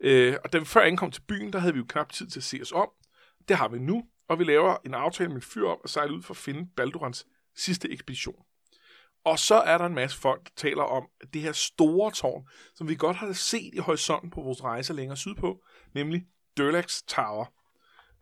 Øh, 0.00 0.36
og 0.44 0.52
da 0.52 0.58
vi 0.58 0.64
før 0.64 0.80
ankom 0.80 1.10
til 1.10 1.20
byen, 1.20 1.52
der 1.52 1.58
havde 1.58 1.72
vi 1.74 1.78
jo 1.78 1.86
knap 1.88 2.12
tid 2.12 2.26
til 2.26 2.40
at 2.40 2.44
se 2.44 2.58
os 2.62 2.72
om. 2.72 2.88
Det 3.48 3.56
har 3.56 3.68
vi 3.68 3.78
nu, 3.78 4.04
og 4.28 4.38
vi 4.38 4.44
laver 4.44 4.76
en 4.84 4.94
aftale 4.94 5.28
med 5.28 5.36
en 5.36 5.42
fyr 5.42 5.66
om 5.66 5.78
at 5.84 5.90
sejle 5.90 6.14
ud 6.14 6.22
for 6.22 6.34
at 6.34 6.38
finde 6.38 6.68
Baldurans 6.76 7.26
sidste 7.56 7.90
ekspedition. 7.90 8.42
Og 9.24 9.38
så 9.38 9.54
er 9.54 9.78
der 9.78 9.86
en 9.86 9.94
masse 9.94 10.18
folk, 10.18 10.44
der 10.44 10.50
taler 10.56 10.82
om 10.82 11.08
det 11.34 11.42
her 11.42 11.52
store 11.52 12.12
tårn, 12.12 12.48
som 12.74 12.88
vi 12.88 12.94
godt 12.94 13.16
har 13.16 13.32
set 13.32 13.74
i 13.74 13.78
horisonten 13.78 14.30
på 14.30 14.40
vores 14.40 14.64
rejse 14.64 14.92
længere 14.92 15.16
sydpå, 15.16 15.64
nemlig 15.94 16.26
Durlax 16.56 17.02
Tower. 17.02 17.46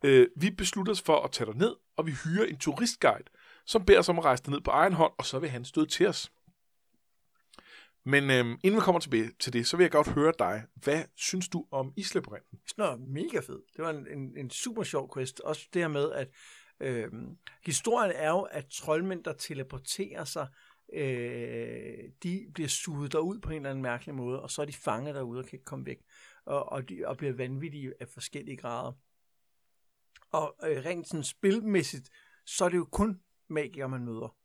Øh, 0.05 0.27
vi 0.37 0.51
beslutter 0.51 0.91
os 0.91 1.01
for 1.01 1.21
at 1.21 1.31
tage 1.31 1.57
ned, 1.57 1.75
og 1.97 2.07
vi 2.07 2.11
hyrer 2.11 2.45
en 2.45 2.57
turistguide, 2.57 3.23
som 3.65 3.85
beder 3.85 3.99
os 3.99 4.09
om 4.09 4.19
at 4.19 4.25
rejse 4.25 4.51
ned 4.51 4.61
på 4.61 4.71
egen 4.71 4.93
hånd, 4.93 5.13
og 5.17 5.25
så 5.25 5.39
vil 5.39 5.49
han 5.49 5.65
støde 5.65 5.85
til 5.85 6.07
os. 6.07 6.31
Men 8.07 8.31
øhm, 8.31 8.59
inden 8.63 8.79
vi 8.79 8.81
kommer 8.81 8.99
tilbage 8.99 9.31
til 9.39 9.53
det, 9.53 9.67
så 9.67 9.77
vil 9.77 9.83
jeg 9.83 9.91
godt 9.91 10.07
høre 10.07 10.33
dig. 10.39 10.63
Hvad 10.75 11.03
synes 11.15 11.49
du 11.49 11.65
om 11.71 11.93
Islabyrinten? 11.97 12.59
Den 12.75 12.83
er 12.83 12.95
mega 12.95 13.39
fed. 13.39 13.59
Det 13.75 13.83
var 13.83 13.89
en, 13.89 14.07
en, 14.07 14.37
en 14.37 14.49
super 14.49 14.83
sjov 14.83 15.13
quest. 15.13 15.39
Også 15.39 15.67
det 15.73 15.81
her 15.81 15.87
med, 15.87 16.11
at 16.11 16.29
øh, 16.79 17.11
historien 17.65 18.11
er 18.15 18.29
jo, 18.29 18.41
at 18.41 18.65
troldmænd, 18.65 19.23
der 19.23 19.33
teleporterer 19.33 20.23
sig, 20.23 20.47
øh, 20.93 22.09
de 22.23 22.47
bliver 22.53 22.67
suget 22.67 23.11
derud 23.11 23.39
på 23.39 23.49
en 23.49 23.55
eller 23.55 23.69
anden 23.69 23.81
mærkelig 23.81 24.15
måde, 24.15 24.41
og 24.41 24.51
så 24.51 24.61
er 24.61 24.65
de 24.65 24.73
fanget 24.73 25.15
derude 25.15 25.39
og 25.39 25.45
kan 25.45 25.57
ikke 25.57 25.65
komme 25.65 25.85
væk, 25.85 25.99
og, 26.45 26.71
og, 26.71 26.89
de, 26.89 27.01
og 27.05 27.17
bliver 27.17 27.33
vanvittige 27.33 27.93
af 27.99 28.07
forskellige 28.07 28.57
grader. 28.57 28.91
Og 30.31 30.55
øh, 30.63 30.85
rent 30.85 31.07
sådan 31.07 31.23
spilmæssigt, 31.23 32.09
så 32.45 32.65
er 32.65 32.69
det 32.69 32.77
jo 32.77 32.87
kun 32.91 33.19
magikere, 33.47 33.89
man 33.89 34.05
møder. 34.05 34.35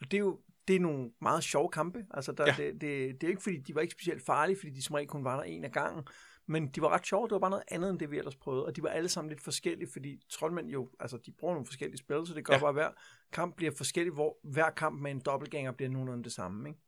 Og 0.00 0.10
det 0.10 0.14
er 0.14 0.18
jo 0.18 0.40
det 0.68 0.76
er 0.76 0.80
nogle 0.80 1.10
meget 1.20 1.44
sjove 1.44 1.68
kampe. 1.68 2.06
Altså, 2.10 2.32
der, 2.32 2.44
Ja. 2.46 2.54
det, 2.56 2.80
det, 2.80 3.20
det 3.20 3.24
er 3.24 3.28
ikke, 3.28 3.42
fordi 3.42 3.56
de 3.58 3.74
var 3.74 3.80
ikke 3.80 3.92
specielt 3.92 4.22
farlige, 4.26 4.56
fordi 4.56 4.70
de 4.72 4.82
som 4.82 4.94
regel 4.94 5.08
kun 5.08 5.24
var 5.24 5.36
der 5.36 5.42
en 5.42 5.64
af 5.64 5.72
gangen. 5.72 6.04
Men 6.46 6.68
de 6.68 6.80
var 6.80 6.88
ret 6.88 7.06
sjove. 7.06 7.24
Det 7.28 7.32
var 7.32 7.38
bare 7.38 7.50
noget 7.50 7.64
andet, 7.70 7.90
end 7.90 7.98
det 7.98 8.10
vi 8.10 8.18
ellers 8.18 8.36
prøvede. 8.36 8.66
Og 8.66 8.76
de 8.76 8.82
var 8.82 8.88
alle 8.88 9.08
sammen 9.08 9.28
lidt 9.28 9.40
forskellige, 9.40 9.88
fordi 9.92 10.22
troldmænd 10.30 10.68
jo, 10.68 10.90
altså 11.00 11.16
de 11.26 11.32
bruger 11.32 11.54
nogle 11.54 11.66
forskellige 11.66 11.98
spil, 11.98 12.26
så 12.26 12.34
det 12.34 12.44
gør 12.44 12.54
Ja. 12.54 12.60
bare, 12.60 12.68
at 12.68 12.74
hver 12.74 12.90
kamp 13.32 13.56
bliver 13.56 13.72
forskellig, 13.76 14.12
hvor 14.12 14.38
hver 14.42 14.70
kamp 14.70 15.00
med 15.00 15.10
en 15.10 15.20
dobbeltgænger 15.20 15.72
bliver 15.72 15.88
nogenlunde 15.90 16.24
det 16.24 16.32
samme. 16.32 16.68
Ikke? 16.68 16.80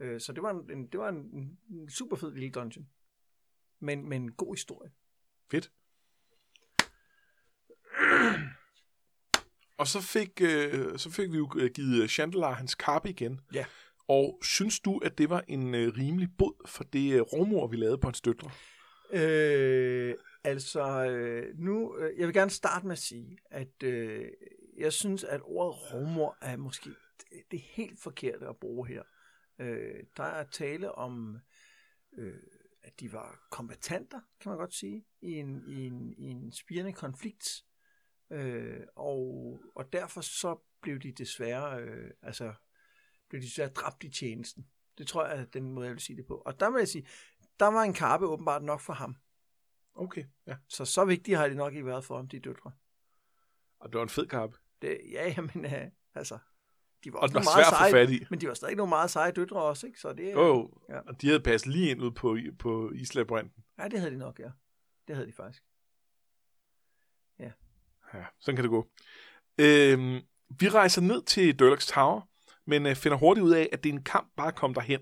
Øh, 0.00 0.20
så 0.20 0.32
det 0.32 0.42
var, 0.42 0.50
en, 0.50 0.70
en, 0.78 0.86
det 0.86 1.00
var 1.00 1.08
en, 1.08 1.58
en 1.70 1.90
super 1.90 2.16
fed 2.16 2.32
lille 2.34 2.50
dungeon. 2.50 2.88
Men, 3.80 4.08
men 4.08 4.22
en 4.22 4.32
god 4.32 4.54
historie. 4.54 4.90
Fedt. 5.50 5.72
Og 9.78 9.86
så 9.86 10.00
fik, 10.00 10.40
øh, 10.42 10.98
så 10.98 11.10
fik 11.10 11.32
vi 11.32 11.36
jo 11.36 11.50
øh, 11.56 11.70
givet 11.74 12.10
Chandelar 12.10 12.52
hans 12.52 12.74
kappe 12.74 13.10
igen. 13.10 13.40
Ja. 13.54 13.64
Og 14.08 14.38
synes 14.42 14.80
du, 14.80 14.98
at 14.98 15.18
det 15.18 15.30
var 15.30 15.44
en 15.48 15.74
øh, 15.74 15.92
rimelig 15.98 16.28
bod 16.38 16.68
for 16.68 16.84
det 16.84 17.14
øh, 17.14 17.20
rumor, 17.20 17.66
vi 17.66 17.76
lavede 17.76 17.98
på 17.98 18.06
hans 18.06 18.20
døtre? 18.20 18.50
Øh, 19.12 20.14
altså, 20.44 21.04
øh, 21.04 21.58
nu, 21.58 21.96
øh, 21.96 22.18
jeg 22.18 22.26
vil 22.26 22.34
gerne 22.34 22.50
starte 22.50 22.86
med 22.86 22.92
at 22.92 22.98
sige, 22.98 23.38
at 23.50 23.82
øh, 23.82 24.24
jeg 24.78 24.92
synes, 24.92 25.24
at 25.24 25.40
ordet 25.44 25.92
rumor 25.92 26.36
er 26.40 26.56
måske 26.56 26.90
det, 27.18 27.42
det 27.50 27.60
helt 27.60 28.00
forkerte 28.00 28.48
at 28.48 28.56
bruge 28.56 28.88
her. 28.88 29.02
Øh, 29.60 30.04
der 30.16 30.24
er 30.24 30.44
tale 30.44 30.92
om, 30.92 31.38
øh, 32.18 32.34
at 32.82 33.00
de 33.00 33.12
var 33.12 33.46
kompetenter, 33.50 34.20
kan 34.40 34.50
man 34.50 34.58
godt 34.58 34.74
sige, 34.74 35.04
i 35.20 35.32
en, 35.32 35.62
i 35.66 35.86
en, 35.86 36.14
i 36.18 36.24
en 36.24 36.52
spirende 36.52 36.92
konflikt. 36.92 37.64
Øh, 38.30 38.80
og, 38.96 39.60
og 39.74 39.92
derfor 39.92 40.20
så 40.20 40.58
blev 40.80 40.98
de 40.98 41.12
desværre, 41.12 41.82
øh, 41.82 42.10
altså, 42.22 42.54
blev 43.28 43.40
de 43.40 43.46
desværre 43.46 43.68
dræbt 43.68 44.04
i 44.04 44.10
tjenesten. 44.10 44.66
Det 44.98 45.06
tror 45.06 45.26
jeg 45.26 45.40
er 45.40 45.44
den 45.44 45.72
måde, 45.72 45.86
jeg 45.86 45.94
vil 45.94 46.00
sige 46.02 46.16
det 46.16 46.26
på. 46.26 46.34
Og 46.34 46.60
der 46.60 46.70
vil 46.70 46.78
jeg 46.78 46.88
sige, 46.88 47.06
der 47.60 47.66
var 47.66 47.82
en 47.82 47.92
karpe 47.92 48.26
åbenbart 48.26 48.62
nok 48.62 48.80
for 48.80 48.92
ham. 48.92 49.16
Okay, 49.94 50.24
ja. 50.46 50.56
Så 50.68 50.84
så 50.84 51.04
vigtigt 51.04 51.36
har 51.38 51.48
det 51.48 51.56
nok 51.56 51.72
ikke 51.74 51.86
været 51.86 52.04
for 52.04 52.16
ham, 52.16 52.28
de 52.28 52.40
døtre. 52.40 52.72
Og 53.78 53.88
det 53.88 53.96
var 53.96 54.02
en 54.02 54.08
fed 54.08 54.26
kappe. 54.26 54.56
Det, 54.82 55.00
ja, 55.12 55.34
jamen, 55.36 55.64
øh, 55.64 55.90
altså, 56.14 56.38
de 57.04 57.12
var 57.12 57.18
Og 57.18 57.28
den 57.28 57.34
var 57.34 57.40
nogle 57.40 57.44
svær 57.44 57.54
meget 57.54 57.64
at 57.64 57.72
få 57.72 57.78
seje, 57.78 57.92
fat 57.92 58.10
i. 58.10 58.24
men 58.30 58.40
de 58.40 58.48
var 58.48 58.54
stadig 58.54 58.76
nogle 58.76 58.88
meget 58.88 59.10
seje 59.10 59.32
døtre 59.32 59.62
også, 59.62 59.86
ikke? 59.86 60.00
Så 60.00 60.12
det, 60.12 60.32
Jo, 60.32 60.46
jo. 60.46 60.72
Ja. 60.88 60.98
Og 61.00 61.20
de 61.20 61.26
havde 61.26 61.40
passet 61.40 61.72
lige 61.72 61.90
ind 61.90 62.02
ud 62.02 62.10
på, 62.10 62.36
på 62.58 62.90
Islabyrinten. 62.90 63.64
ja, 63.78 63.88
det 63.88 63.98
havde 63.98 64.12
de 64.12 64.18
nok, 64.18 64.38
ja. 64.40 64.50
Det 65.08 65.16
havde 65.16 65.26
de 65.28 65.32
faktisk. 65.32 65.64
Ja, 67.38 67.52
sådan 68.40 68.56
kan 68.56 68.64
det 68.64 68.70
gå. 68.70 68.86
Øhm, 69.58 70.20
vi 70.60 70.68
rejser 70.68 71.00
ned 71.00 71.22
til 71.22 71.58
Durlax 71.58 71.86
Tower, 71.86 72.20
men 72.66 72.86
øh, 72.86 72.96
finder 72.96 73.18
hurtigt 73.18 73.44
ud 73.44 73.52
af, 73.52 73.68
at 73.72 73.84
det 73.84 73.90
er 73.90 73.94
en 73.94 74.04
kamp 74.04 74.28
bare 74.36 74.48
at 74.48 74.54
komme 74.54 74.74
derhen. 74.74 75.00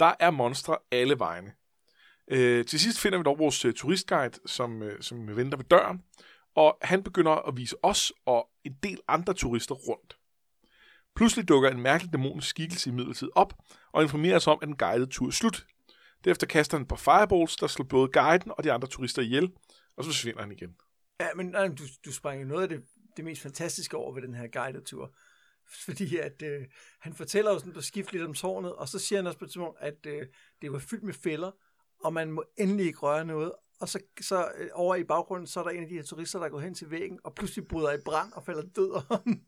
Der 0.00 0.14
er 0.20 0.30
monstre 0.30 0.76
alle 0.90 1.18
vegne. 1.18 1.52
Øh, 2.30 2.64
til 2.64 2.80
sidst 2.80 3.00
finder 3.00 3.18
vi 3.18 3.24
dog 3.24 3.38
vores 3.38 3.64
øh, 3.64 3.74
turistguide, 3.74 4.38
som, 4.46 4.82
øh, 4.82 5.02
som 5.02 5.36
venter 5.36 5.58
ved 5.58 5.64
døren, 5.64 6.02
og 6.54 6.78
han 6.82 7.02
begynder 7.02 7.32
at 7.32 7.56
vise 7.56 7.76
os 7.82 8.12
og 8.26 8.48
en 8.64 8.76
del 8.82 9.00
andre 9.08 9.34
turister 9.34 9.74
rundt. 9.74 10.16
Pludselig 11.16 11.48
dukker 11.48 11.70
en 11.70 11.80
mærkelig 11.80 12.12
dæmonisk 12.12 12.48
skikkelse 12.48 12.90
i 12.90 12.92
midlertid 12.92 13.28
op, 13.34 13.54
og 13.92 14.02
informerer 14.02 14.36
os 14.36 14.46
om, 14.46 14.58
at 14.62 14.68
den 14.68 14.76
guidede 14.76 15.10
tur 15.10 15.26
er 15.26 15.30
slut. 15.30 15.66
Derefter 16.24 16.46
kaster 16.46 16.76
han 16.76 16.82
et 16.82 16.88
par 16.88 16.96
fireballs, 16.96 17.56
der 17.56 17.66
slår 17.66 17.84
både 17.84 18.08
guiden 18.08 18.52
og 18.58 18.64
de 18.64 18.72
andre 18.72 18.88
turister 18.88 19.22
ihjel, 19.22 19.52
og 19.96 20.04
så 20.04 20.10
forsvinder 20.10 20.40
han 20.40 20.52
igen. 20.52 20.76
Ja, 21.20 21.28
men 21.36 21.46
nej, 21.46 21.68
du, 21.68 21.84
du 22.04 22.12
sprang 22.12 22.42
jo 22.42 22.46
noget 22.46 22.62
af 22.62 22.68
det, 22.68 22.84
det 23.16 23.24
mest 23.24 23.42
fantastiske 23.42 23.96
over 23.96 24.14
ved 24.14 24.22
den 24.22 24.34
her 24.34 24.46
guidetur. 24.46 25.14
Fordi 25.84 26.16
at 26.16 26.42
øh, 26.42 26.66
han 27.00 27.14
fortæller 27.14 27.52
jo 27.52 27.58
sådan 27.58 27.72
på 27.72 27.80
skift 27.80 28.12
lidt 28.12 28.24
om 28.24 28.34
tårnet, 28.34 28.74
og 28.74 28.88
så 28.88 28.98
siger 28.98 29.18
han 29.18 29.26
også 29.26 29.38
på 29.38 29.44
et 29.44 29.50
tidspunkt, 29.50 29.78
at 29.80 30.06
øh, 30.06 30.26
det 30.62 30.72
var 30.72 30.78
fyldt 30.78 31.04
med 31.04 31.14
fælder, 31.14 31.50
og 32.04 32.12
man 32.12 32.32
må 32.32 32.44
endelig 32.56 32.86
ikke 32.86 32.98
røre 32.98 33.24
noget. 33.24 33.52
Og 33.80 33.88
så, 33.88 34.00
så 34.20 34.52
øh, 34.56 34.68
over 34.72 34.94
i 34.94 35.04
baggrunden, 35.04 35.46
så 35.46 35.60
er 35.60 35.64
der 35.64 35.70
en 35.70 35.82
af 35.82 35.88
de 35.88 35.94
her 35.94 36.02
turister, 36.02 36.38
der 36.38 36.48
går 36.48 36.60
hen 36.60 36.74
til 36.74 36.90
væggen, 36.90 37.18
og 37.24 37.34
pludselig 37.34 37.68
bryder 37.68 37.92
i 37.92 38.00
brand 38.04 38.32
og 38.32 38.44
falder 38.44 38.62
død 38.62 39.02
om 39.10 39.40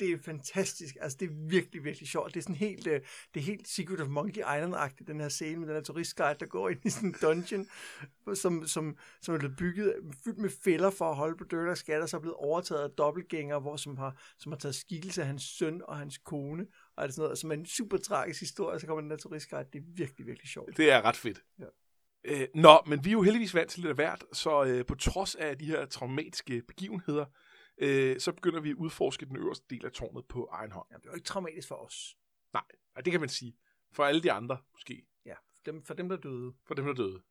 det, 0.00 0.08
det 0.08 0.12
er 0.12 0.22
fantastisk. 0.22 0.96
Altså, 1.00 1.18
det 1.20 1.30
er 1.30 1.48
virkelig, 1.48 1.84
virkelig 1.84 2.08
sjovt. 2.08 2.34
Det 2.34 2.40
er 2.40 2.42
sådan 2.42 2.56
helt, 2.56 2.86
øh, 2.86 3.00
det 3.34 3.40
er 3.40 3.44
helt 3.44 3.68
Secret 3.68 4.00
of 4.00 4.08
Monkey 4.08 4.40
Island-agtigt, 4.40 5.06
den 5.06 5.20
her 5.20 5.28
scene 5.28 5.56
med 5.56 5.68
den 5.68 5.76
her 5.76 5.82
turistguide, 5.82 6.36
der 6.40 6.46
går 6.46 6.68
ind 6.70 6.80
i 6.84 6.90
sådan 6.90 7.08
en 7.08 7.16
dungeon, 7.22 7.66
som, 8.34 8.66
som, 8.66 8.96
som 9.22 9.34
er 9.34 9.38
blevet 9.38 9.56
bygget, 9.56 9.94
fyldt 10.24 10.38
med 10.38 10.50
fælder 10.64 10.90
for 10.90 11.10
at 11.10 11.16
holde 11.16 11.36
på 11.36 11.74
skat, 11.74 12.02
og 12.02 12.08
så 12.08 12.16
er 12.16 12.20
blevet 12.20 12.36
overtaget 12.36 12.82
af 12.82 12.90
dobbeltgængere, 12.90 13.60
hvor, 13.60 13.76
som, 13.76 13.96
har, 13.96 14.20
som 14.38 14.52
har 14.52 14.58
taget 14.58 14.74
skikkelse 14.74 15.20
af 15.20 15.26
hans 15.26 15.42
søn 15.42 15.82
og 15.88 15.96
hans 15.98 16.18
kone, 16.18 16.66
og 16.96 17.04
alt 17.04 17.14
sådan 17.14 17.22
noget, 17.22 17.38
som 17.38 17.50
er 17.50 17.54
en 17.54 17.66
super 17.66 17.96
tragisk 17.96 18.40
historie, 18.40 18.80
så 18.80 18.86
kommer 18.86 19.00
den 19.00 19.10
der 19.10 19.16
turistguide. 19.16 19.68
Det 19.72 19.78
er 19.78 19.84
virkelig, 19.86 20.26
virkelig 20.26 20.48
sjovt. 20.48 20.76
Det 20.76 20.90
er 20.90 21.02
ret 21.02 21.16
fedt. 21.16 21.44
Ja. 21.58 21.64
Øh, 22.24 22.48
nå, 22.54 22.78
men 22.86 23.04
vi 23.04 23.10
er 23.10 23.12
jo 23.12 23.22
heldigvis 23.22 23.54
vant 23.54 23.70
til 23.70 23.80
lidt 23.80 23.90
af 23.90 23.94
hvert, 23.94 24.24
så 24.32 24.64
øh, 24.64 24.86
på 24.86 24.94
trods 24.94 25.34
af 25.34 25.58
de 25.58 25.66
her 25.66 25.86
traumatiske 25.86 26.62
begivenheder, 26.68 27.24
øh, 27.78 28.20
så 28.20 28.32
begynder 28.32 28.60
vi 28.60 28.70
at 28.70 28.76
udforske 28.76 29.26
den 29.26 29.36
øverste 29.36 29.66
del 29.70 29.84
af 29.84 29.92
tårnet 29.92 30.26
på 30.26 30.48
egen 30.52 30.72
hånd. 30.72 30.86
Ja, 30.90 30.96
det 30.96 31.06
er 31.06 31.10
jo 31.10 31.14
ikke 31.14 31.26
traumatisk 31.26 31.68
for 31.68 31.74
os. 31.74 32.16
Nej, 32.52 32.64
det 33.04 33.10
kan 33.10 33.20
man 33.20 33.28
sige. 33.28 33.56
For 33.92 34.04
alle 34.04 34.22
de 34.22 34.32
andre, 34.32 34.58
måske. 34.72 35.06
Ja, 35.24 35.34
for 35.54 35.62
dem, 35.64 35.82
for 35.82 35.94
dem 35.94 36.08
der 36.08 36.16
døde. 36.16 36.54
For 36.66 36.74
dem, 36.74 36.84
der 36.84 36.94
døde. 36.94 37.22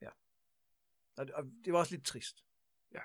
Og, 1.18 1.28
og 1.34 1.44
det 1.66 1.74
var 1.74 1.80
også 1.80 1.96
lidt 1.96 2.06
trist. 2.06 2.46
Ja. 2.94 3.00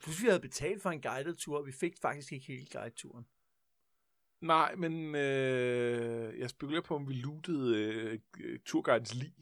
Plus 0.00 0.22
vi 0.22 0.26
havde 0.26 0.40
betalt 0.40 0.82
for 0.82 0.90
en 0.90 1.02
guided 1.02 1.34
tur, 1.34 1.58
og 1.58 1.66
vi 1.66 1.72
fik 1.72 1.94
faktisk 2.02 2.32
ikke 2.32 2.46
hele 2.46 2.66
guideturen. 2.72 3.26
Nej, 4.40 4.74
men 4.74 5.14
øh, 5.14 6.38
jeg 6.38 6.50
spekulerer 6.50 6.82
på, 6.82 6.94
om 6.94 7.08
vi 7.08 7.14
lootede 7.14 7.76
øh, 8.38 8.58
turguidens 8.66 9.14
lig. 9.14 9.34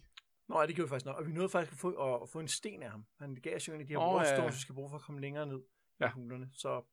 Nå, 0.48 0.60
ja, 0.60 0.66
det 0.66 0.74
gjorde 0.74 0.88
vi 0.88 0.90
faktisk 0.90 1.06
nok. 1.06 1.16
Og 1.16 1.26
vi 1.26 1.32
nåede 1.32 1.48
faktisk 1.48 1.72
at 1.72 1.78
få, 1.78 2.14
at, 2.14 2.22
at 2.22 2.28
få 2.28 2.40
en 2.40 2.48
sten 2.48 2.82
af 2.82 2.90
ham. 2.90 3.04
Han 3.18 3.34
gav 3.34 3.56
os 3.56 3.68
jo 3.68 3.74
en 3.74 3.80
af 3.80 3.86
de 3.86 3.92
her 3.92 3.98
oh, 3.98 4.22
ja, 4.24 4.34
ja. 4.34 4.42
ja. 4.42 4.50
vi 4.50 4.56
skal 4.56 4.74
bruge 4.74 4.90
for 4.90 4.96
at 4.96 5.02
komme 5.02 5.20
længere 5.20 5.46
ned 5.46 5.62
Ja. 6.06 6.12
hulerne. 6.12 6.50
Så 6.52 6.84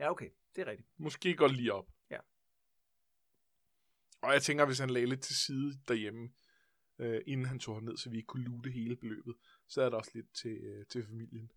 ja, 0.00 0.10
okay, 0.10 0.30
det 0.56 0.62
er 0.62 0.66
rigtigt. 0.70 0.88
Måske 0.96 1.34
går 1.34 1.48
lige 1.48 1.72
op. 1.72 1.88
Ja. 2.10 2.18
Og 4.22 4.32
jeg 4.32 4.42
tænker, 4.42 4.64
hvis 4.66 4.78
han 4.78 4.90
lagde 4.90 5.06
lidt 5.06 5.22
til 5.22 5.36
side 5.36 5.80
derhjemme, 5.88 6.30
øh, 6.98 7.20
inden 7.26 7.46
han 7.46 7.58
tog 7.58 7.82
ned, 7.82 7.96
så 7.96 8.10
vi 8.10 8.16
ikke 8.16 8.26
kunne 8.26 8.44
loote 8.44 8.70
hele 8.70 8.96
beløbet, 8.96 9.34
så 9.68 9.82
er 9.82 9.88
der 9.90 9.96
også 9.96 10.10
lidt 10.14 10.34
til, 10.34 10.56
øh, 10.64 10.86
til 10.86 11.06
familien. 11.06 11.50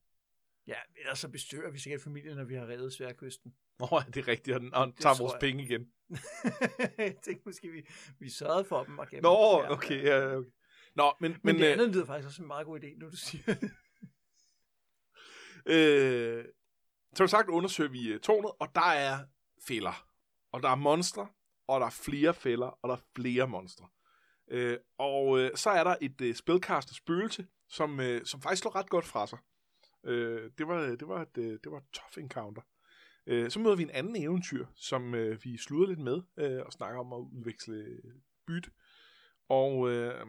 Ja, 0.68 0.76
ellers 0.96 1.20
så 1.20 1.30
bestører 1.30 1.72
vi 1.72 1.80
sikkert 1.80 2.02
familien, 2.02 2.38
når 2.38 2.44
vi 2.44 2.56
har 2.56 2.68
reddet 2.68 2.94
Sværkysten. 2.94 3.56
Nå, 3.80 3.88
ja, 3.92 4.12
det 4.14 4.18
er 4.18 4.28
rigtigt, 4.28 4.56
og 4.56 4.62
han, 4.62 4.74
og 4.74 4.96
tager 4.98 5.16
vores 5.22 5.34
jeg. 5.34 5.40
penge 5.40 5.64
igen. 5.64 5.92
jeg 6.98 7.16
tænkte 7.24 7.42
måske, 7.46 7.72
vi, 7.72 7.88
vi 8.20 8.30
sørgede 8.30 8.66
for 8.66 8.84
dem. 8.84 9.00
Og. 9.00 9.08
Nå, 9.22 9.62
Ja, 9.64 9.72
okay, 9.72 10.04
ja. 10.04 10.36
okay. 10.36 10.50
Nå, 10.96 11.14
men, 11.20 11.32
Men, 11.32 11.40
men, 11.44 11.56
det 11.56 11.66
øh, 11.66 11.72
andet 11.74 11.90
lyder 11.90 12.06
faktisk 12.06 12.28
også 12.28 12.42
en 12.42 12.48
meget 12.48 12.66
god 12.66 12.80
idé, 12.84 12.98
nu 12.98 13.10
du 13.10 13.16
siger 13.16 13.56
øh, 15.76 16.46
som 17.16 17.28
sagt 17.28 17.50
undersøger 17.50 17.90
vi 17.90 18.08
øh, 18.08 18.20
tårnet, 18.20 18.52
og 18.60 18.68
der 18.76 18.82
er 18.92 19.20
fælder. 19.68 20.08
Og 20.52 20.64
der 20.64 20.70
er 20.70 20.76
monstre, 20.76 21.28
og 21.68 21.80
der 21.80 21.86
er 21.86 21.90
flere 21.92 22.34
fælder, 22.34 22.68
og 22.68 22.90
der 22.90 22.96
er 22.96 23.02
flere 23.16 23.48
monstre. 23.48 23.88
Øh, 24.52 24.78
og 24.98 25.40
øh, 25.40 25.52
så 25.56 25.70
er 25.70 25.84
der 25.84 25.96
et 26.02 26.22
øh, 26.22 26.36
spelcaster 26.36 26.94
spøgelse, 26.94 27.48
som, 27.70 28.00
øh, 28.00 28.26
som 28.26 28.42
faktisk 28.42 28.62
slår 28.62 28.76
ret 28.76 28.90
godt 28.90 29.06
fra 29.06 29.28
sig. 29.28 29.40
Øh, 30.04 30.52
det, 30.58 30.68
var, 30.68 30.82
det, 30.82 31.08
var 31.08 31.22
et, 31.22 31.38
øh, 31.38 31.60
det 31.64 31.72
var 31.72 31.78
et 31.78 31.84
tough 31.94 32.24
encounter. 32.24 32.62
Øh, 33.28 33.52
så 33.52 33.60
møder 33.60 33.76
vi 33.76 33.84
en 33.84 33.90
anden 33.90 34.16
eventyr, 34.16 34.66
som 34.76 35.16
øh, 35.16 35.44
vi 35.44 35.58
slutter 35.58 35.88
lidt 35.88 36.00
med, 36.00 36.22
øh, 36.38 36.62
og 36.66 36.74
snakker 36.74 37.00
om 37.00 37.14
at 37.14 37.18
udveksle 37.18 38.02
bytte. 38.48 38.72
Og, 39.50 39.90
øh, 39.90 40.26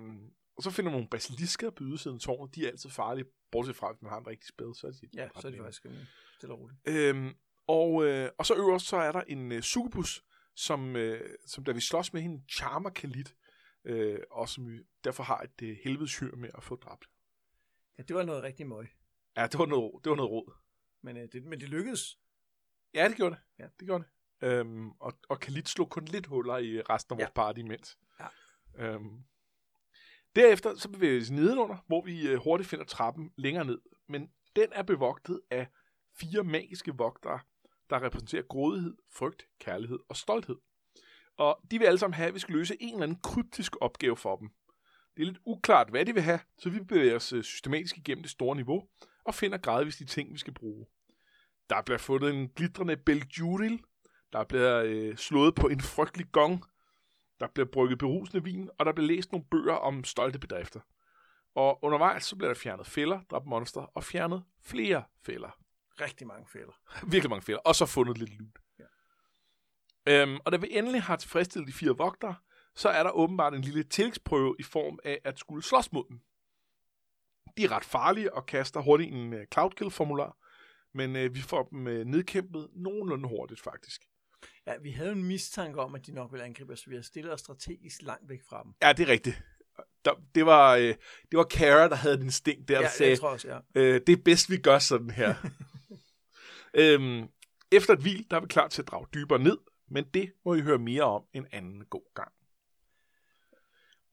og 0.57 0.63
så 0.63 0.71
finder 0.71 0.91
man 0.91 0.97
nogle 0.97 1.09
basilisker 1.09 1.71
på 1.71 1.85
ydersiden 1.85 2.17
af 2.17 2.21
tårnet. 2.21 2.55
De 2.55 2.65
er 2.65 2.71
altid 2.71 2.91
farlige, 2.91 3.27
bortset 3.53 3.77
fra, 3.77 3.93
hvis 3.93 4.03
man 4.03 4.11
har 4.11 4.19
en 4.19 4.27
rigtig 4.27 4.49
spil, 4.49 4.67
så 4.75 4.87
er 4.87 4.91
de 4.91 5.09
Ja, 5.15 5.29
så 5.29 5.39
er 5.39 5.43
det 5.43 5.53
nemme. 5.53 5.67
faktisk 5.67 5.87
stille 6.43 6.55
og 6.55 6.61
roligt. 6.61 6.81
Øhm, 6.87 7.35
og, 7.67 8.05
øh, 8.05 8.31
og 8.39 8.47
så 8.47 8.55
øverst, 8.55 8.87
så 8.87 8.97
er 8.97 9.13
der 9.13 9.21
en 9.21 9.53
øh, 9.53 9.63
succubus, 9.63 10.25
som, 10.55 10.97
øh, 10.97 11.37
som 11.47 11.65
da 11.65 11.73
vi 11.73 11.81
slås 11.81 12.13
med 12.13 12.23
hende, 12.23 12.43
charmer 12.51 12.91
Kalit, 12.91 13.35
øh, 13.85 14.19
og 14.31 14.49
som 14.49 14.67
vi 14.69 14.79
derfor 15.05 15.23
har 15.23 15.41
et 15.41 15.63
øh, 15.63 15.77
helvedes 15.85 16.19
hyr 16.19 16.37
med 16.37 16.51
at 16.55 16.65
få 16.65 16.77
dræbt. 16.77 17.05
Ja, 17.99 18.03
det 18.03 18.17
var 18.17 18.23
noget 18.23 18.43
rigtig 18.43 18.67
møg. 18.67 18.89
Ja, 19.37 19.47
det 19.47 19.59
var 19.59 19.67
noget, 19.67 20.05
det 20.05 20.11
var 20.11 20.17
noget 20.17 20.31
råd. 20.31 20.53
Men, 21.03 21.17
øh, 21.17 21.29
det, 21.33 21.45
men 21.45 21.61
det 21.61 21.69
lykkedes. 21.69 22.19
Ja, 22.95 23.09
det 23.09 23.17
gjorde 23.17 23.35
det. 23.35 23.43
Ja. 23.59 23.69
Det 23.81 23.87
gjorde 23.87 24.05
det. 24.05 24.49
Øhm, 24.49 24.91
og, 24.91 25.19
og 25.29 25.41
Kalit 25.41 25.69
slog 25.69 25.91
kun 25.91 26.05
lidt 26.05 26.27
huller 26.27 26.59
i 26.59 26.81
resten 26.81 27.13
af 27.15 27.19
vores 27.19 27.29
Ja. 27.29 27.33
party 27.35 27.59
imens. 27.59 27.99
Ja. 28.21 28.27
Øhm, 28.79 29.25
derefter 30.37 30.77
så 30.77 30.89
bevæger 30.89 31.15
vi 31.15 31.21
os 31.21 31.31
nedenunder, 31.31 31.77
hvor 31.87 32.03
vi 32.05 32.29
øh, 32.29 32.39
hurtigt 32.39 32.69
finder 32.71 32.85
trappen 32.85 33.33
længere 33.37 33.65
ned. 33.65 33.81
Men 34.09 34.31
den 34.57 34.69
er 34.73 34.83
bevogtet 34.83 35.41
af 35.51 35.67
fire 36.21 36.45
magiske 36.45 36.93
vogtere, 36.97 37.41
der 37.91 38.03
repræsenterer 38.03 38.43
grådighed, 38.43 38.97
frygt, 39.11 39.47
kærlighed 39.61 39.99
og 40.09 40.17
stolthed. 40.17 40.57
Og 41.37 41.61
de 41.71 41.79
vil 41.79 41.87
alle 41.87 41.99
sammen 41.99 42.15
have, 42.15 42.29
at 42.29 42.35
vi 42.35 42.39
skal 42.39 42.55
løse 42.55 42.77
en 42.81 42.95
eller 42.95 43.03
anden 43.03 43.21
kryptisk 43.23 43.77
opgave 43.81 44.17
for 44.17 44.37
dem. 44.37 44.49
Det 45.17 45.23
er 45.23 45.27
lidt 45.27 45.41
uklart, 45.45 45.91
hvad 45.91 46.05
de 46.05 46.15
vil 46.15 46.23
have, 46.23 46.41
så 46.59 46.71
vi 46.71 46.81
bevæger 46.81 47.17
os 47.17 47.33
øh, 47.33 47.43
systematisk 47.43 47.97
igennem 47.97 48.23
det 48.23 48.31
store 48.31 48.57
niveau, 48.57 48.89
og 49.25 49.35
finder 49.35 49.59
gradvist 49.59 49.99
de 49.99 50.05
ting, 50.05 50.33
vi 50.33 50.39
skal 50.39 50.55
bruge. 50.55 50.87
Der 51.71 51.83
bliver 51.83 51.99
fundet 51.99 52.35
en 52.35 52.49
glitrende 52.49 52.97
Beljuril, 52.97 53.83
der 54.33 54.45
bliver 54.45 54.83
øh, 54.87 55.17
slået 55.17 55.55
på 55.55 55.69
en 55.69 55.81
frygtelig 55.81 56.27
gong, 56.33 56.65
der 57.41 57.47
bliver 57.55 57.67
brygget 57.73 57.99
berusende 57.99 58.45
vin, 58.45 58.71
og 58.79 58.87
der 58.87 58.93
bliver 58.93 59.07
læst 59.07 59.33
nogle 59.33 59.47
bøger 59.51 59.75
om 59.75 60.05
stolte 60.05 60.39
bedrifter. 60.39 60.81
Og 61.55 61.85
undervejs 61.85 62.25
så 62.25 62.37
bliver 62.37 62.49
der 62.49 62.61
fjernet 62.61 62.87
fælder, 62.87 63.21
dræbt 63.31 63.47
monster, 63.47 63.81
og 63.81 64.05
fjernet 64.05 64.45
flere 64.63 65.05
fælder. 65.23 65.62
Rigtig 66.01 66.27
mange 66.27 66.47
fælder. 66.53 66.73
Virkelig 67.13 67.31
mange 67.31 67.43
fælder. 67.43 67.61
Og 67.61 67.75
så 67.75 67.87
fundet 67.87 68.19
lidt 68.19 68.39
loot. 68.39 68.59
Ja. 68.79 68.85
Øhm, 70.07 70.39
og 70.45 70.53
da 70.53 70.57
vi 70.57 70.69
endelig 70.71 71.03
har 71.03 71.17
tilfredsstillet 71.17 71.69
de 71.69 71.73
fire 71.73 71.97
vogtere, 71.97 72.35
så 72.75 72.89
er 72.89 73.03
der 73.03 73.11
åbenbart 73.11 73.55
en 73.55 73.61
lille 73.61 73.83
tillægsprøve 73.83 74.57
i 74.59 74.63
form 74.63 74.99
af 75.05 75.21
at 75.25 75.39
skulle 75.39 75.63
slås 75.63 75.93
mod 75.93 76.05
dem. 76.09 76.21
De 77.57 77.65
er 77.65 77.73
ret 77.73 77.85
farlige 77.85 78.35
og 78.35 78.47
kaster 78.47 78.81
hurtigt 78.81 79.13
en 79.13 79.33
uh, 79.33 79.41
cloudkill-formular, 79.53 80.37
men 80.95 81.17
uh, 81.17 81.35
vi 81.35 81.41
får 81.41 81.63
dem 81.63 81.87
uh, 81.87 81.93
nedkæmpet 81.93 82.69
nogenlunde 82.73 83.29
hurtigt 83.29 83.61
faktisk. 83.61 84.01
Ja, 84.67 84.77
vi 84.83 84.91
havde 84.91 85.13
en 85.13 85.25
mistanke 85.25 85.81
om, 85.81 85.95
at 85.95 86.07
de 86.07 86.13
nok 86.13 86.33
ville 86.33 86.45
angribe 86.45 86.73
os, 86.73 86.81
så 86.81 86.91
vi 86.91 86.97
har 86.97 87.03
stillet 87.03 87.33
os 87.33 87.41
strategisk 87.41 88.03
langt 88.03 88.29
væk 88.29 88.41
fra 88.49 88.63
dem. 88.63 88.73
Ja, 88.83 88.93
det 88.93 89.09
er 89.09 89.13
rigtigt. 89.13 89.43
Der, 90.05 90.13
det, 90.35 90.47
var, 90.47 90.77
øh, 90.77 90.95
det 91.31 91.37
var 91.39 91.45
Kara, 91.45 91.89
der 91.89 91.95
havde 91.95 92.17
den 92.17 92.31
sting 92.31 92.69
der, 92.69 92.81
ja, 92.81 92.89
sagde, 92.89 93.11
jeg 93.11 93.19
tror 93.19 93.29
også, 93.29 93.49
ja. 93.49 93.59
øh, 93.75 94.01
det 94.07 94.13
er 94.13 94.23
bedst, 94.25 94.51
vi 94.51 94.57
gør 94.57 94.79
sådan 94.79 95.11
her. 95.11 95.35
øhm, 96.75 97.29
efter 97.73 97.93
et 97.93 98.01
hvil, 98.01 98.27
der 98.31 98.37
er 98.37 98.41
vi 98.41 98.47
klar 98.47 98.69
til 98.69 98.83
at 98.83 98.89
drage 98.89 99.07
dybere 99.15 99.39
ned, 99.39 99.59
men 99.89 100.05
det 100.15 100.33
må 100.45 100.55
I 100.55 100.61
høre 100.61 100.79
mere 100.79 101.03
om 101.03 101.25
en 101.33 101.47
anden 101.53 101.85
god 101.85 102.15
gang. 102.15 102.33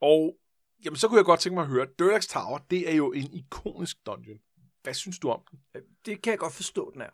Og 0.01 0.37
jamen, 0.85 0.97
så 0.97 1.07
kunne 1.07 1.17
jeg 1.17 1.25
godt 1.25 1.39
tænke 1.39 1.55
mig 1.55 1.61
at 1.61 1.69
høre, 1.69 1.87
Durlax 1.99 2.27
Tower, 2.27 2.57
det 2.57 2.91
er 2.91 2.95
jo 2.95 3.11
en 3.11 3.33
ikonisk 3.33 4.05
dungeon. 4.05 4.39
Hvad 4.83 4.93
synes 4.93 5.19
du 5.19 5.29
om 5.29 5.43
den? 5.51 5.59
Øh, 5.75 5.81
det 6.05 6.21
kan 6.21 6.31
jeg 6.31 6.39
godt 6.39 6.53
forstå, 6.53 6.91
den 6.93 7.01
er. 7.01 7.09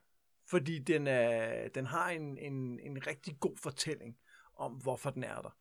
Fordi 0.49 0.79
den, 0.79 1.07
er, 1.07 1.67
den 1.67 1.85
har 1.85 2.09
en, 2.09 2.37
en, 2.37 2.79
en 2.79 3.07
rigtig 3.07 3.39
god 3.39 3.57
fortælling 3.57 4.17
om, 4.55 4.71
hvorfor 4.71 5.09
den 5.09 5.23
er 5.23 5.41
der. 5.41 5.57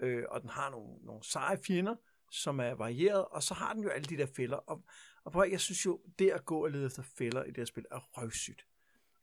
Øh, 0.00 0.24
og 0.28 0.40
den 0.40 0.50
har 0.50 0.70
nogle, 0.70 1.04
nogle 1.04 1.24
seje 1.24 1.58
fjender, 1.66 1.96
som 2.30 2.60
er 2.60 2.74
varieret, 2.74 3.24
og 3.24 3.42
så 3.42 3.54
har 3.54 3.72
den 3.72 3.82
jo 3.82 3.88
alle 3.88 4.04
de 4.04 4.16
der 4.16 4.26
fælder. 4.36 4.56
Og, 4.56 4.84
og 5.24 5.32
prøv, 5.32 5.48
jeg 5.50 5.60
synes 5.60 5.86
jo, 5.86 6.00
det 6.18 6.30
at 6.30 6.44
gå 6.44 6.64
og 6.64 6.70
lede 6.70 6.86
efter 6.86 7.02
fælder 7.02 7.44
i 7.44 7.48
det 7.48 7.56
her 7.56 7.64
spil 7.64 7.84
er 7.90 7.98
røvsygt. 7.98 8.66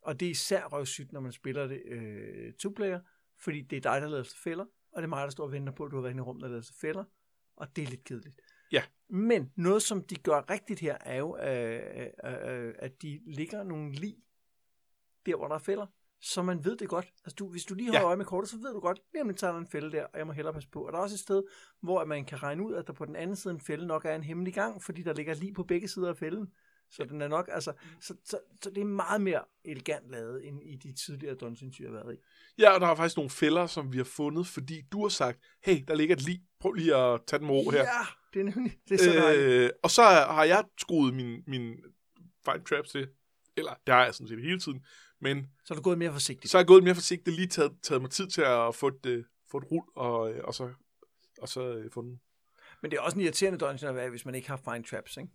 Og 0.05 0.19
det 0.19 0.25
er 0.25 0.29
især 0.29 0.63
røvsygt, 0.65 1.11
når 1.11 1.19
man 1.19 1.31
spiller 1.31 1.67
det 1.67 1.81
øh, 1.85 2.53
two-player, 2.63 2.99
fordi 3.39 3.61
det 3.61 3.77
er 3.77 3.81
dig, 3.99 4.01
der 4.01 4.21
efter 4.21 4.35
fælder, 4.43 4.65
og 4.91 5.01
det 5.01 5.03
er 5.03 5.09
mig, 5.09 5.23
der 5.23 5.29
står 5.29 5.43
og 5.43 5.51
venter 5.51 5.73
på, 5.73 5.83
at 5.85 5.91
du 5.91 5.95
har 5.95 6.01
været 6.01 6.11
inde 6.11 6.21
i 6.21 6.23
rummet, 6.23 6.51
der 6.51 6.59
efter 6.59 6.73
fælder, 6.81 7.03
og 7.55 7.75
det 7.75 7.83
er 7.83 7.87
lidt 7.87 8.03
kedeligt. 8.03 8.41
Ja. 8.71 8.83
Men 9.09 9.51
noget, 9.55 9.83
som 9.83 10.03
de 10.03 10.15
gør 10.15 10.49
rigtigt 10.49 10.79
her, 10.79 10.97
er 11.01 11.17
jo, 11.17 11.37
øh, 11.37 12.07
øh, 12.25 12.65
øh, 12.65 12.73
at 12.79 13.01
de 13.01 13.19
ligger 13.25 13.63
nogle 13.63 13.91
lig 13.91 14.15
der, 15.25 15.35
hvor 15.35 15.47
der 15.47 15.55
er 15.55 15.59
fælder, 15.59 15.87
så 16.21 16.41
man 16.41 16.65
ved 16.65 16.77
det 16.77 16.89
godt. 16.89 17.05
Altså, 17.25 17.35
du, 17.39 17.49
hvis 17.49 17.65
du 17.65 17.75
lige 17.75 17.87
holder 17.87 17.99
Ja. 17.99 18.07
øje 18.07 18.17
med 18.17 18.25
kortet, 18.25 18.49
så 18.49 18.57
ved 18.57 18.73
du 18.73 18.79
godt, 18.79 18.99
lige 19.13 19.21
om 19.21 19.33
tager 19.35 19.53
der 19.53 19.59
en 19.59 19.67
fælde 19.67 19.91
der, 19.91 20.03
og 20.05 20.17
jeg 20.17 20.27
må 20.27 20.33
hellere 20.33 20.53
passe 20.53 20.69
på. 20.69 20.85
Og 20.85 20.91
der 20.91 20.97
er 20.97 21.03
også 21.03 21.15
et 21.15 21.19
sted, 21.19 21.43
hvor 21.81 22.05
man 22.05 22.25
kan 22.25 22.43
regne 22.43 22.63
ud, 22.65 22.73
at 22.73 22.87
der 22.87 22.93
på 22.93 23.05
den 23.05 23.15
anden 23.15 23.35
side 23.35 23.51
af 23.51 23.55
en 23.55 23.61
fælde 23.61 23.87
nok 23.87 24.05
er 24.05 24.15
en 24.15 24.23
hemmelig 24.23 24.53
gang, 24.53 24.83
fordi 24.83 25.03
der 25.03 25.13
ligger 25.13 25.33
lige 25.33 25.53
på 25.53 25.63
begge 25.63 25.87
sider 25.87 26.09
af 26.09 26.17
fælden. 26.17 26.53
Så 26.95 27.03
den 27.03 27.21
er 27.21 27.27
nok, 27.27 27.49
altså, 27.51 27.73
så, 28.01 28.15
så, 28.25 28.39
så 28.63 28.69
det 28.69 28.77
er 28.81 28.85
meget 28.85 29.21
mere 29.21 29.41
elegant 29.65 30.09
lavet, 30.11 30.47
end 30.47 30.63
i 30.63 30.75
de 30.75 30.93
tidligere 31.05 31.35
dungeons, 31.35 31.79
vi 31.79 31.85
har 31.85 31.91
været 31.91 32.13
i. 32.13 32.17
Ja, 32.61 32.71
og 32.71 32.81
der 32.81 32.87
er 32.87 32.95
faktisk 32.95 33.17
nogle 33.17 33.29
fælder, 33.29 33.67
som 33.67 33.93
vi 33.93 33.97
har 33.97 34.03
fundet, 34.03 34.47
fordi 34.47 34.81
du 34.91 35.01
har 35.01 35.09
sagt, 35.09 35.39
hey, 35.63 35.83
der 35.87 35.95
ligger 35.95 36.15
et 36.15 36.21
lig, 36.21 36.41
prøv 36.59 36.73
lige 36.73 36.95
at 36.95 37.21
tage 37.27 37.39
den 37.39 37.49
ro 37.51 37.69
her. 37.69 37.79
Ja, 37.79 38.05
det 38.33 38.39
er 38.39 38.43
nemlig, 38.43 38.77
det 38.89 39.01
er 39.01 39.03
så. 39.03 39.33
Øh, 39.37 39.69
og 39.83 39.91
så 39.91 40.03
har 40.03 40.43
jeg 40.43 40.63
skruet 40.79 41.13
min, 41.13 41.43
min 41.47 41.75
find 42.45 42.65
traps 42.65 42.89
til. 42.89 43.07
Eller, 43.57 43.73
det 43.87 43.93
har 43.93 44.03
jeg 44.03 44.13
sådan 44.13 44.27
set 44.27 44.41
hele 44.41 44.59
tiden. 44.59 44.85
Men 45.21 45.47
Så 45.65 45.73
er 45.73 45.75
du 45.75 45.81
gået 45.81 45.97
mere 45.97 46.11
forsigtigt. 46.11 46.51
så 46.51 46.57
er 46.57 46.59
jeg 46.59 46.67
gået 46.67 46.83
mere 46.83 46.95
forsigtigt, 46.95 47.35
lige 47.35 47.47
taget, 47.47 47.71
taget 47.83 48.01
mig 48.01 48.11
tid 48.11 48.27
til 48.27 48.41
at 48.41 48.75
få 48.75 48.87
et, 48.87 49.05
øh, 49.05 49.23
få 49.51 49.57
et 49.57 49.71
rul, 49.71 49.83
og, 49.95 50.33
øh, 50.33 50.43
og 50.43 50.53
så, 50.53 50.73
og 51.41 51.49
så 51.49 51.75
øh, 51.75 51.91
få 51.91 52.01
den. 52.01 52.19
Men 52.81 52.91
det 52.91 52.97
er 52.97 53.01
også 53.01 53.17
en 53.17 53.23
irriterende 53.23 53.59
dungeon 53.59 53.89
at 53.89 53.95
være, 53.95 54.09
hvis 54.09 54.25
man 54.25 54.35
ikke 54.35 54.47
har 54.47 54.57
find 54.73 54.83
traps, 54.85 55.17
ikke? 55.17 55.29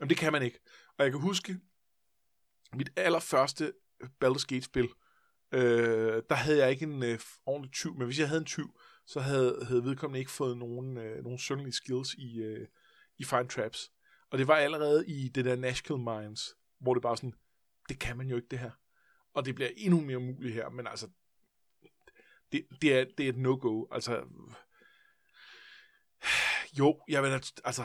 Jamen, 0.00 0.10
det 0.10 0.18
kan 0.18 0.32
man 0.32 0.42
ikke. 0.42 0.58
Og 0.98 1.04
jeg 1.04 1.12
kan 1.12 1.20
huske, 1.20 1.60
mit 2.74 2.90
allerførste 2.96 3.72
Baldur's 4.24 4.46
Gate-spil, 4.48 4.88
Øh, 5.52 6.22
der 6.28 6.34
havde 6.34 6.58
jeg 6.58 6.70
ikke 6.70 6.82
en 6.82 7.02
øh, 7.02 7.18
ordentlig 7.46 7.72
tyv, 7.72 7.94
men 7.94 8.06
hvis 8.06 8.18
jeg 8.18 8.28
havde 8.28 8.40
en 8.40 8.46
tyv, 8.46 8.80
så 9.06 9.20
havde, 9.20 9.64
havde 9.68 9.84
vedkommende 9.84 10.18
ikke 10.18 10.30
fået 10.30 10.56
nogen, 10.56 10.96
øh, 10.96 11.22
nogen 11.22 11.38
sønderlige 11.38 11.74
skills 11.74 12.14
i, 12.14 12.40
øh, 12.40 12.68
i 13.18 13.24
Find 13.24 13.48
Traps. 13.48 13.92
Og 14.30 14.38
det 14.38 14.48
var 14.48 14.54
allerede 14.54 15.08
i 15.08 15.28
det 15.28 15.44
der 15.44 15.56
Nashville 15.56 16.04
Mines, 16.04 16.54
hvor 16.80 16.94
det 16.94 17.02
bare 17.02 17.16
sådan, 17.16 17.34
det 17.88 17.98
kan 17.98 18.16
man 18.16 18.28
jo 18.28 18.36
ikke 18.36 18.48
det 18.50 18.58
her. 18.58 18.70
Og 19.34 19.44
det 19.44 19.54
bliver 19.54 19.70
endnu 19.76 20.00
mere 20.00 20.18
muligt 20.18 20.54
her, 20.54 20.68
men 20.68 20.86
altså, 20.86 21.08
det, 22.52 22.66
det, 22.82 22.98
er, 22.98 23.04
det 23.18 23.24
er 23.24 23.28
et 23.28 23.38
no-go. 23.38 23.86
Altså, 23.90 24.24
jo, 26.78 27.00
jeg 27.08 27.22
vil 27.22 27.42
altså, 27.64 27.84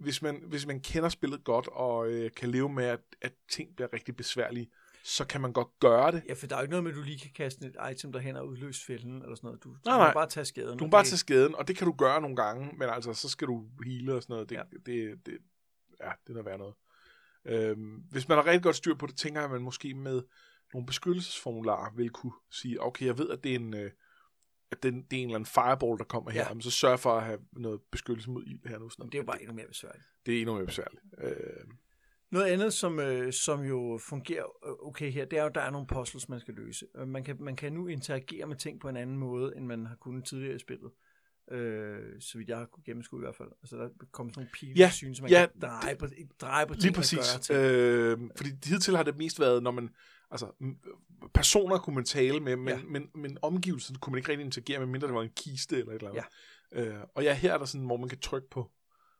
hvis 0.00 0.22
man, 0.22 0.42
hvis 0.46 0.66
man 0.66 0.80
kender 0.80 1.08
spillet 1.08 1.44
godt, 1.44 1.68
og 1.72 2.08
øh, 2.08 2.30
kan 2.36 2.50
leve 2.50 2.68
med, 2.68 2.84
at, 2.84 3.00
at 3.22 3.32
ting 3.50 3.76
bliver 3.76 3.92
rigtig 3.92 4.16
besværlige, 4.16 4.70
så 5.04 5.26
kan 5.26 5.40
man 5.40 5.52
godt 5.52 5.68
gøre 5.80 6.12
det. 6.12 6.22
Ja, 6.28 6.34
for 6.34 6.46
der 6.46 6.56
er 6.56 6.60
jo 6.60 6.62
ikke 6.62 6.70
noget 6.70 6.84
med, 6.84 6.90
at 6.90 6.96
du 6.96 7.02
lige 7.02 7.18
kan 7.18 7.30
kaste 7.34 7.66
et 7.66 7.76
item 7.92 8.12
derhen 8.12 8.36
og 8.36 8.48
udløse 8.48 8.84
fælden, 8.84 9.22
eller 9.22 9.34
sådan 9.34 9.48
noget. 9.48 9.64
Du, 9.64 9.68
du 9.68 9.78
Nej, 9.84 9.96
må 9.96 10.04
nej. 10.04 10.12
bare 10.12 10.28
tage 10.28 10.44
skaden. 10.44 10.78
Du 10.78 10.84
kan 10.84 10.90
bare 10.90 11.04
tage 11.04 11.18
skaden, 11.18 11.54
og 11.54 11.68
det 11.68 11.76
kan 11.76 11.86
du 11.86 11.92
gøre 11.92 12.20
nogle 12.20 12.36
gange, 12.36 12.72
men 12.78 12.88
altså, 12.88 13.12
så 13.14 13.28
skal 13.28 13.48
du 13.48 13.68
hele 13.84 14.14
og 14.14 14.22
sådan 14.22 14.34
noget. 14.34 14.50
Det, 14.50 14.56
ja. 14.56 14.62
det, 14.86 15.26
det, 15.26 15.38
ja, 16.00 16.10
det 16.26 16.28
er 16.28 16.32
noget 16.32 16.46
værd 16.46 16.58
noget. 16.58 16.74
Øhm, 17.44 17.94
hvis 18.10 18.28
man 18.28 18.38
har 18.38 18.46
rigtig 18.46 18.62
godt 18.62 18.76
styr 18.76 18.94
på 18.94 19.06
det, 19.06 19.16
tænker 19.16 19.40
jeg, 19.40 19.44
at 19.44 19.50
man 19.50 19.62
måske 19.62 19.94
med 19.94 20.22
nogle 20.72 20.86
beskyttelsesformularer 20.86 21.94
vil 21.96 22.10
kunne 22.10 22.32
sige, 22.50 22.82
okay, 22.82 23.06
jeg 23.06 23.18
ved, 23.18 23.30
at 23.30 23.44
det 23.44 23.50
er 23.52 23.56
en, 23.56 23.74
øh, 23.74 23.90
at 24.72 24.82
det, 24.82 24.92
det 25.10 25.16
er 25.18 25.22
en 25.22 25.28
eller 25.28 25.34
anden 25.34 25.46
fireball, 25.46 25.98
der 25.98 26.04
kommer 26.04 26.30
her, 26.30 26.40
Ja. 26.48 26.54
ja. 26.54 26.60
så 26.60 26.70
sørg 26.70 27.00
for 27.00 27.12
at 27.12 27.22
have 27.24 27.38
noget 27.52 27.80
beskyttelse 27.90 28.30
mod 28.30 28.44
ild 28.46 28.68
her 28.68 28.78
nu. 28.78 28.88
Sådan 28.88 29.02
Men 29.04 29.12
det 29.12 29.18
er 29.18 29.22
jo 29.22 29.26
bare 29.26 29.40
endnu 29.42 29.54
mere 29.54 29.66
besværligt. 29.68 30.04
det 30.26 30.36
er 30.36 30.40
endnu 30.40 30.54
mere 30.54 30.66
besværligt. 30.66 31.02
Øh, 31.18 31.64
Noget 32.30 32.46
andet, 32.46 32.72
som, 32.72 32.98
øh, 33.00 33.32
som 33.32 33.60
jo 33.64 33.98
fungerer 34.08 34.44
øh, 34.66 34.72
okay 34.88 35.10
her, 35.10 35.24
det 35.24 35.38
er 35.38 35.42
jo, 35.42 35.48
at 35.48 35.54
der 35.54 35.60
er 35.60 35.70
nogle 35.70 35.86
puzzles, 35.86 36.28
man 36.28 36.40
skal 36.40 36.54
løse. 36.54 36.86
Øh, 36.96 37.08
Man 37.08 37.24
kan, 37.24 37.36
man 37.40 37.56
kan 37.56 37.72
nu 37.72 37.86
interagere 37.86 38.46
med 38.46 38.56
ting 38.56 38.80
på 38.80 38.88
en 38.88 38.96
anden 38.96 39.16
måde, 39.16 39.56
end 39.56 39.66
man 39.66 39.86
har 39.86 39.96
kunnet 39.96 40.24
tidligere 40.24 40.54
i 40.56 40.58
spillet. 40.58 40.86
Øh, 40.86 40.90
så 42.20 42.38
vidt 42.38 42.48
jeg 42.48 42.58
har 42.58 42.66
kunnet 42.66 42.84
gennemskue 42.84 43.18
i 43.18 43.24
hvert 43.24 43.36
fald. 43.36 43.48
Altså 43.62 43.76
der 43.76 43.88
kommer 44.12 44.32
sådan 44.32 44.40
nogle 44.40 44.50
pile 44.52 44.72
Ja, 44.76 44.90
syne, 44.90 45.16
så 45.16 45.22
man 45.22 45.30
ja, 45.30 45.46
kan 45.46 45.60
dreje 45.60 45.96
på, 45.96 46.06
dreje 46.40 46.66
på 46.66 46.74
ting 46.74 46.82
Lige 46.82 46.92
præcis. 46.92 47.50
Øh, 47.50 48.18
fordi 48.36 48.50
hidtil 48.64 48.96
har 48.96 49.02
det 49.02 49.16
mest 49.16 49.40
været, 49.40 49.62
når 49.62 49.70
man... 49.70 49.90
Altså, 50.30 50.46
personer 51.34 51.78
kunne 51.78 51.94
man 51.94 52.04
tale 52.04 52.40
med, 52.40 52.56
men, 52.56 52.68
ja. 52.68 52.80
men, 52.88 53.10
men 53.14 53.38
omgivelsen 53.42 53.96
kunne 53.96 54.12
man 54.12 54.18
ikke 54.18 54.28
rigtig 54.28 54.44
interagere 54.44 54.78
med, 54.78 54.86
mindre 54.86 55.06
det 55.06 55.14
var 55.14 55.22
en 55.22 55.32
kiste 55.36 55.78
eller 55.78 55.92
et 55.92 55.94
eller 55.94 56.10
andet. 56.10 56.24
Ja. 56.72 56.86
Øh, 56.86 57.04
og 57.14 57.22
ja, 57.22 57.34
her 57.34 57.54
er 57.54 57.58
der 57.58 57.64
sådan, 57.64 57.86
hvor 57.86 57.96
man 57.96 58.08
kan 58.08 58.18
trykke 58.18 58.50
på... 58.50 58.70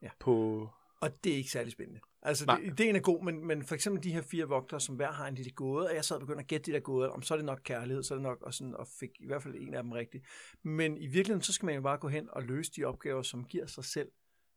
Ja. 0.02 0.08
på 0.20 0.68
Og 1.00 1.24
det 1.24 1.32
er 1.32 1.36
ikke 1.36 1.50
særlig 1.50 1.72
spændende. 1.72 2.00
Altså, 2.22 2.46
Nej. 2.46 2.60
det, 2.60 2.72
ideen 2.72 2.96
er 2.96 3.00
god, 3.00 3.24
men, 3.24 3.46
men 3.46 3.64
for 3.64 3.74
eksempel 3.74 4.04
de 4.04 4.12
her 4.12 4.22
fire 4.22 4.44
vogtere, 4.44 4.80
som 4.80 4.94
hver 4.94 5.12
har 5.12 5.28
en 5.28 5.34
lille 5.34 5.50
gåde, 5.52 5.88
og 5.88 5.94
jeg 5.94 6.04
sad 6.04 6.16
og 6.16 6.20
begyndte 6.20 6.40
at 6.40 6.46
gætte 6.46 6.70
de 6.70 6.74
der 6.74 6.80
gåder, 6.80 7.08
om 7.08 7.22
så 7.22 7.34
er 7.34 7.38
det 7.38 7.44
nok 7.44 7.60
kærlighed, 7.64 8.02
så 8.02 8.14
er 8.14 8.18
det 8.18 8.22
nok, 8.22 8.42
og, 8.42 8.54
sådan, 8.54 8.74
og 8.74 8.86
fik 9.00 9.10
i 9.20 9.26
hvert 9.26 9.42
fald 9.42 9.54
en 9.54 9.74
af 9.74 9.82
dem 9.82 9.92
rigtig. 9.92 10.22
Men 10.62 10.98
i 10.98 11.06
virkeligheden, 11.06 11.42
så 11.42 11.52
skal 11.52 11.66
man 11.66 11.74
jo 11.74 11.80
bare 11.80 11.98
gå 11.98 12.08
hen 12.08 12.28
og 12.32 12.42
løse 12.42 12.72
de 12.76 12.84
opgaver, 12.84 13.22
som 13.22 13.44
giver 13.44 13.66
sig 13.66 13.84
selv. 13.84 14.08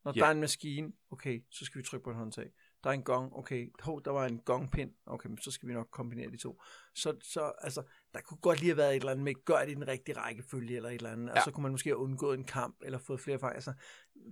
Når 0.06 0.14
Ja. 0.16 0.20
der 0.20 0.28
er 0.28 0.32
en 0.32 0.40
maskine, 0.40 0.92
okay, 1.12 1.44
så 1.52 1.66
skal 1.66 1.80
vi 1.80 1.84
trykke 1.86 2.04
på 2.04 2.10
et 2.10 2.16
håndtag. 2.16 2.50
Der 2.84 2.90
er 2.90 2.94
en 2.94 3.04
gong, 3.04 3.34
okay, 3.36 3.72
hov, 3.80 4.04
der 4.06 4.12
var 4.12 4.26
en 4.26 4.40
gongpind, 4.40 4.92
okay, 5.06 5.30
men 5.30 5.38
så 5.42 5.52
skal 5.52 5.70
vi 5.70 5.74
nok 5.74 5.88
kombinere 5.92 6.32
de 6.32 6.38
to. 6.38 6.62
Så, 6.96 7.16
så 7.22 7.52
altså, 7.62 7.84
der 8.14 8.22
kunne 8.22 8.38
godt 8.38 8.60
lige 8.60 8.70
have 8.70 8.78
været 8.78 8.90
et 8.90 8.96
eller 8.96 9.12
andet 9.12 9.24
med, 9.24 9.46
gør 9.46 9.60
det 9.60 9.72
i 9.72 9.76
den 9.76 9.88
rigtige 9.88 10.18
rækkefølge, 10.18 10.76
eller 10.76 10.90
et 10.90 10.96
eller 10.96 11.12
andet, 11.12 11.28
ja. 11.28 11.36
og 11.36 11.42
så 11.44 11.52
kunne 11.52 11.62
man 11.62 11.72
måske 11.72 11.90
have 11.90 11.98
undgået 11.98 12.38
en 12.38 12.44
kamp, 12.44 12.76
eller 12.86 13.00
fået 13.00 13.20
flere 13.20 13.40
fejl. 13.40 13.56
Altså, 13.56 13.74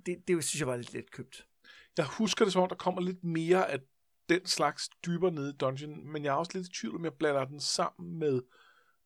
det, 0.06 0.28
det 0.28 0.44
synes 0.44 0.60
jeg 0.60 0.67
var 0.67 0.76
lidt 0.76 0.94
let 0.94 1.12
købt. 1.12 1.48
Jeg 1.97 2.06
husker 2.06 2.45
det 2.45 2.54
som 2.54 2.62
om, 2.62 2.69
der 2.69 2.75
kommer 2.75 3.01
lidt 3.01 3.23
mere 3.23 3.71
af 3.71 3.80
den 4.30 4.45
slags 4.45 4.89
dybere 5.06 5.32
nede 5.32 5.49
i 5.49 5.58
dungeon, 5.58 6.12
men 6.12 6.23
jeg 6.23 6.30
er 6.30 6.36
også 6.36 6.51
lidt 6.56 6.67
i 6.67 6.71
tvivl 6.82 6.95
om, 6.95 7.04
jeg 7.04 7.13
blander 7.13 7.45
den 7.45 7.60
sammen 7.60 8.19
med, 8.19 8.41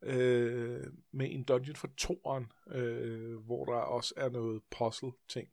øh, 0.01 0.83
med 1.11 1.27
en 1.31 1.43
dungeon 1.43 1.75
fra 1.75 1.87
toren, 1.97 2.51
øh, 2.71 3.35
hvor 3.35 3.65
der 3.65 3.73
også 3.73 4.13
er 4.17 4.29
noget 4.29 4.61
puzzle-ting. 4.77 5.47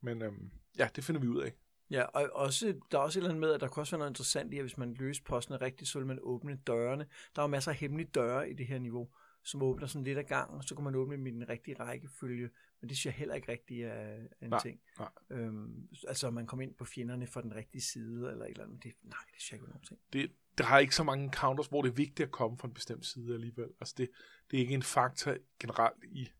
Men 0.00 0.22
øh, 0.22 0.32
ja, 0.78 0.88
det 0.96 1.04
finder 1.04 1.20
vi 1.20 1.26
ud 1.26 1.42
af. 1.42 1.52
Ja, 1.90 2.02
og 2.02 2.30
også, 2.32 2.74
der 2.90 2.98
er 2.98 3.02
også 3.02 3.18
et 3.18 3.20
eller 3.20 3.30
andet 3.30 3.40
med, 3.40 3.52
at 3.52 3.60
der 3.60 3.68
kan 3.68 3.80
også 3.80 3.96
være 3.96 3.98
noget 3.98 4.10
interessant 4.10 4.54
i, 4.54 4.56
at 4.56 4.62
hvis 4.62 4.78
man 4.78 4.94
løser 4.94 5.22
postene 5.24 5.56
rigtigt, 5.56 5.90
så 5.90 5.98
vil 5.98 6.06
man 6.06 6.18
åbne 6.22 6.58
dørene. 6.66 7.06
Der 7.36 7.42
er 7.42 7.46
jo 7.46 7.50
masser 7.50 7.70
af 7.70 7.76
hemmelige 7.76 8.10
døre 8.14 8.50
i 8.50 8.54
det 8.54 8.66
her 8.66 8.78
niveau, 8.78 9.08
som 9.44 9.62
åbner 9.62 9.86
sådan 9.86 10.04
lidt 10.04 10.18
ad 10.18 10.24
gangen, 10.24 10.58
og 10.58 10.64
så 10.64 10.74
kan 10.74 10.84
man 10.84 10.94
åbne 10.94 11.16
dem 11.16 11.26
i 11.26 11.30
den 11.30 11.48
rigtige 11.48 11.76
rækkefølge, 11.80 12.50
men 12.80 12.88
det 12.88 12.96
synes 12.96 13.06
jeg 13.06 13.12
heller 13.18 13.34
ikke 13.34 13.52
rigtig 13.52 13.82
er 13.82 14.16
en 14.42 14.50
Nej, 14.50 14.60
ting. 14.62 14.80
nej. 14.98 15.08
Øhm, 15.30 15.88
altså, 16.08 16.26
om 16.26 16.34
man 16.34 16.46
kommer 16.46 16.62
ind 16.62 16.74
på 16.74 16.84
fjenderne 16.84 17.26
fra 17.26 17.42
den 17.42 17.54
rigtige 17.54 17.82
side, 17.82 18.30
eller 18.30 18.44
et 18.44 18.50
eller 18.50 18.64
andet. 18.64 18.82
Det, 18.82 18.92
nej, 19.02 19.18
det 19.32 19.40
synes 19.40 19.52
jeg 19.52 19.56
ikke 19.56 19.64
er 19.64 19.68
nogen 19.68 19.84
ting. 19.84 20.00
det, 20.12 20.32
der 20.58 20.64
har 20.64 20.78
ikke 20.78 20.94
så 20.94 21.04
mange 21.04 21.24
encounters, 21.24 21.66
hvor 21.66 21.82
det 21.82 21.88
er 21.88 21.94
vigtigt 21.94 22.26
at 22.26 22.30
komme 22.30 22.58
fra 22.58 22.68
en 22.68 22.74
bestemt 22.74 23.06
side 23.06 23.34
alligevel. 23.34 23.68
Altså 23.80 23.94
det, 23.98 24.10
det 24.50 24.56
er 24.56 24.60
ikke 24.60 24.74
en 24.74 24.82
faktor 24.82 25.36
generelt 25.60 26.04
i... 26.04 26.30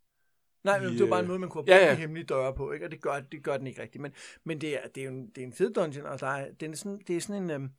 Nej, 0.64 0.76
I, 0.76 0.80
men 0.84 0.92
det 0.92 1.00
var 1.00 1.08
bare 1.08 1.18
en 1.18 1.24
øh, 1.24 1.28
måde, 1.28 1.38
man 1.38 1.48
kunne 1.48 1.64
ja, 1.66 1.72
brugt 1.76 1.86
ja. 1.86 1.90
de 1.90 1.96
hemmelige 1.96 2.24
døre 2.24 2.54
på, 2.54 2.72
ikke? 2.72 2.86
og 2.86 2.90
det 2.90 3.02
gør, 3.02 3.20
det 3.20 3.42
gør 3.42 3.56
den 3.56 3.66
ikke 3.66 3.82
rigtigt. 3.82 4.02
Men, 4.02 4.12
men 4.44 4.60
det, 4.60 4.84
er, 4.84 4.88
det, 4.88 5.04
er 5.04 5.08
en, 5.08 5.30
det 5.30 5.38
er 5.38 5.46
en 5.46 5.52
fed 5.52 5.74
dungeon, 5.74 6.06
og 6.06 6.20
der 6.20 6.26
er, 6.26 6.52
den 6.52 6.72
er 6.72 6.76
sådan, 6.76 7.02
det 7.06 7.16
er 7.16 7.20
sådan 7.20 7.42
en... 7.42 7.50
Øhm, 7.50 7.70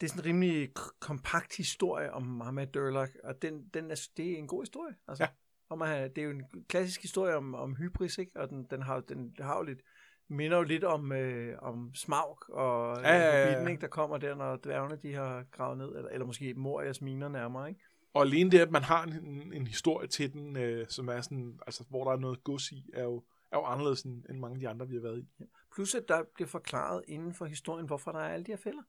det 0.00 0.06
er 0.06 0.10
sådan 0.10 0.24
en 0.24 0.26
rimelig 0.26 0.74
kompakt 1.00 1.56
historie 1.56 2.12
om 2.12 2.22
Mohammed 2.22 2.66
Durlock, 2.66 3.16
og 3.24 3.42
den, 3.42 3.68
den 3.74 3.90
er, 3.90 4.08
det 4.16 4.32
er 4.32 4.36
en 4.36 4.46
god 4.46 4.62
historie. 4.62 4.94
Altså, 5.08 5.24
Ja. 5.24 5.28
Om 5.74 5.82
at 5.82 5.88
have, 5.88 6.08
det 6.08 6.18
er 6.18 6.24
jo 6.24 6.30
en 6.30 6.42
klassisk 6.68 7.02
historie 7.02 7.36
om, 7.36 7.54
om 7.54 7.76
hybris, 7.76 8.18
ikke? 8.18 8.40
og 8.40 8.50
den, 8.50 8.66
den, 8.70 8.82
har, 8.82 9.00
den 9.00 9.34
har 9.40 9.56
jo 9.56 9.62
lidt, 9.62 9.80
minder 10.28 10.56
jo 10.56 10.62
lidt 10.62 10.84
om, 10.84 11.12
øh, 11.12 11.58
om 11.62 11.94
Smaug 11.94 12.38
og 12.48 13.02
Ja, 13.02 13.16
ja, 13.16 13.18
ja, 13.18 13.38
ja. 13.38 13.46
Hobbiten, 13.46 13.68
ikke? 13.70 13.80
der 13.80 13.86
kommer 13.86 14.18
der, 14.18 14.34
når 14.34 14.56
dværgene 14.56 14.96
de 15.02 15.14
har 15.14 15.44
gravet 15.52 15.78
ned, 15.78 15.88
eller, 15.96 16.08
eller 16.10 16.26
måske 16.26 16.54
Morias 16.54 17.02
miner 17.02 17.28
nærmere. 17.28 17.68
Ikke? 17.68 17.80
Og 18.14 18.22
alene 18.22 18.50
det, 18.50 18.58
at 18.58 18.70
man 18.70 18.82
har 18.82 19.04
en, 19.04 19.12
en, 19.12 19.52
en 19.52 19.66
historie 19.66 20.08
til 20.08 20.32
den, 20.32 20.56
øh, 20.56 20.86
som 20.88 21.08
er 21.08 21.20
sådan, 21.20 21.58
altså, 21.66 21.84
hvor 21.88 22.04
der 22.04 22.12
er 22.12 22.16
noget 22.16 22.44
gods 22.44 22.72
i, 22.72 22.90
er 22.92 23.02
jo, 23.02 23.24
er 23.52 23.58
jo 23.58 23.64
anderledes 23.64 24.02
end, 24.02 24.24
end 24.30 24.38
mange 24.38 24.54
af 24.54 24.60
de 24.60 24.68
andre, 24.68 24.88
vi 24.88 24.94
har 24.94 25.02
været 25.02 25.18
i. 25.18 25.44
Plus 25.74 25.94
at 25.94 26.08
der 26.08 26.22
bliver 26.34 26.48
forklaret 26.48 27.04
inden 27.08 27.34
for 27.34 27.44
historien, 27.44 27.86
hvorfor 27.86 28.12
der 28.12 28.18
er 28.18 28.28
alle 28.28 28.44
de 28.44 28.52
her 28.52 28.56
fælder. 28.56 28.82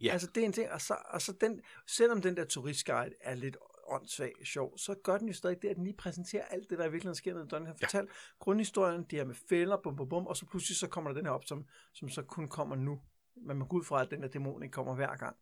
Ja. 0.00 0.12
Altså 0.12 0.30
det 0.34 0.40
er 0.40 0.44
en 0.44 0.52
ting, 0.52 0.70
og 0.70 0.80
så, 0.80 0.96
og 1.10 1.22
så 1.22 1.32
den, 1.40 1.60
selvom 1.86 2.22
den 2.22 2.36
der 2.36 2.44
turistguide 2.44 3.14
er 3.20 3.34
lidt 3.34 3.56
åndssvag 3.92 4.32
sjov, 4.44 4.78
så 4.78 4.94
gør 5.02 5.18
den 5.18 5.28
jo 5.28 5.34
stadig 5.34 5.62
det, 5.62 5.68
at 5.68 5.76
den 5.76 5.84
lige 5.84 5.96
præsenterer 5.96 6.44
alt 6.44 6.70
det, 6.70 6.78
der 6.78 6.84
i 6.84 6.90
virkeligheden 6.90 7.14
sker, 7.16 7.34
når 7.34 7.44
Donnie 7.44 7.66
har 7.66 7.76
Ja. 7.80 7.86
fortalt 7.86 8.10
grundhistorien, 8.38 9.02
det 9.10 9.18
her 9.18 9.24
med 9.24 9.34
fælder, 9.48 9.76
bum, 9.82 9.96
bum, 9.96 10.08
bum, 10.08 10.26
og 10.26 10.36
så 10.36 10.46
pludselig 10.46 10.76
så 10.76 10.86
kommer 10.86 11.10
der 11.10 11.14
den 11.16 11.26
her 11.26 11.32
op, 11.32 11.44
som, 11.44 11.64
som 11.94 12.08
så 12.08 12.22
kun 12.22 12.48
kommer 12.48 12.76
nu. 12.76 13.00
Men 13.46 13.58
man 13.58 13.68
går 13.68 13.76
ud 13.78 13.84
fra, 13.84 14.02
at 14.02 14.10
den 14.10 14.22
der 14.22 14.28
dæmon 14.28 14.62
ikke 14.62 14.72
kommer 14.72 14.94
hver 14.94 15.16
gang. 15.16 15.36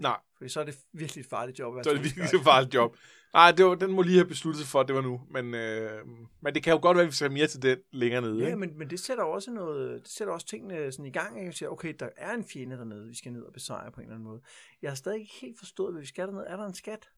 Nej, 0.00 0.16
Fordi 0.36 0.48
så 0.48 0.60
er 0.60 0.64
det 0.64 0.78
virkelig 0.92 1.20
et 1.22 1.28
farligt 1.28 1.58
job 1.58 1.74
så 1.82 1.90
er 1.90 1.94
det 1.94 2.04
virkelig 2.04 2.24
et 2.24 2.44
farligt 2.44 2.74
job. 2.74 2.96
Nej, 3.34 3.52
det 3.52 3.64
var, 3.64 3.74
den 3.74 3.92
må 3.92 4.02
lige 4.02 4.16
have 4.16 4.28
besluttet 4.28 4.60
sig 4.62 4.70
for, 4.70 4.80
at 4.80 4.88
det 4.88 4.96
var 4.96 5.02
nu. 5.02 5.20
Men, 5.30 5.54
øh, 5.54 6.06
men 6.40 6.54
det 6.54 6.62
kan 6.62 6.72
jo 6.72 6.78
godt 6.82 6.94
være, 6.96 7.02
at 7.04 7.10
vi 7.10 7.14
skal 7.14 7.28
have 7.28 7.34
mere 7.34 7.46
til 7.46 7.62
den 7.62 7.78
længere 7.92 8.20
nede. 8.20 8.38
Ja, 8.38 8.44
ikke? 8.46 8.56
men, 8.56 8.78
men 8.78 8.90
det 8.90 9.00
sætter 9.00 9.24
også 9.24 9.50
noget, 9.50 10.00
det 10.02 10.10
sætter 10.10 10.34
også 10.34 10.46
tingene 10.46 10.92
sådan 10.92 11.04
i 11.06 11.10
gang, 11.10 11.48
og 11.48 11.54
siger, 11.54 11.68
okay, 11.68 11.94
der 12.00 12.08
er 12.16 12.34
en 12.34 12.44
fjende 12.44 12.76
dernede, 12.76 13.08
vi 13.08 13.16
skal 13.16 13.32
ned 13.32 13.42
og 13.42 13.52
besejre 13.52 13.90
på 13.92 14.00
en 14.00 14.06
eller 14.06 14.14
anden 14.14 14.28
måde. 14.28 14.40
Jeg 14.82 14.90
har 14.90 14.96
stadig 14.96 15.20
ikke 15.20 15.32
helt 15.40 15.58
forstået, 15.58 15.92
hvad 15.92 16.00
vi 16.00 16.06
skal 16.06 16.26
dernede. 16.26 16.44
Er 16.46 16.56
der 16.56 16.66
en 16.66 16.74
skat? 16.74 17.08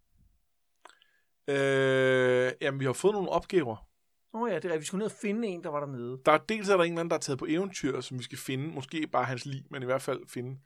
Øh, 1.50 2.52
jamen, 2.60 2.80
vi 2.80 2.84
har 2.84 2.92
fået 2.92 3.14
nogle 3.14 3.28
opgaver. 3.28 3.86
Åh 4.34 4.42
oh, 4.42 4.50
ja, 4.50 4.56
det 4.56 4.64
er 4.64 4.68
rigtigt. 4.68 4.80
Vi 4.80 4.86
skulle 4.86 4.98
ned 4.98 5.06
og 5.06 5.16
finde 5.22 5.48
en, 5.48 5.64
der 5.64 5.70
var 5.70 5.80
dernede. 5.80 6.18
Der 6.26 6.32
er 6.32 6.38
dels 6.38 6.68
er 6.68 6.76
der 6.76 6.84
en 6.84 6.90
eller 6.92 7.00
anden, 7.00 7.10
der 7.10 7.16
er 7.16 7.20
taget 7.20 7.38
på 7.38 7.46
eventyr, 7.48 8.00
som 8.00 8.18
vi 8.18 8.22
skal 8.22 8.38
finde. 8.38 8.68
Måske 8.74 9.06
bare 9.12 9.24
hans 9.24 9.46
liv, 9.46 9.62
men 9.70 9.82
i 9.82 9.84
hvert 9.84 10.02
fald 10.02 10.20
finde. 10.28 10.58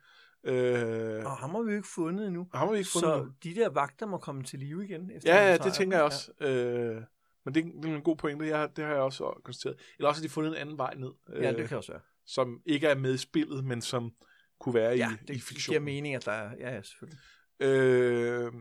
Øh, 0.43 1.25
Og 1.25 1.31
ham 1.37 1.49
har 1.49 1.61
vi 1.61 1.71
jo 1.71 1.75
ikke 1.77 1.87
fundet 1.95 2.27
endnu. 2.27 2.47
ham 2.53 2.67
har 2.67 2.71
vi 2.73 2.77
ikke 2.77 2.89
fundet 2.93 3.09
Så 3.09 3.15
endnu. 3.15 3.31
de 3.43 3.55
der 3.55 3.69
vagter 3.69 4.05
må 4.05 4.17
komme 4.17 4.43
til 4.43 4.59
live 4.59 4.83
igen. 4.85 5.11
Efter 5.11 5.33
Ja, 5.35 5.51
ja, 5.51 5.57
det 5.57 5.73
tænker 5.73 5.97
jeg 5.97 6.05
også. 6.05 6.31
Øh, 6.41 7.01
men 7.45 7.53
det, 7.55 7.63
det 7.83 7.91
er 7.91 7.95
en 7.95 8.01
god 8.01 8.15
pointe, 8.15 8.47
jeg, 8.47 8.69
det 8.75 8.83
har 8.85 8.91
jeg 8.91 9.01
også 9.01 9.41
konstateret. 9.43 9.79
Eller 9.99 10.09
også 10.09 10.21
har 10.21 10.27
de 10.27 10.33
fundet 10.33 10.51
en 10.51 10.57
anden 10.57 10.77
vej 10.77 10.93
ned, 10.97 11.11
øh, 11.29 11.43
Ja, 11.43 11.49
ja 11.51 11.57
det 11.57 11.67
kan 11.69 11.77
også 11.77 11.91
være. 11.91 12.01
som 12.25 12.61
ikke 12.65 12.87
er 12.87 12.95
med 12.95 13.13
i 13.13 13.17
spillet, 13.17 13.65
men 13.65 13.81
som 13.81 14.11
kunne 14.59 14.75
være 14.75 14.95
Ja, 14.97 15.09
i, 15.09 15.11
det 15.11 15.29
i 15.29 15.33
giver 15.33 15.39
fiktionen. 15.45 15.83
mening, 15.83 16.15
at 16.15 16.25
der 16.25 16.31
er... 16.31 16.51
Ja, 16.59 16.73
ja, 16.75 16.81
selvfølgelig. 16.81 17.19
Øh, 17.59 18.51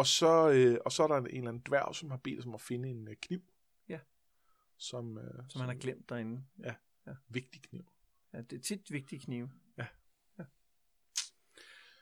og, 0.00 0.06
så, 0.06 0.50
øh, 0.50 0.78
og 0.84 0.92
så 0.92 1.02
er 1.02 1.06
der 1.06 1.16
en, 1.16 1.26
en 1.26 1.36
eller 1.36 1.48
anden 1.48 1.62
dværg, 1.68 1.94
som 1.94 2.10
har 2.10 2.16
bedt 2.16 2.46
om 2.46 2.54
at 2.54 2.60
finde 2.60 2.88
en 2.88 3.08
øh, 3.08 3.16
kniv. 3.22 3.40
Ja. 3.88 3.98
Som, 4.76 5.18
øh, 5.18 5.44
Som 5.48 5.60
han 5.60 5.68
har 5.70 5.76
glemt 5.76 6.08
derinde. 6.08 6.44
vigtig 7.28 7.62
kniv. 7.62 7.84
Ja, 8.32 8.40
det 8.40 8.58
er 8.58 8.62
tit 8.62 8.90
vigtige 8.92 9.20
knive. 9.20 9.50
Ja. 9.78 9.86
ja. 10.38 10.44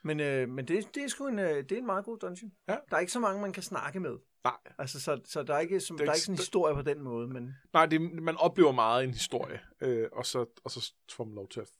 Men, 0.03 0.19
øh, 0.19 0.49
men 0.49 0.67
det, 0.67 0.95
det, 0.95 1.03
er 1.03 1.07
sgu 1.07 1.27
en, 1.27 1.39
øh, 1.39 1.63
det 1.63 1.71
er 1.71 1.77
en 1.77 1.85
meget 1.85 2.05
god 2.05 2.17
dungeon. 2.19 2.51
Ja. 2.67 2.77
Der 2.89 2.95
er 2.95 2.99
ikke 2.99 3.11
så 3.11 3.19
mange, 3.19 3.41
man 3.41 3.53
kan 3.53 3.63
snakke 3.63 3.99
med. 3.99 4.17
Nej, 4.43 4.57
Altså, 4.77 4.99
så, 4.99 5.21
så 5.25 5.43
der 5.43 5.53
er 5.55 5.59
ikke, 5.59 5.79
som, 5.79 5.97
Det 5.97 6.01
er 6.03 6.05
der 6.05 6.11
er 6.11 6.15
ikke- 6.15 6.25
sådan 6.25 6.33
en 6.33 6.37
historie 6.37 6.75
på 6.75 6.81
den 6.81 7.01
måde, 7.01 7.27
men... 7.27 7.55
nej 7.73 7.85
det, 7.85 8.01
man 8.01 8.37
oplever 8.37 8.71
meget 8.71 9.03
en 9.03 9.11
historie, 9.13 9.59
øh, 9.81 10.09
og, 10.11 10.25
så, 10.25 10.45
og 10.63 10.71
så 10.71 10.93
får 11.11 11.23
man 11.23 11.35
lov 11.35 11.49
til 11.49 11.59
at, 11.59 11.71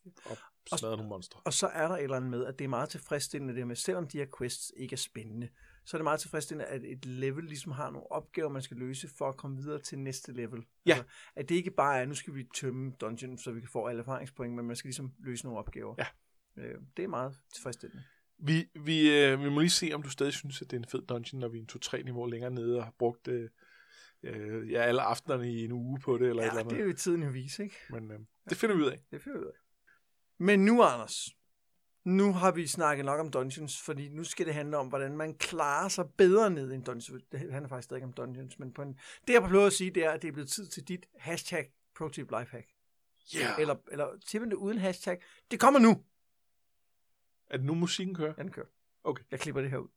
at 0.71 0.79
smadre 0.79 0.97
nogle 0.97 1.09
monstre. 1.09 1.39
Og 1.45 1.53
så 1.53 1.67
er 1.67 1.87
der 1.87 1.95
et 1.95 2.03
eller 2.03 2.15
andet 2.17 2.31
med, 2.31 2.45
at 2.45 2.59
det 2.59 2.65
er 2.65 2.69
meget 2.69 2.89
tilfredsstillende 2.89 3.55
det 3.55 3.67
med, 3.67 3.75
selvom 3.75 4.07
de 4.07 4.17
her 4.17 4.27
quests 4.37 4.71
ikke 4.77 4.93
er 4.93 4.97
spændende, 4.97 5.49
så 5.89 5.97
er 5.97 5.99
det 5.99 6.03
meget 6.03 6.19
tilfredsstillende, 6.19 6.65
at 6.65 6.83
et 6.83 7.05
level 7.05 7.43
ligesom 7.43 7.71
har 7.71 7.89
nogle 7.89 8.11
opgaver, 8.11 8.49
man 8.49 8.61
skal 8.61 8.77
løse 8.77 9.07
for 9.17 9.29
at 9.29 9.37
komme 9.37 9.57
videre 9.57 9.79
til 9.79 9.99
næste 9.99 10.31
level. 10.31 10.63
Ja. 10.85 10.93
Altså, 10.93 11.05
at 11.35 11.49
det 11.49 11.55
ikke 11.55 11.71
bare 11.71 12.01
er, 12.01 12.05
nu 12.05 12.15
skal 12.15 12.35
vi 12.35 12.47
tømme 12.55 12.91
dungeon, 13.01 13.37
så 13.37 13.51
vi 13.51 13.59
kan 13.59 13.69
få 13.69 13.87
alle 13.87 13.99
erfaringspoint, 13.99 14.53
men 14.53 14.65
man 14.65 14.75
skal 14.75 14.87
ligesom 14.87 15.13
løse 15.19 15.43
nogle 15.45 15.59
opgaver. 15.59 15.95
Ja. 15.97 16.05
Øh, 16.57 16.75
det 16.97 17.03
er 17.03 17.07
meget 17.07 17.39
tilfredsstillende. 17.53 18.03
Vi, 18.37 18.69
vi, 18.85 19.17
øh, 19.23 19.43
vi 19.43 19.49
må 19.49 19.59
lige 19.59 19.69
se, 19.69 19.91
om 19.93 20.03
du 20.03 20.09
stadig 20.09 20.33
synes, 20.33 20.61
at 20.61 20.71
det 20.71 20.77
er 20.77 20.81
en 20.81 20.89
fed 20.91 21.01
dungeon, 21.01 21.39
når 21.39 21.47
vi 21.47 21.57
er 21.57 21.61
en 21.61 21.69
2-3 21.99 22.03
niveau 22.03 22.25
længere 22.25 22.51
nede 22.51 22.77
og 22.77 22.83
har 22.83 22.93
brugt 22.99 23.27
øh, 23.27 23.49
øh, 24.23 24.71
ja, 24.71 24.81
alle 24.81 25.01
aftenerne 25.01 25.53
i 25.53 25.65
en 25.65 25.71
uge 25.71 25.99
på 25.99 26.17
det, 26.17 26.29
eller 26.29 26.43
et 26.43 26.45
Ja, 26.45 26.49
eller 26.49 26.59
andet. 26.59 26.71
det 26.71 26.81
er 26.81 26.85
jo 26.85 26.93
tiden 26.93 27.23
jo 27.23 27.29
vise, 27.29 27.63
ikke? 27.63 27.75
Men 27.89 28.11
øh, 28.11 28.19
det 28.49 28.57
finder 28.57 28.75
vi 28.75 28.81
ud 28.81 28.87
af. 28.87 28.99
Det 29.11 29.21
finder 29.21 29.39
vi 29.39 29.45
ud 29.45 29.49
af. 29.49 29.57
Men 30.39 30.65
nu, 30.65 30.83
Anders, 30.83 31.29
nu 32.03 32.33
har 32.33 32.51
vi 32.51 32.67
snakket 32.67 33.05
nok 33.05 33.19
om 33.19 33.31
dungeons, 33.31 33.81
fordi 33.81 34.09
nu 34.09 34.23
skal 34.23 34.45
det 34.45 34.53
handle 34.53 34.77
om, 34.77 34.87
hvordan 34.87 35.17
man 35.17 35.37
klarer 35.37 35.87
sig 35.87 36.05
bedre 36.17 36.49
ned 36.49 36.71
i 36.71 36.75
en 36.75 36.83
dungeon. 36.83 37.21
Det 37.31 37.39
handler 37.39 37.69
faktisk 37.69 37.91
ikke 37.91 38.05
om 38.05 38.13
dungeons, 38.13 38.59
men 38.59 38.73
på 38.73 38.81
en... 38.81 38.99
det 39.27 39.33
jeg 39.33 39.41
prøver 39.41 39.65
at 39.65 39.73
sige, 39.73 39.91
det 39.91 40.05
er, 40.05 40.11
at 40.11 40.21
det 40.21 40.27
er 40.27 40.31
blevet 40.31 40.49
tid 40.49 40.67
til 40.67 40.83
dit 40.83 41.05
hashtag 41.17 41.71
ProTip 41.97 42.31
Lifehack. 42.31 42.67
Yeah. 43.35 43.59
Eller, 43.59 43.75
eller 43.91 44.07
det 44.31 44.53
uden 44.53 44.77
hashtag. 44.77 45.21
Det 45.51 45.59
kommer 45.59 45.79
nu. 45.79 46.03
Er 47.49 47.57
det 47.57 47.65
nu 47.65 47.75
musikken 47.75 48.15
kører? 48.15 48.33
Ja, 48.37 48.43
den 48.43 48.51
kører. 48.51 48.67
Okay. 49.03 49.23
Jeg 49.31 49.39
klipper 49.39 49.61
det 49.61 49.71
her 49.71 49.77
ud. 49.77 49.89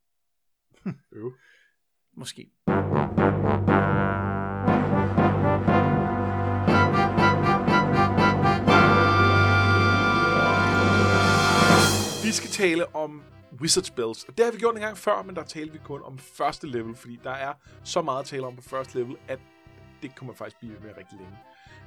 Øv. 1.13 1.33
Måske. 2.13 2.53
Vi 12.25 12.33
skal 12.33 12.51
tale 12.51 12.97
om 12.97 13.23
wizard 13.61 13.85
spells. 13.85 14.25
Og 14.25 14.39
det 14.39 14.45
har 14.45 14.53
vi 14.53 14.59
gjort 14.59 14.75
en 14.75 14.81
gang 14.81 14.99
før, 14.99 15.23
men 15.23 15.37
der 15.37 15.43
talte 15.45 15.73
vi 15.73 15.79
kun 15.85 16.03
om 16.03 16.19
første 16.19 16.67
level, 16.67 16.97
fordi 16.97 17.21
der 17.25 17.31
er 17.31 17.53
så 17.85 18.03
meget 18.03 18.21
at 18.21 18.27
tale 18.27 18.47
om 18.47 18.57
på 18.57 18.63
første 18.63 18.99
level, 18.99 19.17
at 19.29 19.39
det 20.03 20.15
kommer 20.15 20.35
faktisk 20.35 20.59
blive 20.59 20.73
med 20.73 20.97
rigtig 20.97 21.19
længe. 21.19 21.37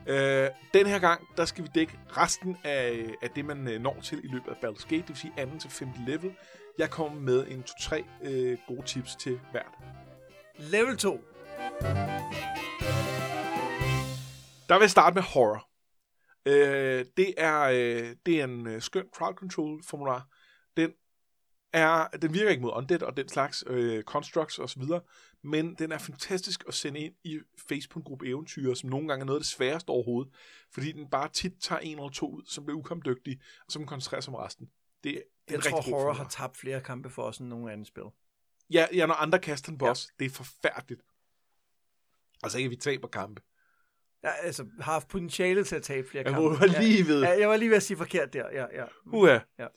Øh, 0.07 0.49
den 0.73 0.87
her 0.87 0.99
gang, 0.99 1.27
der 1.37 1.45
skal 1.45 1.63
vi 1.63 1.69
dække 1.75 1.99
resten 2.17 2.57
af, 2.63 3.05
af 3.21 3.29
det, 3.29 3.45
man 3.45 3.67
øh, 3.67 3.81
når 3.81 3.97
til 4.03 4.25
i 4.25 4.27
løbet 4.27 4.51
af 4.51 4.55
Baldur's 4.55 4.87
Gate, 4.87 5.01
det 5.01 5.09
vil 5.09 5.17
sige 5.17 5.45
2. 5.45 5.59
til 5.59 5.69
5. 5.69 5.89
level. 6.07 6.35
Jeg 6.77 6.89
kommer 6.89 7.19
med 7.19 7.47
en 7.47 7.63
2-3 7.69 8.03
øh, 8.23 8.57
gode 8.67 8.81
tips 8.85 9.15
til 9.15 9.39
hvert. 9.51 9.73
Level 10.57 10.97
2. 10.97 11.19
Der 14.69 14.75
vil 14.75 14.81
jeg 14.81 14.89
starte 14.89 15.13
med 15.13 15.23
horror. 15.23 15.74
Øh, 16.45 17.05
det, 17.17 17.33
er, 17.37 17.61
øh, 17.61 18.15
det 18.25 18.39
er 18.39 18.43
en 18.43 18.67
øh, 18.67 18.81
skøn 18.81 19.07
crowd 19.15 19.33
control 19.33 19.83
formular. 19.83 20.27
Den, 20.77 20.93
er, 21.73 22.07
den 22.07 22.33
virker 22.33 22.49
ikke 22.49 22.61
mod 22.61 22.71
undead 22.75 23.01
og 23.01 23.17
den 23.17 23.29
slags 23.29 23.63
øh, 23.67 24.03
constructs 24.03 24.59
osv., 24.59 24.83
men 25.41 25.75
den 25.75 25.91
er 25.91 25.97
fantastisk 25.97 26.63
at 26.67 26.73
sende 26.73 26.99
ind 26.99 27.15
i 27.23 27.39
face 27.69 27.89
på 27.89 27.99
en 27.99 28.03
gruppe 28.03 28.27
eventyr, 28.27 28.73
som 28.73 28.89
nogle 28.89 29.07
gange 29.07 29.21
er 29.23 29.25
noget 29.25 29.39
af 29.39 29.41
det 29.41 29.49
sværeste 29.49 29.89
overhovedet, 29.89 30.33
fordi 30.71 30.91
den 30.91 31.09
bare 31.09 31.29
tit 31.29 31.53
tager 31.59 31.79
en 31.79 31.97
eller 31.97 32.09
to 32.09 32.31
ud, 32.31 32.43
som 32.45 32.65
bliver 32.65 32.79
ukampdygtige, 32.79 33.41
og 33.65 33.71
som 33.71 33.85
koncentrerer 33.85 34.21
sig 34.21 34.33
om 34.33 34.39
resten. 34.39 34.69
Det, 35.03 35.23
det 35.47 35.55
er 35.55 35.61
Jeg 35.63 35.63
tror, 35.63 35.81
horror 35.81 36.13
har 36.13 36.27
tabt 36.29 36.57
flere 36.57 36.81
kampe 36.81 37.09
for 37.09 37.23
os 37.23 37.37
end 37.37 37.47
nogen 37.47 37.69
anden 37.69 37.85
spil. 37.85 38.03
Ja, 38.69 38.87
ja, 38.93 39.05
når 39.05 39.13
andre 39.13 39.39
kaster 39.39 39.71
en 39.71 39.77
boss, 39.77 40.07
Ja. 40.07 40.23
det 40.23 40.31
er 40.31 40.35
forfærdeligt. 40.35 41.01
Altså 42.43 42.57
ikke, 42.57 42.67
at 42.67 42.71
vi 42.71 42.75
taber 42.75 43.07
kampe. 43.07 43.41
Ja, 44.25 44.31
altså, 44.43 44.65
har 44.79 44.91
haft 44.91 45.07
potentiale 45.07 45.63
til 45.63 45.75
at 45.75 45.83
tabe 45.83 46.07
flere 46.09 46.23
Jeg 46.25 46.33
kampe. 46.33 46.49
var 46.59 46.81
lige 46.81 47.07
ved. 47.07 47.21
Ja, 47.23 47.39
jeg 47.39 47.49
var 47.49 47.57
lige 47.57 47.69
ved 47.69 47.77
at 47.77 47.83
sige 47.83 47.97
forkert 47.97 48.33
der. 48.33 48.45
Ja, 48.53 48.65
ja. 48.81 48.85
Uha. 49.05 49.39
Ja. 49.59 49.67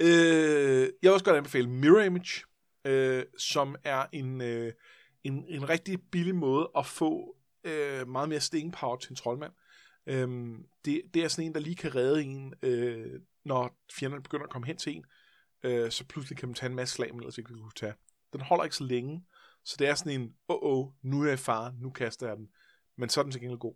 Øh, 0.00 0.80
jeg 0.80 0.90
vil 1.02 1.10
også 1.12 1.24
godt 1.24 1.36
anbefale 1.36 1.70
Mirror 1.70 2.00
Image, 2.00 2.42
øh, 2.84 3.24
som 3.38 3.76
er 3.84 4.06
en, 4.12 4.40
øh, 4.40 4.72
en, 5.24 5.44
en 5.48 5.68
rigtig 5.68 5.98
billig 6.12 6.34
måde 6.34 6.70
at 6.76 6.86
få 6.86 7.36
øh, 7.64 8.08
meget 8.08 8.28
mere 8.28 8.40
sting 8.40 8.72
power 8.72 8.96
til 8.96 9.10
en 9.10 9.16
troldmand. 9.16 9.52
Øh, 10.06 10.28
det, 10.84 11.02
det 11.14 11.24
er 11.24 11.28
sådan 11.28 11.44
en, 11.46 11.54
der 11.54 11.60
lige 11.60 11.76
kan 11.76 11.94
redde 11.94 12.22
en, 12.22 12.54
øh, 12.62 13.20
når 13.44 13.84
fjenderne 13.92 14.22
begynder 14.22 14.44
at 14.44 14.50
komme 14.50 14.66
hen 14.66 14.76
til 14.76 14.96
en. 14.96 15.04
Øh, 15.62 15.90
så 15.90 16.04
pludselig 16.06 16.38
kan 16.38 16.48
man 16.48 16.54
tage 16.54 16.70
en 16.70 16.76
masse 16.76 16.94
slag, 16.94 17.08
man 17.14 17.20
ellers 17.20 17.38
ikke 17.38 17.54
kunne 17.54 17.70
tage. 17.76 17.94
Den 18.32 18.40
holder 18.40 18.64
ikke 18.64 18.76
så 18.76 18.84
længe, 18.84 19.24
så 19.64 19.76
det 19.78 19.88
er 19.88 19.94
sådan 19.94 20.20
en, 20.20 20.34
åh, 20.48 20.56
oh, 20.62 20.78
oh, 20.78 20.92
nu 21.02 21.20
er 21.22 21.24
jeg 21.24 21.34
i 21.34 21.36
fare, 21.36 21.74
nu 21.80 21.90
kaster 21.90 22.28
jeg 22.28 22.36
den. 22.36 22.48
Men 22.98 23.08
så 23.08 23.20
er 23.20 23.22
den 23.22 23.32
til 23.32 23.40
gengæld 23.40 23.58
god. 23.58 23.74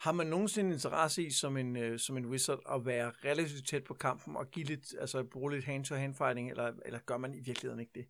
Har 0.00 0.12
man 0.12 0.26
nogensinde 0.26 0.72
interesse 0.72 1.26
i, 1.26 1.30
som 1.30 1.56
en, 1.56 1.76
øh, 1.76 1.98
som 1.98 2.16
en 2.16 2.26
wizard, 2.26 2.60
at 2.70 2.86
være 2.86 3.12
relativt 3.24 3.68
tæt 3.68 3.84
på 3.84 3.94
kampen 3.94 4.36
og 4.36 4.50
give 4.50 4.66
lidt, 4.66 4.94
altså 5.00 5.24
bruge 5.24 5.52
lidt 5.52 5.64
hand-to-hand 5.64 6.14
fighting, 6.14 6.50
eller, 6.50 6.72
eller 6.84 6.98
gør 6.98 7.16
man 7.16 7.34
i 7.34 7.40
virkeligheden 7.40 7.80
ikke 7.80 7.92
det? 7.94 8.06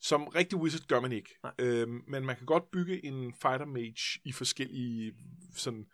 Som 0.00 0.28
rigtig 0.28 0.58
wizard 0.58 0.86
gør 0.88 1.00
man 1.00 1.12
ikke. 1.12 1.38
Nej. 1.42 1.52
Øhm, 1.58 2.04
men 2.08 2.26
man 2.26 2.36
kan 2.36 2.46
godt 2.46 2.70
bygge 2.70 3.04
en 3.04 3.34
fighter 3.42 3.66
mage 3.66 4.20
i 4.24 4.32
forskellige 4.32 5.14
sådan 5.54 5.86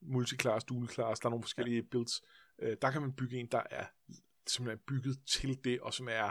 multiclass, 0.00 0.64
dual 0.64 0.88
class, 0.88 1.20
der 1.20 1.26
er 1.26 1.30
nogle 1.30 1.42
forskellige 1.42 1.76
ja. 1.76 1.86
builds. 1.90 2.22
Øh, 2.62 2.76
der 2.82 2.90
kan 2.90 3.00
man 3.00 3.12
bygge 3.12 3.36
en, 3.36 3.46
der 3.46 3.62
er 3.70 3.84
som 4.46 4.68
er 4.68 4.76
bygget 4.86 5.18
til 5.26 5.64
det, 5.64 5.80
og 5.80 5.94
som 5.94 6.08
er 6.10 6.30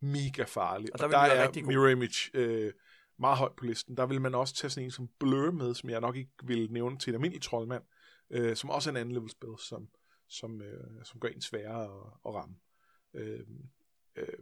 mega 0.00 0.44
farlig. 0.44 0.92
Og 0.92 0.98
der 0.98 1.04
Og 1.04 1.10
der, 1.10 1.18
er 1.18 1.46
god. 1.46 1.62
Mirror 1.62 1.88
Image 1.88 2.30
øh, 2.34 2.72
meget 3.18 3.38
højt 3.38 3.56
på 3.56 3.64
listen. 3.64 3.96
Der 3.96 4.06
vil 4.06 4.20
man 4.20 4.34
også 4.34 4.54
tage 4.54 4.70
sådan 4.70 4.84
en 4.84 4.90
som 4.90 5.08
Blur 5.18 5.50
med, 5.50 5.74
som 5.74 5.90
jeg 5.90 6.00
nok 6.00 6.16
ikke 6.16 6.32
vil 6.44 6.72
nævne 6.72 6.98
til 6.98 7.10
en 7.10 7.14
almindelig 7.14 7.42
troldmand, 7.42 7.82
øh, 8.30 8.56
som 8.56 8.70
også 8.70 8.90
er 8.90 8.92
en 8.92 8.96
anden 8.96 9.14
level 9.14 9.30
spil, 9.30 9.54
som, 9.58 9.88
som, 10.28 10.62
øh, 10.62 11.04
som 11.04 11.20
gør 11.20 11.28
en 11.28 11.40
sværere 11.40 11.84
at, 11.84 12.12
at 12.26 12.34
ramme. 12.34 12.56
Øh, 13.14 13.46
øh, 14.16 14.38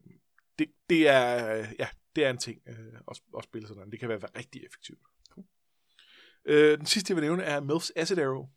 det, 0.59 0.71
det 0.91 1.09
er 1.09 1.59
øh, 1.59 1.67
ja, 1.79 1.89
det 2.17 2.25
er 2.25 2.31
en 2.31 2.39
ting 2.39 2.63
øh, 2.67 3.01
at, 3.11 3.23
at 3.39 3.45
spille 3.45 3.69
sådan. 3.69 3.91
Det 3.91 4.01
kan 4.01 4.09
være, 4.09 4.23
være 4.23 4.39
rigtig 4.39 4.65
effektivt. 4.65 5.01
Øh, 6.45 6.79
den 6.79 6.87
sidste, 6.87 7.11
jeg 7.11 7.17
vil 7.17 7.25
nævne, 7.25 7.43
er 7.43 7.61
Mills 7.61 7.93
Acid 7.97 8.19
Arrow. 8.19 8.49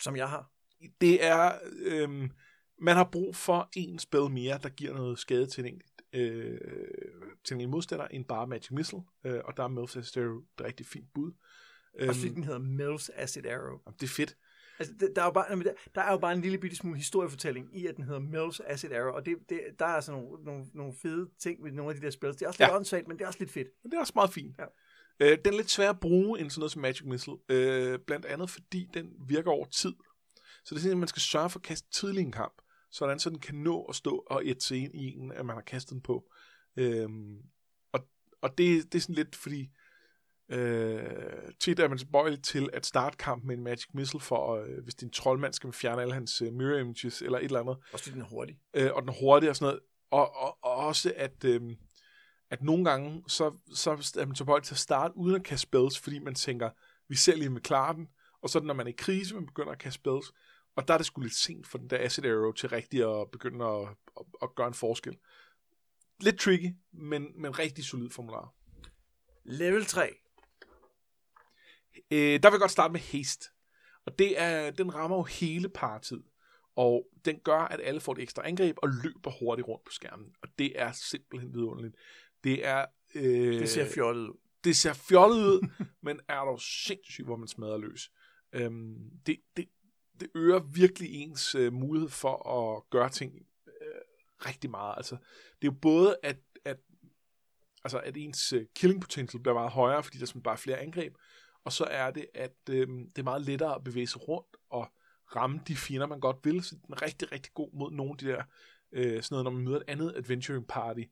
Som 0.00 0.16
jeg 0.16 0.28
har. 0.28 0.52
Det 1.00 1.24
er, 1.24 1.58
øh, 1.78 2.30
man 2.78 2.96
har 2.96 3.08
brug 3.12 3.36
for 3.36 3.68
en 3.76 3.98
spil 3.98 4.30
mere, 4.30 4.58
der 4.62 4.68
giver 4.68 4.94
noget 4.94 5.18
skade 5.18 5.46
til 5.46 5.64
en 5.64 5.74
enkelt, 5.74 5.97
øh, 6.12 6.58
til 7.44 7.56
en 7.60 7.70
modstander, 7.70 8.08
end 8.08 8.24
bare 8.24 8.46
Magic 8.46 8.70
Missile. 8.70 9.02
Øh, 9.24 9.40
og 9.44 9.56
der 9.56 9.64
er 9.64 9.68
Mills 9.68 9.96
Acid 9.96 10.22
Arrow 10.22 10.38
et 10.38 10.64
rigtig 10.64 10.86
fint 10.86 11.06
bud. 11.14 11.32
Også 12.00 12.20
fordi 12.20 12.26
Øhm, 12.26 12.34
den 12.34 12.44
hedder 12.44 12.58
Mills 12.58 13.10
Acid 13.14 13.46
Arrow. 13.46 13.78
det 14.00 14.02
er 14.02 14.06
fedt. 14.08 14.36
Altså, 14.78 14.94
det- 15.00 15.12
der 15.16 15.22
er, 15.22 15.26
jo 15.26 15.32
bare, 15.32 15.44
jamen, 15.50 15.64
der, 15.66 15.72
der 15.94 16.00
er 16.00 16.10
jo 16.12 16.18
bare 16.18 16.32
en 16.32 16.40
lille 16.40 16.58
bitte 16.58 16.76
smule 16.76 16.96
historiefortælling 16.96 17.78
i, 17.78 17.86
at 17.86 17.96
den 17.96 18.04
hedder 18.04 18.20
Mills 18.20 18.60
Acid 18.60 18.92
Arrow, 18.92 19.12
og 19.12 19.26
det, 19.26 19.36
det, 19.48 19.60
der 19.78 19.86
er 19.86 20.00
sådan 20.00 20.22
nogle, 20.22 20.44
nogle, 20.44 20.66
nogle 20.74 20.92
fede 21.02 21.30
ting 21.42 21.64
ved 21.64 21.72
nogle 21.72 21.90
af 21.90 21.96
de 22.00 22.02
der 22.06 22.10
spil. 22.10 22.28
Det 22.32 22.42
er 22.42 22.46
også 22.48 22.62
lidt 22.62 22.70
Ja. 22.70 22.76
åndssvagt, 22.76 23.08
men 23.08 23.16
det 23.18 23.22
er 23.24 23.28
også 23.28 23.38
lidt 23.38 23.50
fedt. 23.50 23.68
Men 23.82 23.90
det 23.90 23.96
er 23.96 24.00
også 24.00 24.12
meget 24.16 24.32
fint. 24.32 24.56
Ja. 24.58 24.64
Øh, 25.20 25.38
den 25.44 25.52
er 25.52 25.56
lidt 25.56 25.70
svær 25.70 25.90
at 25.90 26.00
bruge 26.00 26.40
end 26.40 26.50
sådan 26.50 26.60
noget 26.60 26.72
som 26.72 26.82
Magic 26.82 27.02
Missile. 27.04 27.36
Øh, 27.48 27.98
blandt 28.06 28.26
andet 28.26 28.50
fordi 28.50 28.88
den 28.94 29.06
virker 29.28 29.50
over 29.50 29.66
tid. 29.66 29.92
Så 30.64 30.74
det 30.74 30.76
er 30.76 30.80
sådan, 30.80 30.92
at 30.92 30.98
man 30.98 31.08
skal 31.08 31.22
sørge 31.22 31.50
for 31.50 31.58
at 31.58 31.62
kaste 31.64 31.90
tidlig 31.90 32.20
en 32.22 32.32
kamp. 32.32 32.54
Sådan 32.90 33.18
så 33.18 33.30
den 33.30 33.38
kan 33.38 33.54
nå 33.54 33.82
at 33.82 33.94
stå 33.94 34.24
og 34.26 34.42
sig 34.58 34.78
ind 34.78 34.94
i 34.94 35.16
en, 35.16 35.32
at 35.32 35.46
man 35.46 35.56
har 35.56 35.62
kastet 35.62 35.92
den 35.92 36.00
på. 36.00 36.30
Øhm, 36.76 37.38
og 37.92 38.08
og 38.42 38.58
det, 38.58 38.92
det 38.92 38.98
er 38.98 39.02
sådan 39.02 39.14
lidt 39.14 39.36
fordi, 39.36 39.70
øh, 40.48 41.52
tit 41.60 41.78
er 41.78 41.88
man 41.88 41.98
tilbøjelig 41.98 42.42
til 42.42 42.70
at 42.72 42.86
starte 42.86 43.16
kampen 43.16 43.48
med 43.48 43.56
en 43.56 43.64
Magic 43.64 43.86
Missile, 43.94 44.20
for 44.20 44.56
øh, 44.56 44.82
hvis 44.82 44.94
en 44.94 45.10
troldmand, 45.10 45.52
skal 45.52 45.66
man 45.66 45.72
fjerne 45.72 46.02
alle 46.02 46.14
hans 46.14 46.42
øh, 46.42 46.52
mirror 46.52 46.78
images 46.78 47.22
eller 47.22 47.38
et 47.38 47.44
eller 47.44 47.60
andet 47.60 47.76
Også 47.92 48.10
den 48.10 48.20
er 48.20 48.24
hurtig. 48.24 48.58
øh, 48.74 48.90
og 48.94 49.02
den 49.02 49.08
er 49.08 49.20
hurtig 49.20 49.48
og 49.48 49.56
sådan 49.56 49.66
noget. 49.66 49.80
Og, 50.10 50.36
og, 50.36 50.58
og 50.62 50.72
også, 50.72 51.12
at, 51.16 51.44
øh, 51.44 51.60
at 52.50 52.62
nogle 52.62 52.84
gange, 52.84 53.22
så, 53.28 53.58
så 53.74 53.90
er 53.90 54.26
man 54.26 54.34
tilbøjelig 54.34 54.64
til 54.66 54.74
at 54.74 54.78
starte 54.78 55.16
uden 55.16 55.36
at 55.36 55.44
kaste 55.44 55.62
spells, 55.62 55.98
fordi 55.98 56.18
man 56.18 56.34
tænker, 56.34 56.70
vi 57.08 57.16
ser 57.16 57.36
lige 57.36 57.50
med 57.50 57.60
klare 57.60 57.94
den, 57.94 58.08
og 58.42 58.50
så 58.50 58.60
når 58.60 58.74
man 58.74 58.86
er 58.86 58.90
i 58.90 58.94
krise, 58.98 59.34
man 59.34 59.46
begynder 59.46 59.72
at 59.72 59.78
kaste 59.78 59.94
spells, 59.94 60.26
og 60.78 60.88
der 60.88 60.94
er 60.94 60.98
det 60.98 61.06
sgu 61.06 61.20
lidt 61.20 61.34
sent 61.34 61.66
for 61.66 61.78
den 61.78 61.90
der 61.90 62.04
Acid 62.04 62.24
Arrow 62.24 62.52
til 62.52 62.68
rigtig 62.68 63.20
at 63.20 63.30
begynde 63.30 63.64
at, 63.64 63.88
at, 64.20 64.26
at 64.42 64.54
gøre 64.54 64.66
en 64.68 64.74
forskel. 64.74 65.16
Lidt 66.20 66.38
tricky, 66.38 66.74
men, 66.92 67.42
men 67.42 67.58
rigtig 67.58 67.84
solid 67.84 68.10
formular. 68.10 68.54
Level 69.44 69.84
3. 69.84 70.14
Øh, 72.10 72.18
der 72.42 72.48
vil 72.48 72.54
jeg 72.54 72.60
godt 72.60 72.70
starte 72.70 72.92
med 72.92 73.00
haste. 73.00 73.46
Og 74.06 74.18
det 74.18 74.40
er, 74.40 74.70
den 74.70 74.94
rammer 74.94 75.16
jo 75.16 75.22
hele 75.22 75.68
partid. 75.68 76.20
Og 76.76 77.08
den 77.24 77.40
gør, 77.40 77.60
at 77.60 77.80
alle 77.82 78.00
får 78.00 78.12
et 78.12 78.18
ekstra 78.18 78.48
angreb 78.48 78.76
og 78.82 78.88
løber 79.04 79.30
hurtigt 79.40 79.68
rundt 79.68 79.84
på 79.84 79.92
skærmen. 79.92 80.34
Og 80.42 80.48
det 80.58 80.80
er 80.80 80.92
simpelthen 80.92 81.54
vidunderligt. 81.54 81.96
Det 82.44 82.66
er... 82.66 82.86
Øh, 83.14 83.60
Det 83.60 83.68
ser 83.68 83.90
fjollet 83.94 84.28
ud. 84.28 84.36
det 84.64 84.76
ser 84.76 84.92
fjollet 84.92 85.46
ud, 85.46 85.68
men 86.06 86.20
er 86.28 86.44
dog 86.44 86.60
sindssygt, 86.60 87.26
hvor 87.26 87.36
man 87.36 87.48
smadrer 87.48 87.78
løs. 87.78 88.10
Øhm, 88.52 89.10
det, 89.26 89.36
det, 89.56 89.68
det 90.20 90.28
øger 90.34 90.58
virkelig 90.58 91.14
ens 91.14 91.54
øh, 91.54 91.72
mulighed 91.72 92.08
for 92.08 92.48
at 92.48 92.90
gøre 92.90 93.08
ting 93.08 93.46
øh, 93.66 94.00
rigtig 94.46 94.70
meget. 94.70 94.94
Altså, 94.96 95.14
det 95.62 95.68
er 95.68 95.72
jo 95.72 95.78
både, 95.82 96.16
at, 96.22 96.36
at, 96.64 96.78
altså, 97.84 97.98
at 97.98 98.16
ens 98.16 98.52
øh, 98.52 98.66
killing 98.74 99.00
potential 99.00 99.42
bliver 99.42 99.54
meget 99.54 99.70
højere, 99.70 100.02
fordi 100.02 100.18
der 100.18 100.32
er 100.36 100.40
bare 100.40 100.58
flere 100.58 100.78
angreb, 100.78 101.14
og 101.64 101.72
så 101.72 101.84
er 101.84 102.10
det, 102.10 102.26
at 102.34 102.56
øh, 102.70 102.88
det 102.88 103.18
er 103.18 103.22
meget 103.22 103.42
lettere 103.42 103.74
at 103.74 103.84
bevæge 103.84 104.06
sig 104.06 104.28
rundt 104.28 104.56
og 104.70 104.88
ramme 105.36 105.60
de 105.68 105.76
fjender, 105.76 106.06
man 106.06 106.20
godt 106.20 106.36
vil. 106.44 106.62
Så 106.62 106.76
den 106.86 106.94
er 106.94 107.02
rigtig, 107.02 107.32
rigtig 107.32 107.54
god 107.54 107.70
mod 107.72 107.90
nogle 107.90 108.12
af 108.12 108.18
de 108.18 108.26
der, 108.26 108.42
øh, 108.92 109.22
sådan 109.22 109.34
noget, 109.34 109.44
når 109.44 109.50
man 109.50 109.64
møder 109.64 109.76
et 109.76 109.84
andet 109.88 110.14
adventuring 110.16 110.66
party, 110.66 111.02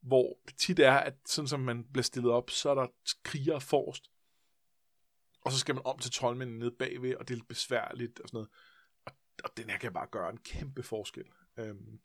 hvor 0.00 0.38
det 0.46 0.56
tit 0.56 0.78
er, 0.78 0.92
at 0.92 1.14
sådan 1.26 1.48
som 1.48 1.60
man 1.60 1.84
bliver 1.92 2.02
stillet 2.02 2.32
op, 2.32 2.50
så 2.50 2.70
er 2.70 2.74
der 2.74 2.86
kriger 3.22 3.58
forrest, 3.58 4.10
og 5.46 5.52
så 5.52 5.58
skal 5.58 5.74
man 5.74 5.82
om 5.86 5.98
til 5.98 6.10
troldmændene 6.12 6.58
nede 6.58 6.70
bagved, 6.78 7.14
og 7.14 7.28
det 7.28 7.34
er 7.34 7.38
lidt 7.38 7.48
besværligt 7.48 8.20
og 8.20 8.28
sådan 8.28 8.36
noget. 8.36 8.48
Og, 9.06 9.12
og 9.44 9.50
den 9.56 9.70
her 9.70 9.78
kan 9.78 9.92
bare 9.92 10.06
gøre 10.10 10.30
en 10.30 10.38
kæmpe 10.38 10.82
forskel. 10.82 11.24
Øhm, 11.58 11.98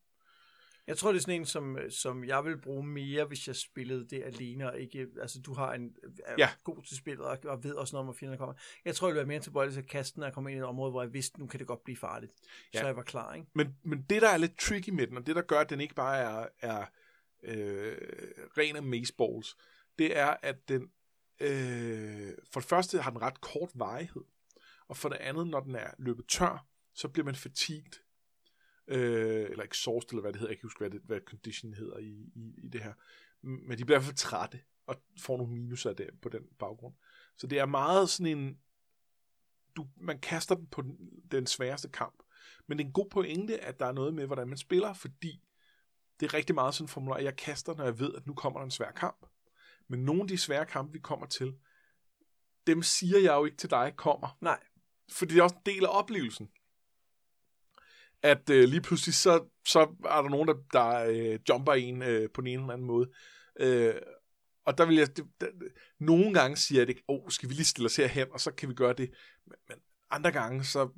Jeg 0.87 0.97
tror, 0.97 1.11
det 1.11 1.17
er 1.17 1.21
sådan 1.21 1.39
en, 1.41 1.45
som, 1.45 1.77
som 1.89 2.23
jeg 2.23 2.45
vil 2.45 2.57
bruge 2.61 2.83
mere, 2.87 3.25
hvis 3.25 3.47
jeg 3.47 3.55
spillede 3.55 4.07
det 4.09 4.23
alene, 4.23 4.71
og 4.71 4.79
ikke, 4.79 5.07
altså 5.21 5.41
du 5.41 5.53
har 5.53 5.73
en 5.73 5.95
er 6.25 6.35
Ja. 6.37 6.49
god 6.63 6.83
til 6.83 6.97
spillet, 6.97 7.25
og, 7.25 7.37
og 7.45 7.63
ved 7.63 7.73
også 7.73 7.95
noget 7.95 7.99
om, 7.99 8.05
hvor 8.05 8.13
fjenderne 8.13 8.37
kommer. 8.37 8.55
Jeg 8.85 8.95
tror, 8.95 9.07
jeg 9.07 9.11
ville 9.13 9.17
være 9.19 9.27
mere 9.27 9.39
tilbøjelig 9.39 9.73
til 9.73 9.81
at 9.81 9.87
kaste 9.87 10.15
den, 10.15 10.23
og 10.23 10.33
komme 10.33 10.51
ind 10.51 10.57
i 10.57 10.61
et 10.61 10.65
område, 10.65 10.91
hvor 10.91 11.01
jeg 11.01 11.13
vidste, 11.13 11.39
nu 11.39 11.47
kan 11.47 11.59
det 11.59 11.67
godt 11.67 11.83
blive 11.83 11.97
farligt. 11.97 12.33
Ja. 12.73 12.79
Så 12.79 12.85
jeg 12.85 12.95
var 12.95 13.03
klar, 13.03 13.33
ikke? 13.33 13.47
Men, 13.53 13.75
men 13.83 14.01
det, 14.09 14.21
der 14.21 14.29
er 14.29 14.37
lidt 14.37 14.57
tricky 14.59 14.89
med 14.89 15.07
den, 15.07 15.17
og 15.17 15.27
det, 15.27 15.35
der 15.35 15.41
gør, 15.41 15.59
at 15.59 15.69
den 15.69 15.81
ikke 15.81 15.95
bare 15.95 16.17
er, 16.17 16.47
er 16.59 16.85
øh, 17.43 17.97
ren 18.57 18.75
amazeballs, 18.75 19.55
det 19.99 20.17
er, 20.17 20.35
at 20.41 20.69
den 20.69 20.91
øh, 21.41 22.33
for 22.51 22.59
det 22.59 22.69
første 22.69 23.01
har 23.01 23.11
den 23.11 23.21
ret 23.21 23.41
kort 23.41 23.69
varighed, 23.75 24.23
og 24.87 24.97
for 24.97 25.09
det 25.09 25.17
andet, 25.17 25.47
når 25.47 25.59
den 25.59 25.75
er 25.75 25.91
løbet 25.99 26.27
tør, 26.27 26.65
så 26.93 27.07
bliver 27.07 27.25
man 27.25 27.35
fatigued, 27.35 27.93
øh, 28.87 29.49
eller 29.49 29.63
exhaust, 29.63 30.09
eller 30.09 30.21
hvad 30.21 30.33
det 30.33 30.39
hedder, 30.39 30.51
jeg 30.51 30.57
kan 30.57 30.57
ikke 30.57 30.65
huske, 30.65 30.79
hvad, 30.79 30.89
det, 30.89 31.01
hvad 31.05 31.19
condition 31.25 31.73
hedder 31.73 31.97
i, 31.97 32.31
i, 32.35 32.53
i 32.63 32.67
det 32.67 32.81
her, 32.81 32.93
men 33.41 33.77
de 33.77 33.85
bliver 33.85 33.97
i 33.97 33.99
hvert 33.99 34.03
fald 34.03 34.15
trætte, 34.15 34.59
og 34.87 34.95
får 35.19 35.37
nogle 35.37 35.53
minuser 35.53 35.93
der, 35.93 36.07
på 36.21 36.29
den 36.29 36.43
baggrund. 36.59 36.93
Så 37.37 37.47
det 37.47 37.59
er 37.59 37.65
meget 37.65 38.09
sådan 38.09 38.37
en, 38.37 38.59
du, 39.75 39.87
man 39.97 40.19
kaster 40.19 40.55
den 40.55 40.67
på 40.67 40.81
den, 40.81 40.97
den 41.31 41.47
sværeste 41.47 41.89
kamp, 41.89 42.23
men 42.67 42.77
det 42.77 42.83
er 42.83 42.87
en 42.87 42.93
god 42.93 43.09
pointe, 43.09 43.59
at 43.59 43.79
der 43.79 43.85
er 43.85 43.91
noget 43.91 44.13
med, 44.13 44.25
hvordan 44.25 44.47
man 44.47 44.57
spiller, 44.57 44.93
fordi 44.93 45.43
det 46.19 46.25
er 46.25 46.33
rigtig 46.33 46.55
meget 46.55 46.73
sådan 46.73 46.83
en 46.85 46.89
formular, 46.89 47.17
jeg 47.17 47.35
kaster, 47.35 47.75
når 47.75 47.83
jeg 47.83 47.99
ved, 47.99 48.15
at 48.15 48.27
nu 48.27 48.33
kommer 48.33 48.59
der 48.59 48.65
en 48.65 48.71
svær 48.71 48.91
kamp. 48.91 49.25
Men 49.91 50.05
nogle 50.05 50.21
af 50.21 50.27
de 50.27 50.37
svære 50.37 50.65
kampe, 50.65 50.93
vi 50.93 50.99
kommer 50.99 51.25
til, 51.25 51.53
dem 52.67 52.83
siger 52.83 53.19
jeg 53.19 53.33
jo 53.33 53.45
ikke 53.45 53.57
til 53.57 53.69
dig 53.69 53.93
kommer. 53.97 54.37
Nej. 54.41 54.59
Fordi 55.11 55.33
det 55.33 55.39
er 55.39 55.43
også 55.43 55.55
en 55.55 55.73
del 55.73 55.85
af 55.85 55.97
oplevelsen. 55.99 56.49
At 58.21 58.49
øh, 58.49 58.69
lige 58.69 58.81
pludselig, 58.81 59.15
så, 59.15 59.45
så 59.65 59.79
er 60.05 60.21
der 60.21 60.29
nogen, 60.29 60.47
der, 60.47 60.55
der 60.73 61.05
øh, 61.05 61.39
jumper 61.49 61.73
en 61.73 62.01
øh, 62.01 62.29
på 62.33 62.41
den 62.41 62.47
ene 62.47 62.61
eller 62.61 62.73
anden 62.73 62.87
måde. 62.87 63.11
Øh, 63.59 63.95
og 64.65 64.77
der 64.77 64.85
vil 64.85 64.95
jeg, 64.95 65.17
det, 65.17 65.25
der, 65.41 65.47
nogle 65.99 66.33
gange 66.33 66.57
siger 66.57 66.79
jeg 66.79 66.87
det, 66.87 66.97
åh, 67.07 67.23
oh, 67.23 67.29
skal 67.29 67.49
vi 67.49 67.53
lige 67.53 67.65
stille 67.65 67.85
os 67.85 67.95
herhen, 67.95 68.27
og 68.31 68.39
så 68.39 68.51
kan 68.51 68.69
vi 68.69 68.73
gøre 68.73 68.93
det. 68.93 69.11
Men, 69.45 69.55
men 69.67 69.77
andre 70.11 70.31
gange, 70.31 70.63
så... 70.63 70.89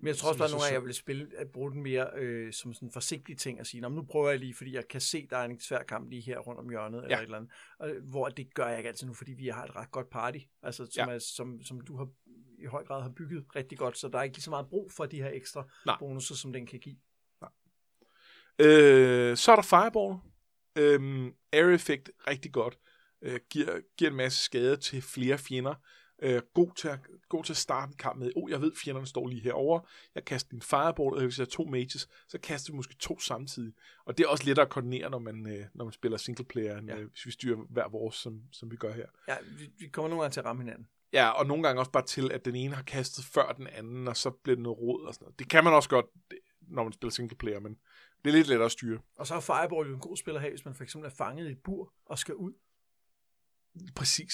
Men 0.00 0.06
jeg 0.06 0.16
tror 0.16 0.28
også 0.28 0.38
så- 0.48 0.52
nogle 0.54 0.66
så- 0.66 0.72
jeg 0.72 0.82
ville 0.82 0.94
spille, 0.94 1.28
at 1.36 1.50
bruge 1.50 1.72
den 1.72 1.82
mere 1.82 2.10
øh, 2.16 2.52
som 2.52 2.74
sådan 2.74 2.88
en 2.88 2.92
forsigtig 2.92 3.38
ting 3.38 3.60
at 3.60 3.66
sige, 3.66 3.80
"Nå, 3.80 3.88
men 3.88 3.96
nu 3.96 4.02
prøver 4.02 4.30
jeg 4.30 4.38
lige, 4.38 4.54
fordi 4.54 4.74
jeg 4.74 4.88
kan 4.88 5.00
se, 5.00 5.26
der 5.30 5.36
er 5.36 5.44
en 5.44 5.60
svær 5.60 5.82
kamp 5.82 6.10
lige 6.10 6.22
her 6.22 6.38
rundt 6.38 6.60
om 6.60 6.68
hjørnet, 6.70 7.02
eller 7.02 7.16
Ja. 7.16 7.20
et 7.22 7.24
eller 7.24 7.36
andet. 7.36 7.50
Og, 7.78 7.90
hvor 8.10 8.28
det 8.28 8.54
gør 8.54 8.66
jeg 8.68 8.78
ikke 8.78 8.88
altid 8.88 9.06
nu, 9.06 9.14
fordi 9.14 9.32
vi 9.32 9.48
har 9.48 9.64
et 9.64 9.76
ret 9.76 9.90
godt 9.90 10.10
party, 10.10 10.38
altså, 10.62 10.86
som, 10.94 11.08
Ja. 11.08 11.14
er, 11.14 11.18
som, 11.18 11.62
som 11.62 11.80
du 11.80 11.96
har 11.96 12.08
i 12.58 12.66
høj 12.66 12.84
grad 12.84 13.02
har 13.02 13.10
bygget 13.16 13.44
rigtig 13.56 13.78
godt, 13.78 13.98
så 13.98 14.08
der 14.08 14.18
er 14.18 14.22
ikke 14.22 14.36
lige 14.36 14.42
så 14.42 14.50
meget 14.50 14.66
brug 14.70 14.92
for 14.92 15.06
de 15.06 15.16
her 15.22 15.30
ekstra 15.32 15.64
Nej. 15.86 15.96
bonusser, 15.98 16.34
som 16.34 16.52
den 16.52 16.66
kan 16.66 16.80
give. 16.80 16.96
Øh, 18.58 19.36
så 19.36 19.52
er 19.52 19.56
der 19.56 19.62
Fireball. 19.62 20.18
Øhm, 20.78 21.34
Air 21.52 21.68
Effect, 21.74 22.10
rigtig 22.26 22.52
godt. 22.52 22.78
Øh, 23.22 23.40
giver, 23.50 23.80
giver 23.98 24.10
en 24.10 24.16
masse 24.16 24.44
skade 24.44 24.76
til 24.76 25.02
flere 25.02 25.38
fjender. 25.38 25.74
Øh, 26.22 26.42
god, 26.54 26.74
til 26.76 26.88
at, 26.88 26.98
god 27.28 27.44
til 27.44 27.52
at 27.52 27.56
starte 27.56 27.90
en 27.90 27.96
kamp 27.96 28.18
med, 28.18 28.32
oh, 28.36 28.50
jeg 28.50 28.60
ved, 28.60 28.72
fjenderne 28.84 29.06
står 29.06 29.26
lige 29.26 29.40
herovre. 29.40 29.82
Jeg 30.14 30.24
kaster 30.24 30.54
en 30.54 30.62
Fireball, 30.62 31.14
og 31.14 31.22
hvis 31.22 31.38
jeg 31.38 31.44
har 31.44 31.50
to 31.50 31.64
mages, 31.64 32.08
så 32.28 32.38
kaster 32.38 32.72
vi 32.72 32.76
måske 32.76 32.94
to 32.94 33.18
samtidig. 33.20 33.72
Og 34.04 34.18
det 34.18 34.24
er 34.24 34.28
også 34.28 34.44
lettere 34.44 34.66
at 34.66 34.72
koordinere, 34.72 35.10
når 35.10 35.18
man, 35.18 35.46
øh, 35.46 35.66
når 35.74 35.84
man 35.84 35.92
spiller 35.92 36.18
single 36.18 36.44
player, 36.44 36.78
end 36.78 36.88
Ja. 36.88 36.98
øh, 36.98 37.08
hvis 37.10 37.26
vi 37.26 37.30
styrer 37.30 37.56
hver 37.70 37.88
vores, 37.88 38.14
som, 38.16 38.42
som 38.52 38.70
vi 38.70 38.76
gør 38.76 38.92
her. 38.92 39.06
Ja, 39.28 39.36
vi, 39.58 39.70
vi 39.78 39.88
kommer 39.88 40.08
nogle 40.08 40.22
gange 40.22 40.32
til 40.32 40.40
at 40.40 40.46
ramme 40.46 40.62
hinanden. 40.62 40.88
Ja, 41.12 41.28
og 41.28 41.46
nogle 41.46 41.62
gange 41.62 41.80
også 41.80 41.90
bare 41.90 42.06
til, 42.06 42.32
at 42.32 42.44
den 42.44 42.54
ene 42.56 42.74
har 42.74 42.82
kastet 42.82 43.24
før 43.24 43.52
den 43.52 43.66
anden, 43.66 44.08
og 44.08 44.16
så 44.16 44.30
bliver 44.30 44.56
det 44.56 44.62
noget 44.62 44.78
råd 44.78 45.06
og 45.06 45.14
sådan 45.14 45.24
noget. 45.24 45.38
Det 45.38 45.48
kan 45.50 45.64
man 45.64 45.72
også 45.72 45.88
godt, 45.88 46.06
når 46.60 46.82
man 46.82 46.92
spiller 46.92 47.10
single 47.12 47.36
player, 47.36 47.60
men 47.60 47.76
det 48.24 48.30
er 48.30 48.34
lidt 48.34 48.48
lettere 48.48 48.66
at 48.66 48.72
styre. 48.72 48.98
Og 49.16 49.26
så 49.26 49.34
er 49.34 49.40
Fireball 49.40 49.88
jo 49.88 49.94
en 49.94 50.00
god 50.00 50.16
spiller 50.16 50.40
have, 50.40 50.50
hvis 50.50 50.64
man 50.64 50.74
for 50.74 50.84
eksempel 50.84 51.10
er 51.10 51.14
fanget 51.14 51.48
i 51.48 51.52
et 51.52 51.58
bur 51.64 51.92
og 52.06 52.18
skal 52.18 52.34
ud. 52.34 52.52
Præcis. 53.94 54.32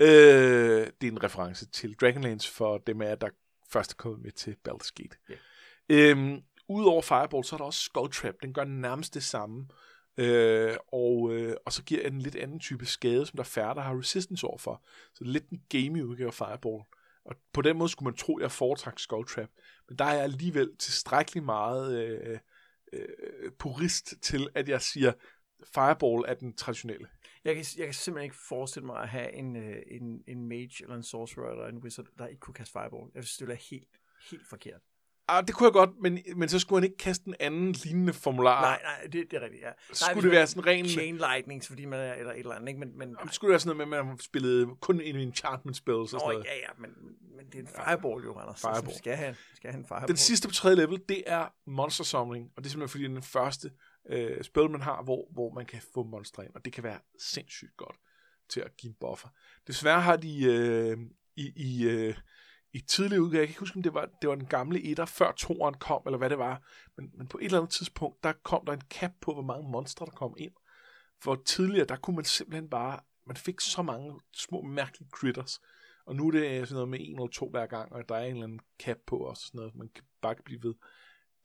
Øh, 0.00 0.86
det 1.00 1.06
er 1.06 1.12
en 1.12 1.22
reference 1.22 1.66
til 1.66 1.94
Dragonlance 1.94 2.52
for 2.52 2.78
dem 2.78 3.02
af 3.02 3.18
der 3.18 3.28
først 3.70 3.90
er 3.90 3.96
kommet 3.96 4.22
med 4.22 4.32
til 4.32 4.56
Baldur's 4.68 4.90
Gate. 4.94 5.16
Ja. 5.28 5.34
Øhm, 5.88 6.42
Udover 6.68 7.02
Fireball, 7.02 7.44
så 7.44 7.56
er 7.56 7.58
der 7.58 7.64
også 7.64 7.80
Skull 7.80 8.12
Trap. 8.12 8.34
Den 8.42 8.52
gør 8.52 8.64
nærmest 8.64 9.14
det 9.14 9.22
samme. 9.22 9.66
Øh, 10.16 10.76
og, 10.92 11.32
øh, 11.32 11.56
og 11.66 11.72
så 11.72 11.82
giver 11.82 12.02
den 12.02 12.14
en 12.14 12.20
lidt 12.20 12.36
anden 12.36 12.60
type 12.60 12.86
skade, 12.86 13.26
som 13.26 13.36
der 13.36 13.42
er 13.42 13.44
færre, 13.44 13.74
der 13.74 13.80
har 13.80 13.98
resistance 13.98 14.46
overfor. 14.46 14.82
Så 15.14 15.24
det 15.24 15.28
er 15.28 15.32
lidt 15.32 15.48
en 15.48 15.62
gamey 15.68 16.02
udgave 16.02 16.26
af 16.26 16.34
Fireball. 16.34 16.82
Og 17.24 17.36
på 17.52 17.62
den 17.62 17.76
måde 17.76 17.88
skulle 17.88 18.04
man 18.04 18.16
tro, 18.16 18.36
at 18.38 18.42
jeg 18.42 18.52
foretrækker 18.52 19.00
Skull 19.00 19.26
Trap. 19.26 19.48
Men 19.88 19.98
der 19.98 20.04
er 20.04 20.12
jeg 20.12 20.22
alligevel 20.22 20.76
tilstrækkeligt 20.78 21.44
meget 21.44 22.02
øh, 22.02 22.38
øh, 22.92 23.52
purist 23.58 24.14
til, 24.22 24.48
at 24.54 24.68
jeg 24.68 24.82
siger, 24.82 25.12
Fireball 25.74 26.24
er 26.28 26.34
den 26.34 26.56
traditionelle. 26.56 27.06
Jeg 27.44 27.54
kan, 27.54 27.64
jeg 27.78 27.86
kan 27.86 27.94
simpelthen 27.94 28.24
ikke 28.24 28.36
forestille 28.48 28.86
mig 28.86 29.02
at 29.02 29.08
have 29.08 29.32
en, 29.32 29.56
øh, 29.56 29.76
en, 29.90 30.22
en 30.26 30.48
mage, 30.48 30.82
eller 30.82 30.96
en 30.96 31.02
sorcerer, 31.02 31.50
eller 31.50 31.66
en 31.66 31.78
wizard, 31.78 32.06
der 32.18 32.26
ikke 32.26 32.40
kunne 32.40 32.54
kaste 32.54 32.72
fireball. 32.72 33.10
Jeg 33.14 33.24
synes, 33.24 33.36
det 33.36 33.40
ville 33.46 33.50
være 33.50 33.64
helt, 33.70 33.88
helt 34.30 34.48
forkert. 34.48 34.80
Ah, 35.28 35.46
det 35.46 35.54
kunne 35.54 35.66
jeg 35.66 35.72
godt, 35.72 35.90
men, 36.00 36.18
men 36.36 36.48
så 36.48 36.58
skulle 36.58 36.80
han 36.80 36.84
ikke 36.84 36.96
kaste 36.96 37.28
en 37.28 37.34
anden 37.40 37.72
lignende 37.72 38.12
formular. 38.12 38.60
Nej, 38.60 38.80
nej, 38.82 39.06
det, 39.06 39.30
det 39.30 39.36
er 39.36 39.40
rigtigt, 39.40 39.62
ja. 39.62 39.70
Så 39.92 40.04
skulle 40.04 40.22
det 40.22 40.36
være 40.36 40.46
sådan 40.46 40.66
ren... 40.66 40.86
Chain 40.86 41.16
lightning, 41.16 41.64
fordi 41.64 41.84
man 41.84 42.00
er, 42.00 42.14
eller 42.14 42.32
et 42.32 42.38
eller 42.38 42.54
andet, 42.54 42.68
ikke? 42.68 42.80
Men, 42.80 42.98
men, 42.98 43.08
Jamen, 43.08 43.28
så 43.28 43.34
skulle 43.34 43.48
det 43.48 43.52
være 43.52 43.60
sådan 43.60 43.76
noget 43.76 43.88
med, 43.88 43.98
at 43.98 44.06
man 44.06 44.18
spillede 44.18 44.66
kun 44.80 45.00
en 45.00 45.16
enchantment 45.16 45.76
spells 45.76 45.98
og 45.98 46.08
sådan 46.08 46.26
Nå, 46.26 46.32
noget. 46.32 46.44
ja, 46.44 46.56
ja, 46.56 46.68
men, 46.78 46.90
men 47.36 47.46
det 47.46 47.54
er 47.54 47.60
en 47.60 47.66
fireball 47.66 48.24
jo, 48.24 48.34
Anders. 48.34 48.60
Fireball. 48.60 48.76
Fireball. 48.76 48.98
Skal 48.98 49.16
have, 49.16 49.34
skal 49.54 49.70
have 49.70 49.78
en 49.78 49.86
fireball. 49.86 50.08
Den 50.08 50.16
sidste 50.16 50.48
på 50.48 50.54
tredje 50.54 50.76
level, 50.76 51.00
det 51.08 51.22
er 51.26 51.46
monster 51.66 52.04
summoning, 52.04 52.50
og 52.56 52.62
det 52.64 52.68
er 52.68 52.70
simpelthen 52.70 52.92
fordi, 53.00 53.14
den 53.14 53.22
første 53.22 53.70
øh, 54.06 54.44
spil, 54.44 54.70
man 54.70 54.80
har, 54.80 55.02
hvor, 55.02 55.28
hvor 55.30 55.52
man 55.52 55.66
kan 55.66 55.82
få 55.94 56.02
monstre 56.02 56.44
ind, 56.44 56.54
og 56.54 56.64
det 56.64 56.72
kan 56.72 56.84
være 56.84 56.98
sindssygt 57.18 57.76
godt 57.76 57.96
til 58.48 58.60
at 58.60 58.76
give 58.76 58.90
en 58.90 58.96
buffer. 59.00 59.28
Desværre 59.66 60.00
har 60.00 60.16
de 60.16 60.44
øh, 60.44 60.98
i, 61.36 61.52
i, 61.56 61.88
øh, 61.88 62.14
i 62.72 62.80
tidligere 62.80 63.22
udgave, 63.22 63.40
jeg 63.40 63.48
kan 63.48 63.52
ikke 63.52 63.60
huske, 63.60 63.76
om 63.76 63.82
det 63.82 63.94
var, 63.94 64.08
det 64.22 64.28
var 64.28 64.34
den 64.34 64.46
gamle 64.46 64.82
etter, 64.82 65.04
før 65.04 65.32
toeren 65.32 65.74
kom, 65.74 66.02
eller 66.06 66.18
hvad 66.18 66.30
det 66.30 66.38
var, 66.38 66.62
men, 66.96 67.10
men 67.14 67.28
på 67.28 67.38
et 67.38 67.44
eller 67.44 67.58
andet 67.58 67.72
tidspunkt, 67.72 68.24
der 68.24 68.32
kom 68.32 68.66
der 68.66 68.72
en 68.72 68.82
cap 68.90 69.12
på, 69.20 69.32
hvor 69.32 69.42
mange 69.42 69.70
monstre, 69.70 70.06
der 70.06 70.12
kom 70.12 70.34
ind. 70.38 70.52
For 71.22 71.42
tidligere, 71.44 71.86
der 71.86 71.96
kunne 71.96 72.16
man 72.16 72.24
simpelthen 72.24 72.70
bare, 72.70 73.00
man 73.26 73.36
fik 73.36 73.60
så 73.60 73.82
mange 73.82 74.20
små 74.32 74.62
mærkelige 74.62 75.08
critters, 75.10 75.60
og 76.06 76.16
nu 76.16 76.26
er 76.26 76.30
det 76.30 76.68
sådan 76.68 76.74
noget 76.74 76.88
med 76.88 76.98
en 77.00 77.14
eller 77.14 77.26
to 77.26 77.48
hver 77.50 77.66
gang, 77.66 77.92
og 77.92 78.08
der 78.08 78.14
er 78.14 78.24
en 78.24 78.30
eller 78.30 78.44
anden 78.44 78.60
cap 78.78 78.98
på 79.06 79.16
og 79.16 79.36
sådan 79.36 79.58
noget, 79.58 79.74
man 79.74 79.88
kan 79.88 80.04
bare 80.22 80.34
blive 80.44 80.62
ved. 80.62 80.74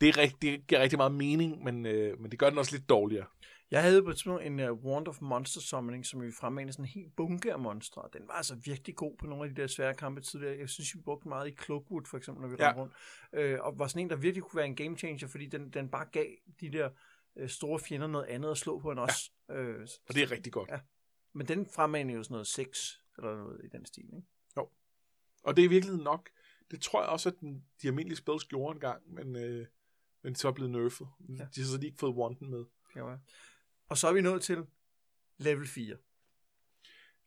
Det, 0.02 0.10
er 0.10 0.18
rigtig, 0.18 0.52
det 0.52 0.68
giver 0.68 0.82
rigtig 0.82 0.98
meget 0.98 1.12
mening, 1.12 1.64
men, 1.64 1.86
øh, 1.86 2.20
men 2.20 2.32
det 2.32 2.40
gør 2.40 2.50
den 2.50 2.60
også 2.60 2.76
lidt 2.76 2.90
dårligere. 2.90 3.26
Jeg 3.72 3.82
havde 3.84 4.04
på 4.04 4.10
et 4.10 4.16
tidspunkt 4.16 4.44
en 4.44 4.60
uh, 4.60 4.84
Wand 4.86 5.08
of 5.08 5.22
Monster 5.22 5.62
Summoning, 5.62 6.06
som 6.06 6.22
vi 6.22 6.32
fremmanede 6.32 6.74
sådan 6.74 6.86
en 6.86 6.90
helt 6.90 7.16
bunke 7.16 7.54
af 7.54 7.60
monstre. 7.60 8.10
Den 8.14 8.28
var 8.28 8.34
altså 8.34 8.56
virkelig 8.56 8.96
god 8.96 9.18
på 9.18 9.28
nogle 9.28 9.44
af 9.50 9.56
de 9.56 9.62
der 9.62 9.68
svære 9.68 9.94
kampe 9.94 10.22
tidligere. 10.22 10.58
Jeg 10.60 10.70
synes, 10.70 10.96
vi 10.96 11.00
brugte 11.00 11.24
den 11.24 11.30
meget 11.30 11.48
i 11.48 11.56
Cloakwood, 11.64 12.06
for 12.06 12.18
eksempel, 12.18 12.42
når 12.42 12.50
vi 12.50 12.56
Ja. 12.60 12.74
rundt. 12.76 12.94
Øh, 13.34 13.60
og 13.62 13.80
var 13.80 13.88
sådan 13.88 14.02
en, 14.02 14.10
der 14.10 14.16
virkelig 14.16 14.44
kunne 14.44 14.58
være 14.58 14.66
en 14.66 14.76
game 14.76 14.98
changer, 14.98 15.28
fordi 15.28 15.46
den, 15.46 15.70
den 15.70 15.90
bare 15.90 16.06
gav 16.12 16.26
de 16.62 16.72
der 16.72 16.90
øh, 17.36 17.50
store 17.50 17.80
fjender 17.80 18.08
noget 18.08 18.26
andet 18.26 18.52
at 18.52 18.58
slå 18.58 18.80
på 18.80 18.92
end 18.92 19.00
os. 19.00 19.32
Ja. 19.50 19.54
Øh, 19.56 19.88
Og 20.10 20.16
det 20.16 20.24
er 20.24 20.32
rigtig 20.32 20.54
godt. 20.54 20.70
Ja. 20.70 20.80
Men 21.34 21.48
den 21.48 21.66
fremmanede 21.76 22.18
jo 22.18 22.24
sådan 22.24 22.34
noget 22.34 22.48
6, 22.48 23.02
eller 23.18 23.38
noget 23.38 23.62
i 23.64 23.68
den 23.68 23.86
stil, 23.86 24.04
ikke? 24.06 24.28
Og 25.44 25.56
det 25.56 25.62
er 25.62 25.66
i 25.66 25.70
virkeligheden 25.70 26.04
nok. 26.04 26.30
Det 26.72 26.82
tror 26.82 27.02
jeg 27.02 27.10
også, 27.10 27.30
at 27.30 27.36
den, 27.40 27.64
de 27.82 27.88
almindelige 27.88 28.18
spils 28.18 28.46
gjorde 28.46 28.76
engang, 28.76 29.14
men, 29.14 29.36
øh, 29.36 29.66
men 30.28 30.36
så 30.36 30.48
er 30.48 30.52
blevet 30.52 30.72
nerfed. 30.72 31.06
Ja. 31.30 31.34
Ja. 31.34 31.48
De 31.56 31.62
har 31.62 31.68
så 31.68 31.78
de 31.78 31.86
ikke 31.86 31.98
fået 32.00 32.16
wanten 32.16 32.50
med. 32.50 32.66
Kan 32.94 33.06
være. 33.06 33.20
Og 33.90 33.98
så 33.98 34.08
er 34.08 34.14
vi 34.14 34.22
nået 34.22 34.42
til 34.42 34.66
level 35.38 35.68
4. 35.68 35.96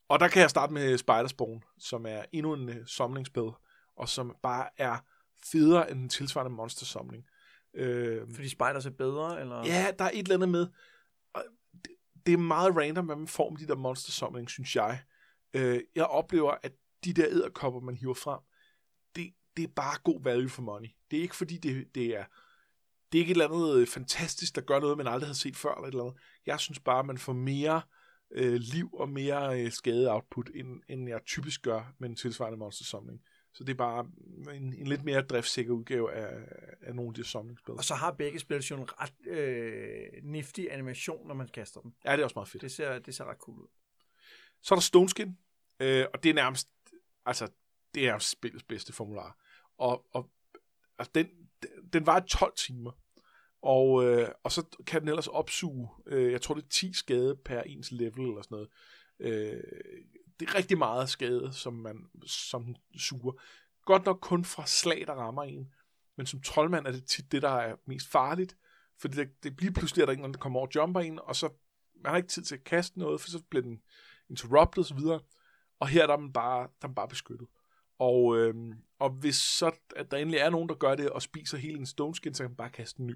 Og 0.07 0.19
der 0.19 0.27
kan 0.27 0.41
jeg 0.41 0.49
starte 0.49 0.73
med 0.73 0.97
Spiderspawn, 0.97 1.63
som 1.79 2.05
er 2.05 2.23
endnu 2.31 2.53
en 2.53 2.69
øh, 2.69 2.87
samlingsspil, 2.87 3.49
og 3.95 4.09
som 4.09 4.35
bare 4.43 4.69
er 4.77 4.97
federe 5.51 5.91
end 5.91 5.99
den 5.99 6.09
tilsvarende 6.09 6.55
monster 6.55 6.85
samling. 6.85 7.27
Øh, 7.73 8.33
Fordi 8.33 8.49
spiders 8.49 8.85
er 8.85 8.89
bedre, 8.89 9.41
eller? 9.41 9.65
Ja, 9.65 9.91
der 9.99 10.05
er 10.05 10.09
et 10.13 10.19
eller 10.19 10.35
andet 10.35 10.49
med. 10.49 10.67
og 11.33 11.43
det- 11.85 11.95
Det 12.25 12.33
er 12.33 12.37
meget 12.37 12.75
random, 12.77 13.05
hvad 13.05 13.15
man 13.15 13.27
får 13.27 13.49
med 13.49 13.59
de 13.59 13.67
der 13.67 13.75
monster 13.75 14.11
samling, 14.11 14.49
synes 14.49 14.75
jeg. 14.75 15.03
Øh, 15.53 15.81
jeg 15.95 16.05
oplever, 16.05 16.51
at 16.63 16.73
de 17.03 17.13
der 17.13 17.27
æderkopper, 17.29 17.79
man 17.79 17.95
hiver 17.95 18.13
frem, 18.13 18.39
det, 19.15 19.33
det 19.57 19.63
er 19.63 19.67
bare 19.75 19.99
god 20.03 20.23
value 20.23 20.49
for 20.49 20.61
money. 20.61 20.89
Det 21.11 21.17
er 21.17 21.21
ikke 21.21 21.35
fordi, 21.35 21.57
det, 21.57 21.95
det 21.95 22.05
er 22.17 22.25
det 23.11 23.17
er 23.17 23.19
ikke 23.19 23.31
et 23.31 23.35
eller 23.35 23.47
andet 23.47 23.81
øh, 23.81 23.87
fantastisk, 23.87 24.55
der 24.55 24.61
gør 24.61 24.79
noget, 24.79 24.97
man 24.97 25.07
aldrig 25.07 25.27
har 25.27 25.33
set 25.33 25.55
før, 25.55 25.73
eller 25.75 25.87
et 25.87 25.91
eller 25.91 26.03
andet. 26.03 26.21
Jeg 26.45 26.59
synes 26.59 26.79
bare, 26.79 26.99
at 26.99 27.05
man 27.05 27.17
får 27.17 27.33
mere 27.33 27.81
øh, 28.31 28.53
liv 28.53 28.89
og 28.93 29.09
mere 29.09 29.61
øh, 29.61 29.71
skade-output, 29.71 30.49
end, 30.55 30.81
end 30.89 31.09
jeg 31.09 31.19
typisk 31.25 31.61
gør 31.61 31.93
med 31.99 32.09
en 32.09 32.15
tilsvarende 32.15 32.57
monster 32.57 32.85
samling. 32.85 33.21
Så 33.53 33.63
det 33.63 33.73
er 33.73 33.77
bare 33.77 34.07
en, 34.53 34.73
en 34.73 34.87
lidt 34.87 35.03
mere 35.03 35.21
driftsikker 35.21 35.73
udgave 35.73 36.13
af, 36.13 36.47
af 36.81 36.95
nogle 36.95 37.09
af 37.09 37.13
de 37.15 37.23
samlingsspil. 37.23 37.73
Og 37.73 37.83
så 37.83 37.95
har 37.95 38.11
begge 38.11 38.39
spil 38.39 38.57
jo 38.57 38.77
en 38.77 38.87
ret 39.01 39.27
øh, 39.27 40.23
nifty 40.23 40.65
animation, 40.69 41.27
når 41.27 41.35
man 41.35 41.47
kaster 41.47 41.81
dem. 41.81 41.93
Ja, 42.05 42.11
det 42.11 42.19
er 42.19 42.23
også 42.23 42.35
meget 42.35 42.49
fedt. 42.49 42.61
Det 42.61 42.71
ser, 42.71 42.99
det 42.99 43.15
ser 43.15 43.25
ret 43.25 43.37
cool 43.37 43.59
ud. 43.59 43.67
Så 44.61 44.73
er 44.73 44.75
der 44.75 44.81
Stone 44.81 45.09
Skin, 45.09 45.37
øh, 45.79 46.05
og 46.13 46.23
det 46.23 46.29
er 46.29 46.33
nærmest, 46.33 46.69
altså, 47.25 47.47
det 47.95 48.07
er 48.07 48.17
spillets 48.17 48.63
bedste 48.63 48.93
formular. 48.93 49.37
Og, 49.77 50.05
og 50.13 50.29
altså, 50.97 51.11
den, 51.15 51.29
den 51.93 52.05
var 52.05 52.19
12 52.19 52.53
timer, 52.55 52.91
og, 53.61 54.05
øh, 54.05 54.27
og 54.43 54.51
så 54.51 54.65
kan 54.87 55.01
den 55.01 55.09
ellers 55.09 55.27
opsuge, 55.27 55.89
øh, 56.05 56.31
jeg 56.31 56.41
tror 56.41 56.55
det 56.55 56.63
er 56.63 56.69
10 56.69 56.93
skade 56.93 57.35
per 57.45 57.61
ens 57.61 57.91
level 57.91 58.21
eller 58.21 58.41
sådan 58.41 58.55
noget. 58.55 58.69
Øh, 59.19 59.63
det 60.39 60.49
er 60.49 60.55
rigtig 60.55 60.77
meget 60.77 61.09
skade, 61.09 61.53
som 61.53 61.73
man 61.73 62.05
som 62.25 62.63
den 62.63 62.77
suger. 62.97 63.33
Godt 63.85 64.05
nok 64.05 64.19
kun 64.21 64.45
fra 64.45 64.65
slag, 64.65 65.03
der 65.07 65.13
rammer 65.13 65.43
en, 65.43 65.73
men 66.17 66.25
som 66.25 66.41
troldmand 66.41 66.87
er 66.87 66.91
det 66.91 67.05
tit 67.05 67.31
det, 67.31 67.41
der 67.41 67.49
er 67.49 67.75
mest 67.85 68.07
farligt, 68.07 68.57
fordi 68.99 69.17
det, 69.17 69.43
det 69.43 69.55
bliver 69.55 69.73
pludselig, 69.73 70.01
at 70.01 70.07
der 70.07 70.13
er 70.13 70.17
ingen, 70.17 70.33
der 70.33 70.39
kommer 70.39 70.59
over 70.59 70.67
og 70.67 70.75
jumper 70.75 70.99
en, 70.99 71.19
og 71.19 71.35
så 71.35 71.49
man 72.03 72.09
har 72.09 72.17
ikke 72.17 72.29
tid 72.29 72.43
til 72.43 72.55
at 72.55 72.63
kaste 72.63 72.99
noget, 72.99 73.21
for 73.21 73.29
så 73.29 73.43
bliver 73.49 73.63
den 73.63 73.81
interrupted 74.29 74.83
og 74.83 74.85
så 74.85 74.95
videre. 74.95 75.19
Og 75.79 75.87
her 75.87 76.07
der 76.07 76.13
er 76.13 76.17
man 76.17 76.33
bare, 76.33 76.59
der 76.61 76.85
er 76.85 76.87
man 76.87 76.95
bare 76.95 77.07
beskyttet. 77.07 77.47
Og, 77.99 78.37
øh, 78.37 78.55
og 78.99 79.09
hvis 79.09 79.35
så 79.35 79.71
at 79.95 80.11
der 80.11 80.17
endelig 80.17 80.39
er 80.39 80.49
nogen, 80.49 80.69
der 80.69 80.75
gør 80.75 80.95
det 80.95 81.09
og 81.09 81.21
spiser 81.21 81.57
hele 81.57 81.77
en 81.77 81.85
stone 81.85 82.15
skin, 82.15 82.33
så 82.33 82.43
kan 82.43 82.49
man 82.49 82.57
bare 82.57 82.69
kaste 82.69 82.99
en 82.99 83.07
ny. 83.07 83.15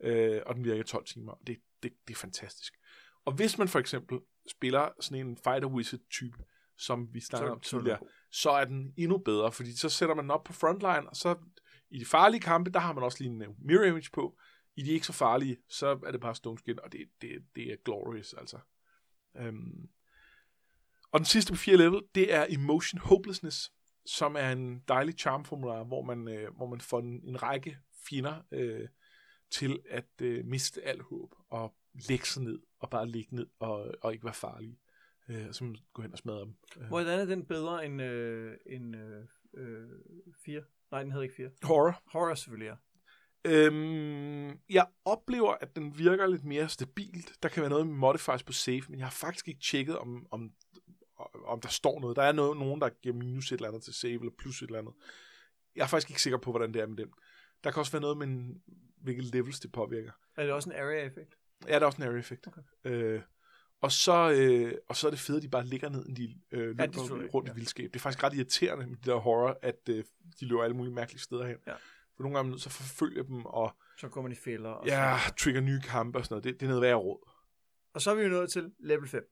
Øh, 0.00 0.42
og 0.46 0.54
den 0.54 0.64
virker 0.64 0.80
i 0.80 0.86
12 0.86 1.04
timer. 1.04 1.34
Det, 1.46 1.60
det, 1.82 1.92
det 2.08 2.14
er 2.14 2.18
fantastisk. 2.18 2.74
Og 3.24 3.32
hvis 3.32 3.58
man 3.58 3.68
for 3.68 3.78
eksempel 3.78 4.18
spiller 4.50 4.88
sådan 5.00 5.26
en 5.26 5.36
fighter 5.36 5.68
wizard 5.68 6.00
type, 6.10 6.38
som 6.78 7.14
vi 7.14 7.20
snakkede 7.20 7.52
om 7.52 7.60
tidligere, 7.60 7.98
så 8.30 8.50
er 8.50 8.64
den 8.64 8.94
endnu 8.96 9.18
bedre, 9.18 9.52
fordi 9.52 9.76
så 9.76 9.88
sætter 9.88 10.14
man 10.14 10.24
den 10.24 10.30
op 10.30 10.44
på 10.44 10.52
frontline, 10.52 11.10
og 11.10 11.16
så 11.16 11.36
i 11.90 11.98
de 11.98 12.04
farlige 12.04 12.40
kampe, 12.40 12.70
der 12.70 12.80
har 12.80 12.92
man 12.92 13.04
også 13.04 13.18
lige 13.20 13.32
en 13.32 13.56
mirror 13.58 13.84
image 13.84 14.10
på. 14.12 14.38
I 14.76 14.82
de 14.82 14.90
ikke 14.90 15.06
så 15.06 15.12
farlige, 15.12 15.56
så 15.68 15.98
er 16.06 16.10
det 16.10 16.20
bare 16.20 16.34
stone 16.34 16.58
skin, 16.58 16.78
og 16.82 16.92
det, 16.92 17.00
det, 17.22 17.30
det 17.54 17.72
er 17.72 17.76
glorious, 17.84 18.32
altså. 18.32 18.58
Øhm. 19.36 19.88
Og 21.12 21.18
den 21.20 21.24
sidste 21.24 21.52
på 21.52 21.58
fire 21.58 21.76
level, 21.76 22.02
det 22.14 22.34
er 22.34 22.46
Emotion 22.48 23.00
Hopelessness, 23.00 23.72
som 24.06 24.36
er 24.36 24.52
en 24.52 24.80
dejlig 24.88 25.14
charm-formular, 25.18 25.84
hvor 25.84 26.02
man, 26.02 26.28
øh, 26.28 26.56
hvor 26.56 26.66
man 26.66 26.80
får 26.80 27.00
en, 27.00 27.20
en 27.24 27.42
række 27.42 27.78
fjender 28.08 28.42
øh, 28.52 28.88
til 29.50 29.80
at 29.88 30.08
øh, 30.22 30.44
miste 30.44 30.82
al 30.82 31.00
håb 31.00 31.34
og 31.48 31.74
lægge 32.08 32.26
sig 32.26 32.42
ned 32.42 32.58
og 32.78 32.90
bare 32.90 33.08
ligge 33.08 33.34
ned 33.34 33.46
og, 33.58 33.94
og 34.02 34.12
ikke 34.12 34.24
være 34.24 34.34
farlige. 34.34 34.78
Øh, 35.28 35.48
og 35.48 35.54
så 35.54 35.74
gå 35.92 36.02
hen 36.02 36.12
og 36.12 36.18
smadre 36.18 36.40
dem. 36.40 36.54
Øh. 36.80 36.86
Hvordan 36.86 37.20
er 37.20 37.24
den 37.24 37.46
bedre 37.46 37.86
end, 37.86 38.02
øh, 38.02 38.56
end 38.66 38.96
øh, 38.96 39.24
øh, 39.54 39.88
4? 40.44 40.62
Nej, 40.90 41.02
den 41.02 41.12
hedder 41.12 41.22
ikke 41.22 41.34
4. 41.34 41.50
Horror. 41.62 42.02
Horror 42.06 42.34
selvfølgelig, 42.34 42.66
ja. 42.66 42.74
Øhm, 43.44 44.60
jeg 44.68 44.86
oplever, 45.04 45.52
at 45.60 45.76
den 45.76 45.98
virker 45.98 46.26
lidt 46.26 46.44
mere 46.44 46.68
stabilt. 46.68 47.42
Der 47.42 47.48
kan 47.48 47.60
være 47.60 47.70
noget 47.70 47.86
med 47.86 47.94
modifiers 47.94 48.42
på 48.42 48.52
save, 48.52 48.82
men 48.88 48.98
jeg 48.98 49.06
har 49.06 49.12
faktisk 49.12 49.48
ikke 49.48 49.60
tjekket, 49.60 49.98
om, 49.98 50.26
om, 50.30 50.52
om 51.46 51.60
der 51.60 51.68
står 51.68 52.00
noget. 52.00 52.16
Der 52.16 52.22
er 52.22 52.32
noget, 52.32 52.58
nogen, 52.58 52.80
der 52.80 52.88
giver 52.88 53.14
minus 53.14 53.52
et 53.52 53.56
eller 53.56 53.68
andet 53.68 53.82
til 53.82 53.94
save, 53.94 54.20
eller 54.20 54.32
plus 54.38 54.62
et 54.62 54.66
eller 54.66 54.78
andet. 54.78 54.94
Jeg 55.76 55.82
er 55.82 55.86
faktisk 55.86 56.10
ikke 56.10 56.22
sikker 56.22 56.38
på, 56.38 56.50
hvordan 56.50 56.74
det 56.74 56.82
er 56.82 56.86
med 56.86 56.96
den. 56.96 57.08
Der 57.64 57.70
kan 57.70 57.80
også 57.80 57.92
være 57.92 58.02
noget 58.02 58.18
med, 58.18 58.26
en, 58.26 58.62
hvilke 59.00 59.22
levels 59.22 59.60
det 59.60 59.72
påvirker. 59.72 60.12
Er 60.36 60.44
det 60.44 60.52
også 60.52 60.70
en 60.70 60.76
area-effekt? 60.76 61.34
Ja, 61.68 61.74
det 61.74 61.82
er 61.82 61.86
også 61.86 62.02
en 62.02 62.08
area-effekt. 62.08 62.46
Okay. 62.46 62.62
Øh, 62.84 63.22
og 63.80 63.92
så, 63.92 64.30
øh, 64.30 64.74
og 64.88 64.96
så 64.96 65.06
er 65.06 65.10
det 65.10 65.20
fedt, 65.20 65.36
at 65.36 65.42
de 65.42 65.48
bare 65.48 65.66
ligger 65.66 65.88
ned, 65.88 66.14
de 66.14 66.34
øh, 66.50 66.60
løber 66.60 66.82
ja, 66.82 67.26
rundt 67.34 67.48
ja. 67.48 67.52
i 67.52 67.54
vildskab. 67.54 67.84
Det 67.84 67.96
er 67.96 68.00
faktisk 68.00 68.24
ret 68.24 68.34
irriterende 68.34 68.86
med 68.86 68.96
de 68.96 69.10
der 69.10 69.16
horror, 69.16 69.58
at 69.62 69.88
øh, 69.88 70.04
de 70.40 70.46
løber 70.46 70.64
alle 70.64 70.76
mulige 70.76 70.94
mærkelige 70.94 71.20
steder 71.20 71.46
hen. 71.46 71.56
Ja. 71.66 71.72
For 72.16 72.22
nogle 72.22 72.36
gange 72.36 72.58
så 72.58 72.70
forfølger 72.70 73.22
dem, 73.22 73.44
og... 73.44 73.76
Så 73.98 74.08
går 74.08 74.22
man 74.22 74.32
i 74.32 74.34
fælder. 74.34 74.70
Og 74.70 74.86
ja, 74.86 75.18
så... 75.26 75.34
trigger 75.34 75.60
nye 75.60 75.80
kampe 75.80 76.18
og 76.18 76.24
sådan 76.24 76.34
noget. 76.34 76.44
Det, 76.44 76.60
det 76.60 76.66
er 76.66 76.68
noget 76.68 76.82
værre 76.82 76.94
råd. 76.94 77.30
Og 77.94 78.02
så 78.02 78.10
er 78.10 78.14
vi 78.14 78.22
jo 78.22 78.28
nået 78.28 78.50
til 78.50 78.72
level 78.78 79.08
5. 79.08 79.22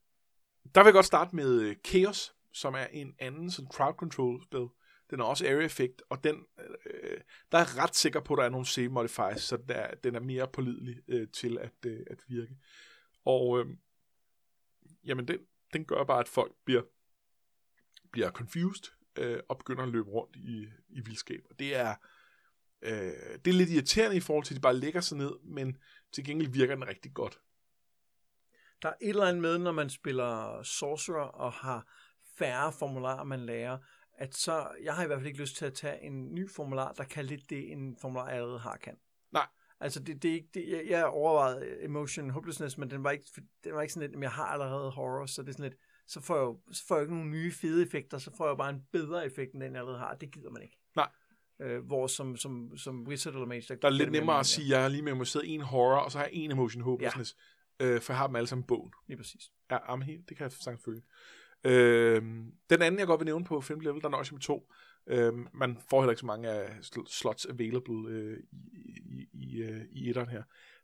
Der 0.75 0.81
vil 0.81 0.87
jeg 0.87 0.95
godt 0.95 1.07
starte 1.07 1.37
med 1.37 1.61
øh, 1.61 1.77
Chaos, 1.87 2.35
som 2.53 2.75
er 2.75 2.85
en 2.85 3.15
anden 3.19 3.51
sådan 3.51 3.71
crowd 3.73 3.95
control 3.95 4.43
spil. 4.43 4.69
Den 5.11 5.19
har 5.19 5.27
også 5.27 5.47
area 5.47 5.65
effect, 5.65 6.03
og 6.09 6.25
den, 6.25 6.47
øh, 6.87 7.21
der 7.53 7.59
er 7.59 7.83
ret 7.83 7.97
sikker 7.97 8.21
på, 8.21 8.35
at 8.35 8.39
der 8.39 8.45
er 8.45 8.49
nogle 8.49 8.67
save 8.67 8.89
modifiers, 8.89 9.43
så 9.43 9.57
der, 9.69 9.95
den 9.95 10.15
er 10.15 10.21
mere 10.21 10.49
pålidelig 10.49 10.97
øh, 11.09 11.29
til 11.29 11.59
at, 11.59 11.87
øh, 11.87 12.01
at 12.11 12.19
virke. 12.29 12.57
Og 13.25 13.61
øh, 13.61 13.67
jamen 15.05 15.29
den, 15.29 15.39
den 15.73 15.85
gør 15.85 16.05
bare, 16.05 16.21
at 16.21 16.29
folk 16.29 16.53
bliver, 16.65 16.83
bliver 18.13 18.31
confused 18.31 18.93
øh, 19.19 19.41
og 19.49 19.59
begynder 19.59 19.83
at 19.83 19.89
løbe 19.89 20.11
rundt 20.11 20.37
i, 20.37 20.69
i 20.89 21.01
vildskab. 21.01 21.41
Og 21.51 21.59
det 21.59 21.77
er, 21.77 21.95
øh, 22.83 23.39
det 23.45 23.51
er 23.51 23.59
lidt 23.59 23.71
irriterende 23.71 24.17
i 24.17 24.21
forhold 24.21 24.45
til, 24.45 24.55
at 24.55 24.57
de 24.57 24.63
bare 24.63 24.77
lægger 24.77 25.01
sig 25.01 25.19
ned, 25.19 25.33
men 25.43 25.77
til 26.13 26.25
gengæld 26.25 26.53
virker 26.53 26.75
den 26.75 26.89
rigtig 26.89 27.15
godt. 27.15 27.41
Der 28.83 28.89
er 28.89 28.95
et 29.01 29.09
eller 29.09 29.27
andet 29.27 29.43
med, 29.43 29.59
når 29.59 29.73
man 29.73 29.91
spiller 29.91 30.63
Sorcerer 30.63 31.21
og 31.21 31.53
har 31.53 31.93
færre 32.39 32.73
formularer, 32.73 33.25
man 33.25 33.41
lærer, 33.41 33.79
at 34.19 34.35
så, 34.35 34.69
jeg 34.83 34.95
har 34.95 35.05
i 35.05 35.07
hvert 35.07 35.19
fald 35.19 35.27
ikke 35.27 35.41
lyst 35.41 35.57
til 35.57 35.67
at 35.67 35.75
tage 35.75 36.03
en 36.03 36.35
ny 36.35 36.51
formular, 36.51 36.93
der 36.93 37.05
kan 37.05 37.25
lidt 37.25 37.51
det, 37.51 37.73
en 37.73 37.97
formular 38.01 38.27
allerede 38.27 38.59
har 38.59 38.77
kan. 38.77 38.97
Nej. 39.33 39.47
Altså, 39.81 40.01
det, 40.03 40.23
det 40.23 40.31
er 40.31 40.35
ikke, 40.35 40.49
det, 40.55 40.69
jeg, 40.69 40.85
jeg 40.89 41.07
overvejede 41.07 41.85
Emotion 41.85 42.31
Hopelessness, 42.31 42.79
men 42.79 42.91
den 42.91 43.05
var 43.05 43.11
ikke, 43.11 43.25
den 43.65 43.75
var 43.75 43.83
ikke 43.83 43.95
sådan 43.95 44.09
lidt, 44.09 44.17
at 44.17 44.23
jeg 44.23 44.31
har 44.31 44.45
allerede 44.45 44.91
horror, 44.91 45.27
så 45.27 45.43
det 45.43 45.49
er 45.49 45.53
sådan 45.53 45.71
lidt, 45.71 45.81
så 46.07 46.21
får 46.21 46.37
jeg, 46.37 46.75
så 46.75 46.87
får 46.89 46.95
jeg 46.95 47.03
ikke 47.03 47.15
nogle 47.15 47.31
nye 47.31 47.53
fede 47.53 47.83
effekter, 47.83 48.19
så 48.19 48.31
får 48.37 48.49
jeg 48.49 48.57
bare 48.57 48.71
en 48.71 48.83
bedre 48.93 49.27
effekt, 49.27 49.53
end 49.53 49.63
den 49.63 49.73
jeg 49.73 49.81
allerede 49.81 49.99
har. 49.99 50.15
Det 50.15 50.31
gider 50.31 50.51
man 50.51 50.63
ikke. 50.63 50.79
Nej. 50.97 51.09
Øh, 51.61 51.87
hvor 51.87 52.07
som, 52.07 52.37
som, 52.37 52.77
som 52.77 53.07
Wizard 53.07 53.35
eller 53.35 53.47
Mage, 53.47 53.65
der, 53.69 53.75
der 53.75 53.89
er 53.89 53.93
lidt 53.93 54.13
nemmere 54.13 54.39
at 54.41 54.47
sige, 54.47 54.65
at 54.65 54.71
jeg 54.71 54.83
har 54.83 54.89
lige 54.89 55.03
memoriseret 55.03 55.55
en 55.55 55.61
horror, 55.61 55.99
og 55.99 56.13
så 56.13 56.19
har 56.19 56.25
jeg 56.25 56.35
en 56.35 56.51
Emotion 56.51 56.83
Hopelessness, 56.83 57.37
ja. 57.81 57.87
øh, 57.87 58.01
for 58.01 58.13
jeg 58.13 58.19
har 58.19 58.27
dem 58.27 58.37
alle 58.37 58.47
sammen 58.47 58.67
bogen. 58.67 58.93
Lige 59.09 59.17
præcis. 59.17 59.53
Ja, 59.71 59.91
jamen, 59.91 60.09
det 60.29 60.37
kan 60.37 60.45
jeg 60.45 60.53
sagtens 60.53 60.85
følge. 60.85 61.03
Øh, 61.65 62.23
den 62.71 62.83
anden, 62.83 62.99
jeg 62.99 63.07
godt 63.07 63.21
vil 63.21 63.27
nævne 63.27 63.45
på 63.45 63.61
5. 63.61 63.81
level, 63.81 64.03
der 64.03 64.09
nøjes 64.09 64.33
med 64.33 64.41
to. 64.41 64.73
Øh, 65.07 65.35
man 65.55 65.79
får 65.91 66.01
heller 66.01 66.13
ikke 66.13 66.21
så 66.21 66.27
mange 66.27 66.49
af 66.49 66.71
slots 67.07 67.47
available 67.47 68.11
øh, 68.11 68.39
i, 68.53 69.01
i, 69.07 69.29
i, 69.33 69.63
øh, 69.63 69.85
i 69.91 70.09
etteren 70.09 70.29
her. 70.29 70.43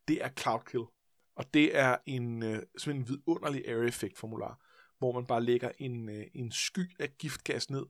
Det 0.09 0.25
er 0.25 0.29
Cloudkill. 0.29 0.85
Og 1.37 1.55
det 1.55 1.77
er 1.77 1.97
en, 2.07 2.43
øh, 2.43 2.63
sådan 2.79 3.01
en 3.01 3.09
vidunderlig 3.09 3.69
area 3.69 3.89
effect 3.89 4.19
formular, 4.19 4.61
hvor 4.99 5.13
man 5.13 5.27
bare 5.27 5.43
lægger 5.43 5.71
en, 5.79 6.09
øh, 6.09 6.27
en 6.35 6.53
sky 6.53 6.91
af 6.99 7.19
giftgas 7.19 7.71
ned, 7.71 7.87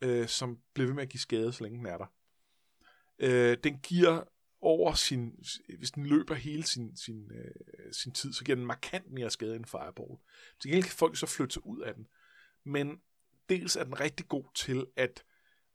øh, 0.00 0.28
som 0.28 0.58
bliver 0.74 0.86
ved 0.86 0.94
med 0.94 1.02
at 1.02 1.08
give 1.08 1.20
skade, 1.20 1.52
så 1.52 1.64
længe 1.64 1.78
den 1.78 1.86
er 1.86 1.98
der. 1.98 2.06
Øh, 3.18 3.56
den 3.64 3.78
giver 3.78 4.24
over 4.60 4.94
sin, 4.94 5.44
hvis 5.78 5.90
den 5.90 6.06
løber 6.06 6.34
hele 6.34 6.62
sin, 6.62 6.96
sin, 6.96 7.30
øh, 7.34 7.92
sin 7.92 8.12
tid, 8.12 8.32
så 8.32 8.44
giver 8.44 8.56
den 8.56 8.66
markant 8.66 9.12
mere 9.12 9.30
skade 9.30 9.56
end 9.56 9.64
Fireball. 9.64 10.18
Til 10.60 10.70
gengæld 10.70 10.84
kan 10.84 10.96
folk 10.96 11.16
så 11.16 11.26
flytte 11.26 11.52
sig 11.52 11.66
ud 11.66 11.80
af 11.80 11.94
den. 11.94 12.06
Men 12.64 13.00
dels 13.48 13.76
er 13.76 13.84
den 13.84 14.00
rigtig 14.00 14.28
god 14.28 14.44
til 14.54 14.86
at, 14.96 15.24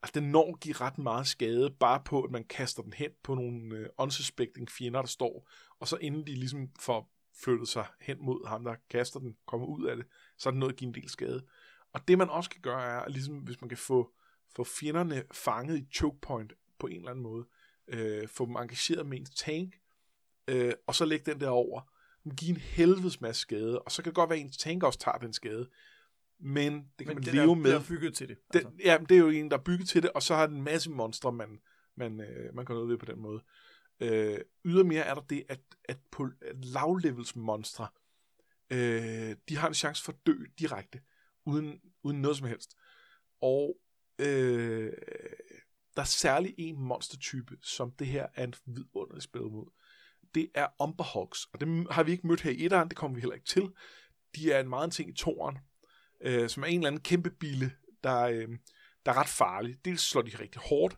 altså, 0.03 0.19
den 0.19 0.31
når 0.31 0.53
at 0.53 0.59
give 0.59 0.75
ret 0.75 0.97
meget 0.97 1.27
skade, 1.27 1.69
bare 1.79 2.01
på 2.05 2.23
at 2.23 2.31
man 2.31 2.43
kaster 2.43 2.83
den 2.83 2.93
hen 2.93 3.11
på 3.23 3.35
nogle 3.35 3.75
øh, 3.77 3.89
unsuspecting 3.97 4.69
fjender, 4.69 5.01
der 5.01 5.07
står, 5.07 5.49
og 5.79 5.87
så 5.87 5.97
inden 5.97 6.27
de 6.27 6.35
ligesom 6.35 6.69
får 6.79 7.11
flyttet 7.43 7.67
sig 7.67 7.85
hen 8.01 8.17
mod 8.21 8.47
ham, 8.47 8.63
der 8.63 8.75
kaster 8.89 9.19
den, 9.19 9.35
kommer 9.47 9.67
ud 9.67 9.85
af 9.85 9.95
det, 9.95 10.05
så 10.37 10.49
er 10.49 10.51
den 10.51 10.59
nået 10.59 10.71
at 10.71 10.77
give 10.77 10.87
en 10.87 10.93
del 10.93 11.09
skade. 11.09 11.45
Og 11.93 12.07
det 12.07 12.17
man 12.17 12.29
også 12.29 12.49
kan 12.49 12.61
gøre, 12.61 12.83
er, 12.83 12.99
at 12.99 13.11
ligesom 13.11 13.37
hvis 13.37 13.61
man 13.61 13.69
kan 13.69 13.77
få, 13.77 14.11
få 14.55 14.63
fjenderne 14.63 15.23
fanget 15.31 15.77
i 15.77 15.87
choke 15.93 16.19
point 16.21 16.53
på 16.79 16.87
en 16.87 16.95
eller 16.95 17.09
anden 17.09 17.23
måde, 17.23 17.47
øh, 17.87 18.27
få 18.27 18.45
dem 18.45 18.55
engageret 18.55 19.05
med 19.05 19.17
ens 19.17 19.29
tank, 19.29 19.75
øh, 20.47 20.73
og 20.87 20.95
så 20.95 21.05
lægge 21.05 21.31
den 21.31 21.39
der 21.39 21.49
over, 21.49 21.81
give 22.37 22.49
en 22.49 22.57
helvedes 22.57 23.21
masse 23.21 23.41
skade, 23.41 23.81
og 23.81 23.91
så 23.91 24.03
kan 24.03 24.09
det 24.09 24.15
godt 24.15 24.29
være, 24.29 24.39
at 24.39 24.45
ens 24.45 24.57
tank 24.57 24.83
også 24.83 24.99
tager 24.99 25.17
den 25.17 25.33
skade, 25.33 25.69
men 26.39 26.73
det 26.73 27.07
kan 27.07 27.07
men 27.07 27.15
man 27.15 27.23
det 27.23 27.33
leve 27.33 27.51
er, 27.51 27.55
med. 27.55 27.71
Det 27.71 27.77
er 27.77 27.87
bygget 27.87 28.13
til 28.15 28.27
det. 28.27 28.37
Altså. 28.53 28.69
det 28.69 28.85
ja, 28.85 28.97
det 29.09 29.15
er 29.15 29.19
jo 29.19 29.29
en, 29.29 29.51
der 29.51 29.57
er 29.57 29.61
bygget 29.61 29.87
til 29.87 30.03
det, 30.03 30.11
og 30.11 30.23
så 30.23 30.35
har 30.35 30.47
den 30.47 30.55
en 30.55 30.63
masse 30.63 30.91
monstre, 30.91 31.31
man, 31.31 31.59
man, 31.95 32.21
øh, 32.21 32.55
man 32.55 32.65
kan 32.65 32.75
noget 32.75 32.89
ved 32.89 32.97
på 32.97 33.05
den 33.05 33.19
måde. 33.19 33.43
Øh, 33.99 34.39
ydermere 34.65 35.05
er 35.05 35.13
der 35.13 35.21
det, 35.21 35.43
at, 35.49 35.59
at 35.85 35.97
på 36.11 36.29
at 36.41 36.65
lavlevels 36.65 37.35
monstre, 37.35 37.87
øh, 38.69 39.35
de 39.49 39.57
har 39.57 39.67
en 39.67 39.73
chance 39.73 40.03
for 40.03 40.11
at 40.11 40.17
dø 40.25 40.35
direkte, 40.59 41.01
uden, 41.45 41.79
uden 42.03 42.21
noget 42.21 42.37
som 42.37 42.47
helst. 42.47 42.75
Og 43.41 43.77
øh, 44.19 44.91
der 45.95 46.01
er 46.01 46.07
særlig 46.07 46.55
en 46.57 46.79
monstertype, 46.79 47.57
som 47.61 47.91
det 47.91 48.07
her 48.07 48.27
er 48.35 48.43
en 48.43 48.53
vidunderlig 48.65 49.23
spil 49.23 49.41
mod. 49.41 49.71
Det 50.35 50.51
er 50.55 50.67
Umberhogs, 50.83 51.45
og 51.53 51.61
dem 51.61 51.85
har 51.91 52.03
vi 52.03 52.11
ikke 52.11 52.27
mødt 52.27 52.41
her 52.41 52.51
i 52.51 52.65
etteren, 52.65 52.89
det 52.89 52.97
kommer 52.97 53.15
vi 53.15 53.21
heller 53.21 53.35
ikke 53.35 53.47
til. 53.47 53.69
De 54.35 54.51
er 54.51 54.59
en 54.59 54.69
meget 54.69 54.85
en 54.85 54.91
ting 54.91 55.09
i 55.09 55.13
toren, 55.13 55.57
øh, 56.21 56.49
som 56.49 56.63
er 56.63 56.67
en 56.67 56.79
eller 56.79 56.87
anden 56.87 57.01
kæmpe 57.01 57.29
bille, 57.29 57.71
der, 58.03 58.21
øh, 58.21 58.47
der 59.05 59.11
er 59.11 59.17
ret 59.17 59.29
farlig. 59.29 59.85
Dels 59.85 60.01
slår 60.01 60.21
de 60.21 60.39
rigtig 60.39 60.61
hårdt, 60.61 60.97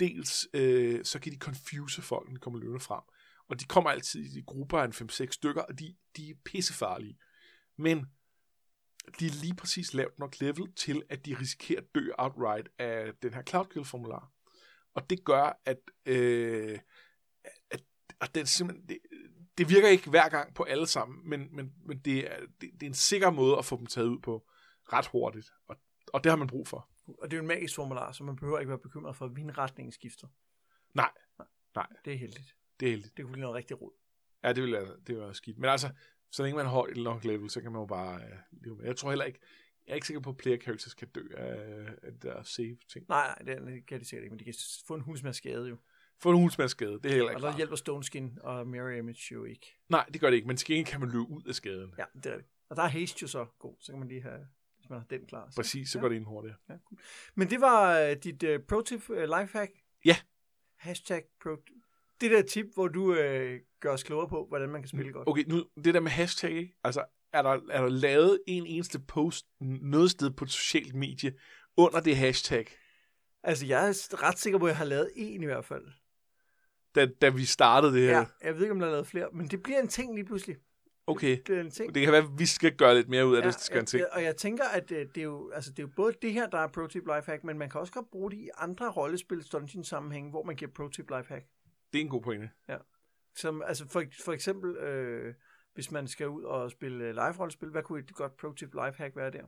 dels 0.00 0.48
øh, 0.54 1.04
så 1.04 1.18
kan 1.18 1.32
de 1.32 1.38
confuse 1.38 2.02
folk, 2.02 2.28
når 2.28 2.34
de 2.34 2.40
kommer 2.40 2.60
løbende 2.60 2.80
frem. 2.80 3.02
Og 3.48 3.60
de 3.60 3.64
kommer 3.64 3.90
altid 3.90 4.36
i 4.36 4.42
grupper 4.46 4.78
af 4.78 4.84
en 4.84 5.08
5-6 5.10 5.26
stykker, 5.30 5.62
og 5.62 5.78
de, 5.78 5.96
de 6.16 6.30
er 6.30 6.34
pissefarlige. 6.44 7.18
Men 7.78 8.06
de 9.18 9.26
er 9.26 9.40
lige 9.42 9.54
præcis 9.54 9.94
lavt 9.94 10.18
nok 10.18 10.40
level 10.40 10.72
til, 10.76 11.02
at 11.08 11.26
de 11.26 11.36
risikerer 11.40 11.80
at 11.80 11.94
dø 11.94 12.10
outright 12.18 12.68
af 12.78 13.12
den 13.22 13.34
her 13.34 13.42
Cloud 13.42 13.66
Kill 13.66 13.84
formular. 13.84 14.32
Og 14.94 15.10
det 15.10 15.24
gør, 15.24 15.60
at, 15.64 15.78
øh, 16.06 16.78
at, 17.70 17.82
at 18.20 18.34
den 18.34 18.46
simpelthen, 18.46 18.88
det, 18.88 18.98
det 19.58 19.68
virker 19.68 19.88
ikke 19.88 20.10
hver 20.10 20.28
gang 20.28 20.54
på 20.54 20.62
alle 20.62 20.86
sammen, 20.86 21.28
men, 21.28 21.48
men, 21.56 21.72
men 21.86 21.98
det, 21.98 22.32
er, 22.32 22.38
det, 22.60 22.70
det 22.74 22.82
er 22.82 22.90
en 22.90 22.94
sikker 22.94 23.30
måde 23.30 23.58
at 23.58 23.64
få 23.64 23.76
dem 23.76 23.86
taget 23.86 24.08
ud 24.08 24.18
på 24.18 24.50
ret 24.92 25.06
hurtigt, 25.06 25.52
og, 25.66 25.76
og 26.12 26.24
det 26.24 26.30
har 26.32 26.36
man 26.36 26.46
brug 26.46 26.68
for. 26.68 26.88
Og 27.06 27.30
det 27.30 27.32
er 27.32 27.36
jo 27.36 27.42
en 27.42 27.48
magisk 27.48 27.74
formular, 27.74 28.12
så 28.12 28.24
man 28.24 28.36
behøver 28.36 28.58
ikke 28.58 28.68
være 28.68 28.78
bekymret 28.78 29.16
for, 29.16 29.24
at 29.24 29.36
vindretningen 29.36 29.92
skifter. 29.92 30.26
Nej, 30.94 31.10
nej. 31.74 31.86
Det 32.04 32.12
er 32.12 32.18
heldigt. 32.18 32.56
Det 32.80 32.86
er 32.86 32.90
heldigt. 32.90 33.16
Det 33.16 33.24
kunne 33.24 33.32
blive 33.32 33.40
noget 33.40 33.56
rigtig 33.56 33.80
rod. 33.82 33.92
Ja, 34.44 34.52
det 34.52 34.62
ville 34.62 34.78
det 34.78 35.08
ville 35.08 35.22
være 35.22 35.34
skidt. 35.34 35.58
Men 35.58 35.70
altså, 35.70 35.90
så 36.30 36.42
længe 36.42 36.56
man 36.56 36.66
har 36.66 36.82
et 36.82 36.96
nok 36.96 37.24
level, 37.24 37.50
så 37.50 37.60
kan 37.60 37.72
man 37.72 37.80
jo 37.80 37.86
bare 37.86 38.14
uh, 38.16 38.62
leve 38.64 38.76
med. 38.76 38.84
Jeg 38.84 38.96
tror 38.96 39.10
heller 39.10 39.24
ikke, 39.24 39.38
jeg 39.86 39.92
er 39.92 39.94
ikke 39.94 40.06
sikker 40.06 40.20
på, 40.20 40.30
at 40.30 40.36
player 40.36 40.58
characters 40.58 40.94
kan 40.94 41.08
dø 41.08 41.28
af, 41.36 41.88
af 42.02 42.12
der 42.22 42.42
save 42.42 42.76
ting. 42.92 43.06
Nej, 43.08 43.42
nej, 43.44 43.54
det 43.54 43.86
kan 43.86 44.00
de 44.00 44.04
sikkert 44.04 44.24
ikke, 44.24 44.32
men 44.32 44.38
de 44.38 44.44
kan 44.44 44.54
få 44.86 44.94
en 44.94 45.00
hulsmadsskade 45.00 45.68
jo. 45.68 45.76
Få 46.18 46.30
en 46.30 46.36
hulsmandsskade, 46.36 46.92
det 46.92 47.04
er 47.04 47.08
heller 47.08 47.24
Og 47.24 47.30
ikke 47.30 47.42
der 47.42 47.48
rart. 47.48 47.56
hjælper 47.56 47.76
Stone 47.76 48.04
Skin 48.04 48.38
og 48.42 48.66
Mirror 48.66 48.90
Image 48.90 49.32
jo 49.32 49.44
ikke. 49.44 49.78
Nej, 49.88 50.06
det 50.12 50.20
gør 50.20 50.30
det 50.30 50.36
ikke, 50.36 50.48
men 50.48 50.56
til 50.56 50.66
gengæld 50.66 50.86
kan 50.86 51.00
man 51.00 51.08
løbe 51.08 51.28
ud 51.28 51.42
af 51.48 51.54
skaden. 51.54 51.94
Ja, 51.98 52.04
det 52.14 52.26
er 52.26 52.36
det. 52.36 52.46
Og 52.68 52.76
der 52.76 52.82
er 52.82 52.88
haste 52.88 53.18
jo 53.22 53.28
så 53.28 53.46
god, 53.58 53.76
så 53.80 53.92
kan 53.92 53.98
man 53.98 54.08
lige 54.08 54.22
have, 54.22 54.46
man 54.92 55.00
har 55.00 55.06
den 55.10 55.26
klar. 55.26 55.50
Så. 55.50 55.56
Præcis, 55.56 55.88
så 55.90 55.98
Ja. 55.98 56.02
går 56.02 56.08
det 56.08 56.16
ind 56.16 56.24
hurtigere. 56.24 56.56
Ja, 56.68 56.74
cool. 56.84 56.98
Men 57.34 57.50
det 57.50 57.60
var 57.60 57.98
øh, 58.00 58.16
dit 58.16 58.42
øh, 58.42 58.60
pro-tip, 58.68 59.10
øh, 59.10 59.28
lifehack? 59.38 59.70
Ja. 60.04 60.16
Hashtag 60.78 61.22
pro 61.42 61.56
Det 62.20 62.30
der 62.30 62.42
tip, 62.42 62.66
hvor 62.74 62.88
du 62.88 63.14
øh, 63.14 63.60
gør 63.80 63.90
os 63.92 64.02
klogere 64.02 64.28
på, 64.28 64.46
hvordan 64.48 64.68
man 64.68 64.82
kan 64.82 64.88
spille 64.88 65.12
godt. 65.12 65.28
Okay, 65.28 65.44
nu 65.46 65.64
det 65.84 65.94
der 65.94 66.00
med 66.00 66.10
hashtag, 66.10 66.50
ikke? 66.50 66.74
Altså, 66.84 67.04
er 67.32 67.42
der, 67.42 67.50
er 67.70 67.80
der 67.82 67.88
lavet 67.88 68.40
en 68.46 68.66
eneste 68.66 68.98
post 69.00 69.46
noget 69.60 70.10
sted 70.10 70.30
på 70.30 70.44
et 70.44 70.50
socialt 70.50 70.94
medie 70.94 71.32
under 71.76 72.00
det 72.00 72.16
hashtag, 72.16 72.66
Altså, 73.44 73.66
jeg 73.66 73.88
er 73.88 74.22
ret 74.22 74.38
sikker 74.38 74.58
på, 74.58 74.64
at 74.64 74.68
jeg 74.70 74.76
har 74.76 74.84
lavet 74.84 75.10
en 75.16 75.42
i 75.42 75.46
hvert 75.46 75.64
fald. 75.64 75.84
da, 76.94 77.06
da 77.06 77.28
vi 77.28 77.44
startede 77.44 77.92
det 77.94 78.02
her? 78.02 78.18
Ja, 78.18 78.24
jeg 78.42 78.54
ved 78.54 78.62
ikke, 78.62 78.72
om 78.72 78.80
der 78.80 78.86
er 78.86 78.90
lavet 78.90 79.06
flere, 79.06 79.28
men 79.32 79.48
det 79.48 79.62
bliver 79.62 79.80
en 79.80 79.88
ting 79.88 80.14
lige 80.14 80.24
pludselig. 80.24 80.56
Okay, 81.06 81.38
Det 81.46 81.56
er 81.56 81.60
en 81.60 81.70
ting. 81.70 81.94
det 81.94 82.02
kan 82.02 82.12
være, 82.12 82.22
at 82.22 82.38
vi 82.38 82.46
skal 82.46 82.76
gøre 82.76 82.94
lidt 82.94 83.08
mere 83.08 83.26
ud 83.26 83.36
af 83.36 83.40
Ja, 83.40 83.46
det, 83.46 83.54
det 83.54 83.62
skal 83.62 83.80
en 83.80 83.86
ting. 83.86 84.04
og 84.12 84.22
jeg 84.22 84.36
tænker, 84.36 84.64
at 84.64 84.92
øh, 84.92 84.98
det 85.06 85.16
er, 85.16 85.22
jo, 85.22 85.50
altså, 85.50 85.70
det 85.70 85.78
er 85.78 85.82
jo 85.82 85.90
både 85.96 86.14
det 86.22 86.32
her, 86.32 86.46
der 86.48 86.58
er 86.58 86.66
pro-tip 86.68 87.02
lifehack, 87.16 87.44
men 87.44 87.58
man 87.58 87.70
kan 87.70 87.80
også 87.80 87.92
godt 87.92 88.10
bruge 88.10 88.30
det 88.30 88.36
i 88.36 88.50
andre 88.58 88.90
rollespil 88.90 89.42
dungeon 89.52 89.84
sammenhæng, 89.84 90.30
hvor 90.30 90.42
man 90.42 90.56
giver 90.56 90.70
pro-tip 90.70 91.10
lifehack. 91.10 91.44
Det 91.92 91.98
er 91.98 92.02
en 92.02 92.08
god 92.08 92.22
pointe. 92.22 92.50
Som, 93.36 93.62
altså 93.66 93.88
for, 93.88 94.02
for 94.24 94.32
eksempel, 94.32 94.76
øh, 94.76 95.34
hvis 95.74 95.90
man 95.90 96.08
skal 96.08 96.28
ud 96.28 96.42
og 96.42 96.70
spille 96.70 97.04
øh, 97.04 97.10
live-rollespil, 97.14 97.68
hvad 97.68 97.82
kunne 97.82 97.98
et 98.00 98.14
godt 98.14 98.36
pro-tip 98.36 98.74
lifehack 98.74 99.16
være 99.16 99.30
der? 99.30 99.42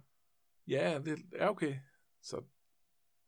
Ja, 0.69 1.01
det 1.05 1.19
er 1.37 1.49
okay. 1.49 1.75
Så, 2.23 2.43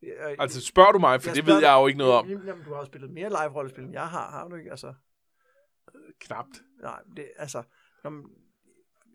Ja, 0.02 0.34
altså, 0.38 0.60
spørger 0.60 0.92
du 0.92 0.98
mig, 0.98 1.22
for 1.22 1.32
det 1.34 1.46
ved 1.46 1.60
jeg 1.60 1.74
jo 1.80 1.86
ikke 1.86 1.98
noget 1.98 2.12
om. 2.14 2.28
Jamen, 2.28 2.64
du 2.64 2.72
har 2.72 2.78
jo 2.80 2.84
spillet 2.84 3.10
mere 3.10 3.28
live-rollespil, 3.28 3.84
end 3.84 3.92
jeg 3.92 4.08
har, 4.08 4.30
har 4.30 4.48
du 4.48 4.56
ikke? 4.56 4.70
Altså, 4.70 4.94
Knapt. 6.20 6.62
nej, 6.80 7.00
det, 7.16 7.28
altså, 7.36 7.62
når, 8.06 8.10
man- 8.10 8.30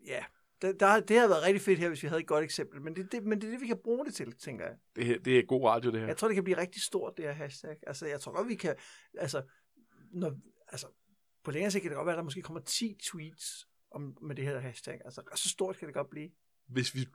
ja, 0.06 0.24
det, 0.62 0.80
der, 0.80 1.00
det 1.00 1.16
havde 1.16 1.30
været 1.30 1.42
rigtig 1.42 1.60
fedt 1.62 1.78
her, 1.78 1.88
hvis 1.88 2.02
vi 2.02 2.08
havde 2.08 2.20
et 2.20 2.26
godt 2.26 2.44
eksempel, 2.44 2.82
men 2.82 2.96
det, 2.96 3.12
det, 3.12 3.22
men 3.24 3.40
det 3.40 3.46
er 3.46 3.50
det, 3.50 3.60
vi 3.60 3.66
kan 3.66 3.78
bruge 3.84 4.06
det 4.06 4.14
til, 4.14 4.32
tænker 4.32 4.64
jeg. 4.66 4.76
Det, 4.96 5.24
det 5.24 5.38
er 5.38 5.42
god 5.42 5.64
radio, 5.68 5.90
det 5.90 6.00
her. 6.00 6.06
Jeg 6.06 6.16
tror, 6.16 6.28
det 6.28 6.34
kan 6.34 6.44
blive 6.44 6.56
rigtig 6.56 6.82
stort, 6.82 7.16
det 7.16 7.24
her 7.24 7.32
hashtag. 7.32 7.76
Altså, 7.86 8.06
jeg 8.06 8.20
tror 8.20 8.32
godt, 8.36 8.48
vi 8.48 8.54
kan, 8.54 8.76
altså, 9.18 9.42
når, 10.12 10.34
altså, 10.68 10.86
på 11.44 11.50
længere 11.50 11.70
sigt 11.70 11.82
kan 11.82 11.90
det 11.90 11.96
godt 11.96 12.06
være, 12.06 12.14
at 12.14 12.18
der 12.18 12.24
måske 12.24 12.42
kommer 12.42 12.60
10 12.60 12.96
tweets 13.02 13.68
om, 13.90 14.16
med 14.22 14.36
det 14.36 14.44
her 14.44 14.58
hashtag. 14.58 15.00
Altså, 15.04 15.22
så 15.34 15.48
stort 15.48 15.76
kan 15.76 15.86
det 15.88 15.94
godt 15.94 16.10
blive. 16.10 16.30
Hvis 16.68 16.94
vi 16.94 17.06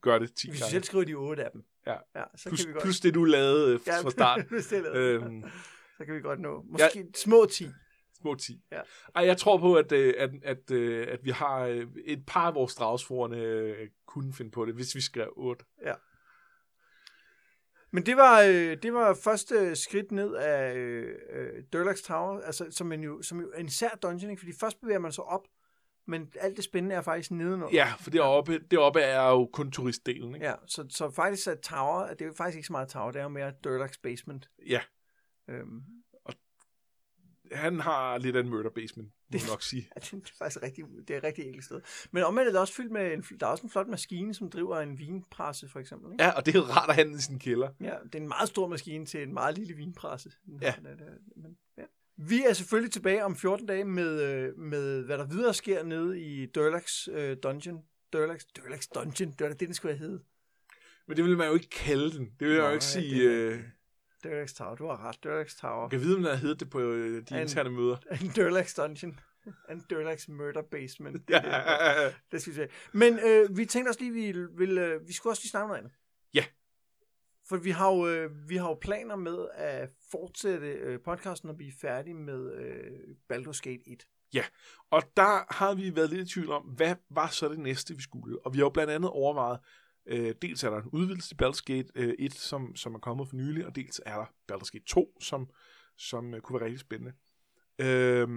gør 0.00 0.18
det 0.18 0.34
10 0.34 0.48
Hvis 0.50 0.60
vi 0.60 0.64
selv 0.70 0.84
skriver 0.84 1.04
de 1.04 1.14
8 1.14 1.44
af 1.44 1.50
dem. 1.50 1.64
Ja. 1.86 1.96
ja 2.16 2.24
så 2.36 2.48
Plus, 2.48 2.60
kan 2.60 2.68
vi 2.68 2.72
godt. 2.72 2.82
plus 2.82 3.00
det, 3.00 3.14
du 3.14 3.24
lavede 3.24 3.74
øh, 3.74 3.80
fra 3.80 4.10
start. 4.10 4.44
hvis 4.48 4.66
det 4.70 4.78
er 4.78 4.82
lavet. 4.82 5.22
øhm, 5.22 5.44
så 5.98 6.04
kan 6.04 6.14
vi 6.14 6.20
godt 6.20 6.40
nå. 6.40 6.62
Måske 6.62 7.06
små 7.16 7.46
10. 7.46 7.66
små 8.20 8.34
10. 8.34 8.62
Ja. 8.72 8.80
Ej, 9.14 9.26
jeg 9.26 9.36
tror 9.36 9.58
på, 9.58 9.74
at, 9.74 9.92
øh, 9.92 10.14
at, 10.18 10.30
at, 10.42 10.70
øh, 10.70 11.06
at 11.10 11.24
vi 11.24 11.30
har 11.30 11.60
øh, 11.60 11.86
et 12.04 12.26
par 12.26 12.46
af 12.46 12.54
vores 12.54 12.74
dragsforerne 12.74 13.74
kunne 14.06 14.34
finde 14.34 14.50
på 14.50 14.66
det, 14.66 14.74
hvis 14.74 14.94
vi 14.94 15.00
skrev 15.00 15.32
8. 15.36 15.64
Men 17.90 18.06
det 18.06 18.16
var, 18.16 18.42
øh, 18.42 18.76
det 18.82 18.94
var 18.94 19.14
første 19.14 19.76
skridt 19.76 20.12
ned 20.12 20.34
af 20.34 20.76
øh, 20.76 21.62
Durlax 21.72 22.02
Tower, 22.02 22.40
altså, 22.40 22.66
som, 22.70 22.92
en 22.92 23.04
jo, 23.04 23.22
som 23.22 23.40
jo 23.40 23.50
er 23.54 23.60
en 23.60 23.70
sær 23.70 23.88
dungeon, 24.02 24.30
ikke? 24.30 24.40
fordi 24.40 24.52
først 24.60 24.80
bevæger 24.80 24.98
man 24.98 25.12
sig 25.12 25.24
op, 25.24 25.48
men 26.06 26.32
alt 26.40 26.56
det 26.56 26.64
spændende 26.64 26.96
er 26.96 27.02
faktisk 27.02 27.30
nedenunder. 27.30 27.68
Ja, 27.72 27.92
for 28.00 28.10
deroppe, 28.10 28.58
deroppe 28.58 29.00
er 29.00 29.28
jo 29.30 29.50
kun 29.52 29.70
turistdelen. 29.70 30.34
Ikke? 30.34 30.46
Ja, 30.46 30.54
så, 30.66 30.86
så 30.90 31.10
faktisk 31.10 31.48
er 31.48 31.54
Tower, 31.54 32.06
det 32.06 32.22
er 32.22 32.26
jo 32.26 32.32
faktisk 32.32 32.56
ikke 32.56 32.66
så 32.66 32.72
meget 32.72 32.88
Tower, 32.88 33.10
det 33.10 33.18
er 33.18 33.22
jo 33.22 33.28
mere 33.28 33.52
Durlax 33.64 33.98
Basement. 34.02 34.50
Ja. 34.66 34.80
Øhm, 35.48 35.82
Han 37.52 37.80
har 37.80 38.18
lidt 38.18 38.36
af 38.36 38.40
en 38.40 38.48
murder 38.48 38.70
basement, 38.70 39.08
må 39.32 39.38
man 39.38 39.48
nok 39.48 39.62
sige. 39.62 39.88
ja, 39.96 40.00
det 40.00 40.12
er 40.12 40.34
faktisk 40.38 40.62
rigtig, 40.62 40.84
det 41.08 41.16
er 41.16 41.24
rigtig 41.24 41.46
enkelt 41.46 41.64
sted. 41.64 41.80
Men 42.10 42.22
omvendt 42.22 42.48
er 42.48 42.52
det 42.52 42.60
også 42.60 42.74
fyldt 42.74 42.92
med, 42.92 43.12
en, 43.12 43.22
der 43.40 43.46
er 43.46 43.50
også 43.50 43.64
en 43.64 43.70
flot 43.70 43.88
maskine, 43.88 44.34
som 44.34 44.50
driver 44.50 44.80
en 44.80 44.98
vinpresse, 44.98 45.68
for 45.68 45.80
eksempel. 45.80 46.12
Ikke? 46.12 46.24
Ja, 46.24 46.30
og 46.30 46.46
det 46.46 46.54
er 46.54 46.58
jo 46.58 46.64
rart 46.64 46.88
at 46.88 46.94
have 46.94 47.08
den 47.08 47.14
i 47.14 47.20
sin 47.20 47.38
kælder. 47.38 47.68
Ja, 47.80 47.94
det 48.04 48.14
er 48.14 48.18
en 48.18 48.28
meget 48.28 48.48
stor 48.48 48.68
maskine 48.68 49.06
til 49.06 49.22
en 49.22 49.34
meget 49.34 49.58
lille 49.58 49.74
vinpresse. 49.74 50.30
Ja. 50.60 50.74
Men, 50.82 50.92
øh, 50.92 51.50
ja. 51.78 51.82
Vi 52.16 52.44
er 52.48 52.52
selvfølgelig 52.52 52.92
tilbage 52.92 53.24
om 53.24 53.36
14 53.36 53.66
dage 53.66 53.84
med, 53.84 54.22
øh, 54.22 54.58
med 54.58 55.04
hvad 55.04 55.18
der 55.18 55.26
videre 55.26 55.54
sker 55.54 55.82
nede 55.84 56.20
i 56.20 56.46
Durlax 56.46 57.08
øh, 57.08 57.36
Dungeon. 57.42 57.82
Durlax, 58.12 58.44
Durlax 58.56 58.86
Dungeon, 58.94 59.30
det 59.30 59.40
var 59.40 59.48
det, 59.48 59.60
den 59.60 59.74
skulle 59.74 59.96
have 59.96 60.06
heddet. 60.06 60.22
Men 61.06 61.16
det 61.16 61.24
vil 61.24 61.36
man 61.36 61.48
jo 61.48 61.54
ikke 61.54 61.70
kalde 61.70 62.10
den. 62.10 62.30
Det 62.40 62.48
vil 62.48 62.56
jeg 62.56 62.64
jo 62.64 62.72
ikke 62.72 62.84
sige. 62.84 63.28
det 63.28 63.30
Øh, 63.30 63.60
Durlax 64.30 64.52
Tower, 64.54 64.74
du 64.74 64.86
har 64.86 65.04
ret. 65.08 65.24
Durlax 65.24 65.54
Tower. 65.56 65.82
jeg 65.82 65.90
kan 65.90 66.00
vide, 66.00 66.16
om 66.16 66.38
heddet 66.38 66.60
det 66.60 66.70
på 66.70 66.80
øh, 66.80 67.22
de 67.28 67.34
En- 67.34 67.40
interne 67.40 67.70
møder. 67.70 67.96
En 68.22 68.30
Durlax 68.36 68.74
Dungeon. 68.74 69.20
En 69.70 69.84
Durlax 69.90 70.28
Murder 70.28 70.62
Basement. 70.62 71.22
Ja, 71.30 71.38
Det, 72.04 72.14
det 72.32 72.40
skal 72.42 72.50
vi 72.52 72.56
se. 72.56 72.68
Men 72.92 73.18
øh, 73.26 73.56
vi 73.56 73.64
tænkte 73.64 73.90
også 73.90 74.00
lige, 74.00 74.12
vi, 74.12 74.46
vil, 74.56 74.78
øh, 74.78 75.08
vi 75.08 75.12
skulle 75.12 75.32
også 75.32 75.42
lige 75.42 75.50
snakke 75.50 75.68
noget 75.68 75.78
andet. 75.78 75.92
Ja. 76.34 76.44
For 77.48 77.56
vi 77.56 77.70
har 77.70 77.94
jo, 77.94 78.06
øh, 78.08 78.48
vi 78.48 78.56
har 78.56 78.68
jo 78.68 78.74
planer 78.74 79.16
med 79.16 79.48
at 79.54 79.90
fortsætte 80.10 80.66
øh, 80.66 81.00
podcasten, 81.04 81.46
når 81.46 81.54
vi 81.54 81.68
er 81.68 81.72
færdige 81.80 82.14
med 82.14 82.52
øh, 82.54 82.90
Baldur's 83.32 83.60
Gate 83.62 83.82
1. 83.86 84.06
Og 84.90 85.02
der 85.16 85.54
har 85.54 85.74
vi 85.74 85.96
været 85.96 86.10
lidt 86.10 86.28
i 86.30 86.32
tvivl 86.34 86.50
om, 86.50 86.62
hvad 86.62 86.94
var 87.10 87.28
så 87.28 87.48
det 87.48 87.58
næste, 87.58 87.94
vi 87.94 88.02
skulle? 88.02 88.38
Og 88.46 88.52
vi 88.54 88.58
har 88.58 88.64
jo 88.64 88.70
blandt 88.70 88.92
andet 88.92 89.10
overvejet, 89.10 89.58
øh, 90.08 90.34
dels 90.42 90.64
er 90.64 90.70
der 90.70 90.76
en 90.76 90.88
udvidelse 90.92 91.28
til 91.28 91.44
Baldur's 91.44 91.62
Gate 91.64 91.88
øh, 91.94 92.14
1, 92.18 92.34
som, 92.34 92.76
som 92.76 92.94
er 92.94 92.98
kommet 92.98 93.28
for 93.28 93.36
nylig, 93.36 93.66
og 93.66 93.76
dels 93.76 94.00
er 94.06 94.16
der 94.16 94.26
Baldur's 94.52 94.70
Gate 94.72 94.84
2, 94.86 95.20
som, 95.20 95.48
som 95.98 96.34
øh, 96.34 96.40
kunne 96.40 96.60
være 96.60 96.66
rigtig 96.66 96.80
spændende. 96.80 97.12
Øh, 97.78 98.28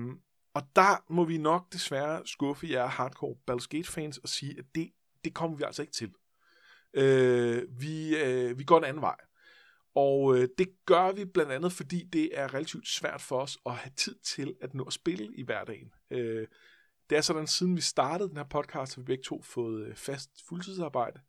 og 0.53 0.63
der 0.75 1.03
må 1.09 1.25
vi 1.25 1.37
nok 1.37 1.73
desværre 1.73 2.21
skuffe 2.25 2.67
jer 2.69 2.87
hardcore 2.87 3.35
Baldur's 3.51 3.67
Gate-fans 3.69 4.17
og 4.17 4.29
sige, 4.29 4.59
at 4.59 4.65
det, 4.75 4.91
det 5.23 5.33
kommer 5.33 5.57
vi 5.57 5.63
altså 5.63 5.81
ikke 5.81 5.93
til. 5.93 6.13
Øh, 6.93 7.63
vi, 7.79 8.17
øh, 8.17 8.59
vi 8.59 8.63
går 8.63 8.77
en 8.77 8.83
anden 8.83 9.01
vej. 9.01 9.15
Og 9.95 10.37
øh, 10.37 10.47
det 10.57 10.67
gør 10.85 11.11
vi 11.11 11.25
blandt 11.25 11.51
andet, 11.51 11.73
fordi 11.73 12.03
det 12.03 12.39
er 12.39 12.53
relativt 12.53 12.87
svært 12.87 13.21
for 13.21 13.39
os 13.39 13.57
at 13.65 13.75
have 13.75 13.91
tid 13.95 14.15
til 14.15 14.55
at 14.61 14.73
nå 14.73 14.83
at 14.83 14.93
spille 14.93 15.35
i 15.35 15.43
hverdagen. 15.43 15.91
Øh, 16.11 16.47
det 17.09 17.17
er 17.17 17.21
sådan, 17.21 17.47
siden 17.47 17.75
vi 17.75 17.81
startede 17.81 18.29
den 18.29 18.37
her 18.37 18.43
podcast, 18.43 18.95
har 18.95 19.01
vi 19.01 19.05
begge 19.05 19.23
to 19.23 19.41
fået 19.41 19.87
øh, 19.87 19.95
fast 19.95 20.29
fuldtidsarbejde. 20.47 21.19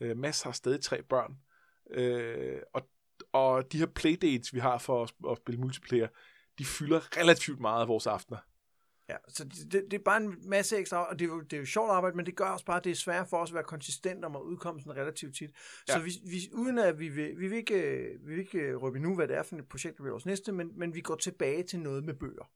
Øh, 0.00 0.16
Mads 0.16 0.42
har 0.42 0.52
stadig 0.52 0.80
tre 0.80 1.02
børn. 1.02 1.36
Øh, 1.90 2.60
og, 2.74 2.88
og 3.32 3.72
de 3.72 3.78
her 3.78 3.86
playdates, 3.86 4.54
vi 4.54 4.58
har 4.58 4.78
for 4.78 5.02
at, 5.02 5.12
at 5.30 5.36
spille 5.36 5.60
multiplayer, 5.60 6.08
de 6.58 6.64
fylder 6.64 7.16
relativt 7.16 7.60
meget 7.60 7.82
af 7.82 7.88
vores 7.88 8.06
aftener. 8.06 8.38
Ja, 9.08 9.16
så 9.28 9.44
det, 9.44 9.72
det, 9.72 9.84
det 9.90 9.98
er 9.98 10.02
bare 10.04 10.16
en 10.22 10.34
masse 10.48 10.76
ekstra, 10.76 11.04
og 11.10 11.18
det 11.18 11.24
er, 11.24 11.28
jo, 11.28 11.40
det 11.40 11.52
er 11.52 11.58
jo 11.60 11.66
sjovt 11.66 11.90
arbejde, 11.90 12.16
men 12.16 12.26
det 12.26 12.36
gør 12.36 12.44
også 12.44 12.64
bare, 12.64 12.76
at 12.76 12.84
det 12.84 12.90
er 12.90 12.94
svært 12.94 13.28
for 13.28 13.36
os 13.36 13.50
at 13.50 13.54
være 13.54 13.64
konsistent 13.64 14.24
om 14.24 14.36
at 14.36 14.40
udkomme 14.40 14.80
sådan 14.80 14.96
relativt 14.96 15.36
tit. 15.36 15.50
Ja. 15.88 15.92
Så 15.92 15.98
Ja. 15.98 16.04
vi, 16.04 16.12
vi, 16.24 16.38
uden 16.52 16.78
at 16.78 16.98
vi 16.98 17.08
vil, 17.08 17.38
vi 17.38 17.48
vil 17.48 17.58
ikke, 17.58 17.74
øh, 17.82 18.26
vi 18.26 18.34
vil 18.34 18.38
ikke 18.38 18.58
øh, 18.58 18.76
røbe 18.82 18.98
nu, 18.98 19.14
hvad 19.14 19.28
det 19.28 19.36
er 19.36 19.42
for 19.42 19.56
et 19.56 19.68
projekt, 19.68 19.96
der 19.96 20.02
bliver 20.02 20.12
vores 20.12 20.26
næste, 20.26 20.52
men, 20.52 20.70
men 20.76 20.94
vi 20.94 21.00
går 21.00 21.14
tilbage 21.16 21.62
til 21.62 21.80
noget 21.80 22.04
med 22.04 22.14
bøger. 22.14 22.50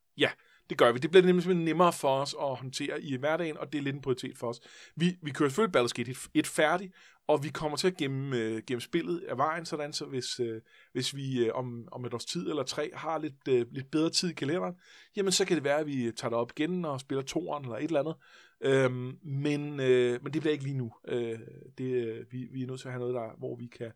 Det 0.71 0.79
gør 0.79 0.93
vi. 0.93 0.99
Det 0.99 1.11
bliver 1.11 1.27
nemlig 1.27 1.55
nemmere 1.57 1.93
for 1.93 2.21
os 2.21 2.35
at 2.41 2.57
håndtere 2.57 3.03
i 3.03 3.17
hverdagen, 3.17 3.57
og 3.57 3.73
det 3.73 3.79
er 3.79 3.83
lidt 3.83 3.97
en 3.97 4.03
prioritet 4.03 4.39
for 4.39 4.49
os. 4.49 4.61
Vi, 4.97 5.19
vi 5.23 5.31
kører 5.31 5.49
selvfølgelig 5.49 5.81
Baldur's 5.81 5.93
Gate 5.97 6.11
1, 6.11 6.29
et 6.35 6.47
færdigt, 6.47 6.95
og 7.27 7.45
vi 7.45 7.49
kommer 7.49 7.77
til 7.77 7.87
at 7.87 7.97
gemme, 7.97 8.37
øh, 8.37 8.63
gemme 8.67 8.81
spillet 8.81 9.21
af 9.21 9.39
vejen, 9.39 9.67
sådan 9.67 9.93
så 9.93 10.07
hvis, 10.07 10.41
øh, 10.41 10.61
hvis 10.93 11.17
vi 11.17 11.47
øh, 11.47 11.55
om, 11.55 11.89
om 11.93 12.05
et 12.05 12.15
års 12.15 12.25
tid 12.25 12.49
eller 12.49 12.63
tre 12.63 12.91
har 12.95 13.19
lidt, 13.19 13.49
øh, 13.49 13.67
lidt 13.71 13.91
bedre 13.91 14.11
tid 14.11 14.31
i 14.31 14.35
kalenderen, 14.35 14.75
jamen 15.17 15.33
så 15.33 15.45
kan 15.45 15.57
det 15.57 15.65
være, 15.65 15.79
at 15.79 15.87
vi 15.87 16.13
tager 16.17 16.31
det 16.31 16.39
op 16.39 16.53
igen 16.57 16.85
og 16.85 17.01
spiller 17.01 17.23
toeren 17.23 17.65
eller 17.65 17.77
et 17.77 17.85
eller 17.85 18.01
andet. 18.01 18.15
Øhm, 18.61 19.19
men, 19.23 19.81
øh, 19.81 20.23
men 20.23 20.33
det 20.33 20.43
bliver 20.43 20.53
ikke 20.53 20.65
lige 20.65 20.79
nu. 20.79 20.93
Øh, 21.09 21.41
det, 21.79 22.07
øh, 22.07 22.27
vi, 22.33 22.49
vi 22.53 22.63
er 22.63 22.67
nødt 22.67 22.81
til 22.81 22.89
at 22.89 22.93
have 22.93 23.01
noget, 23.01 23.15
der, 23.15 23.37
hvor 23.39 23.57
vi 23.57 23.67
kan, 23.67 23.93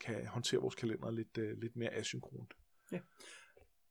kan 0.00 0.26
håndtere 0.26 0.60
vores 0.60 0.74
kalender 0.74 1.10
lidt, 1.10 1.38
øh, 1.38 1.58
lidt 1.60 1.76
mere 1.76 1.94
asynkront. 1.94 2.54
Ja. 2.92 2.98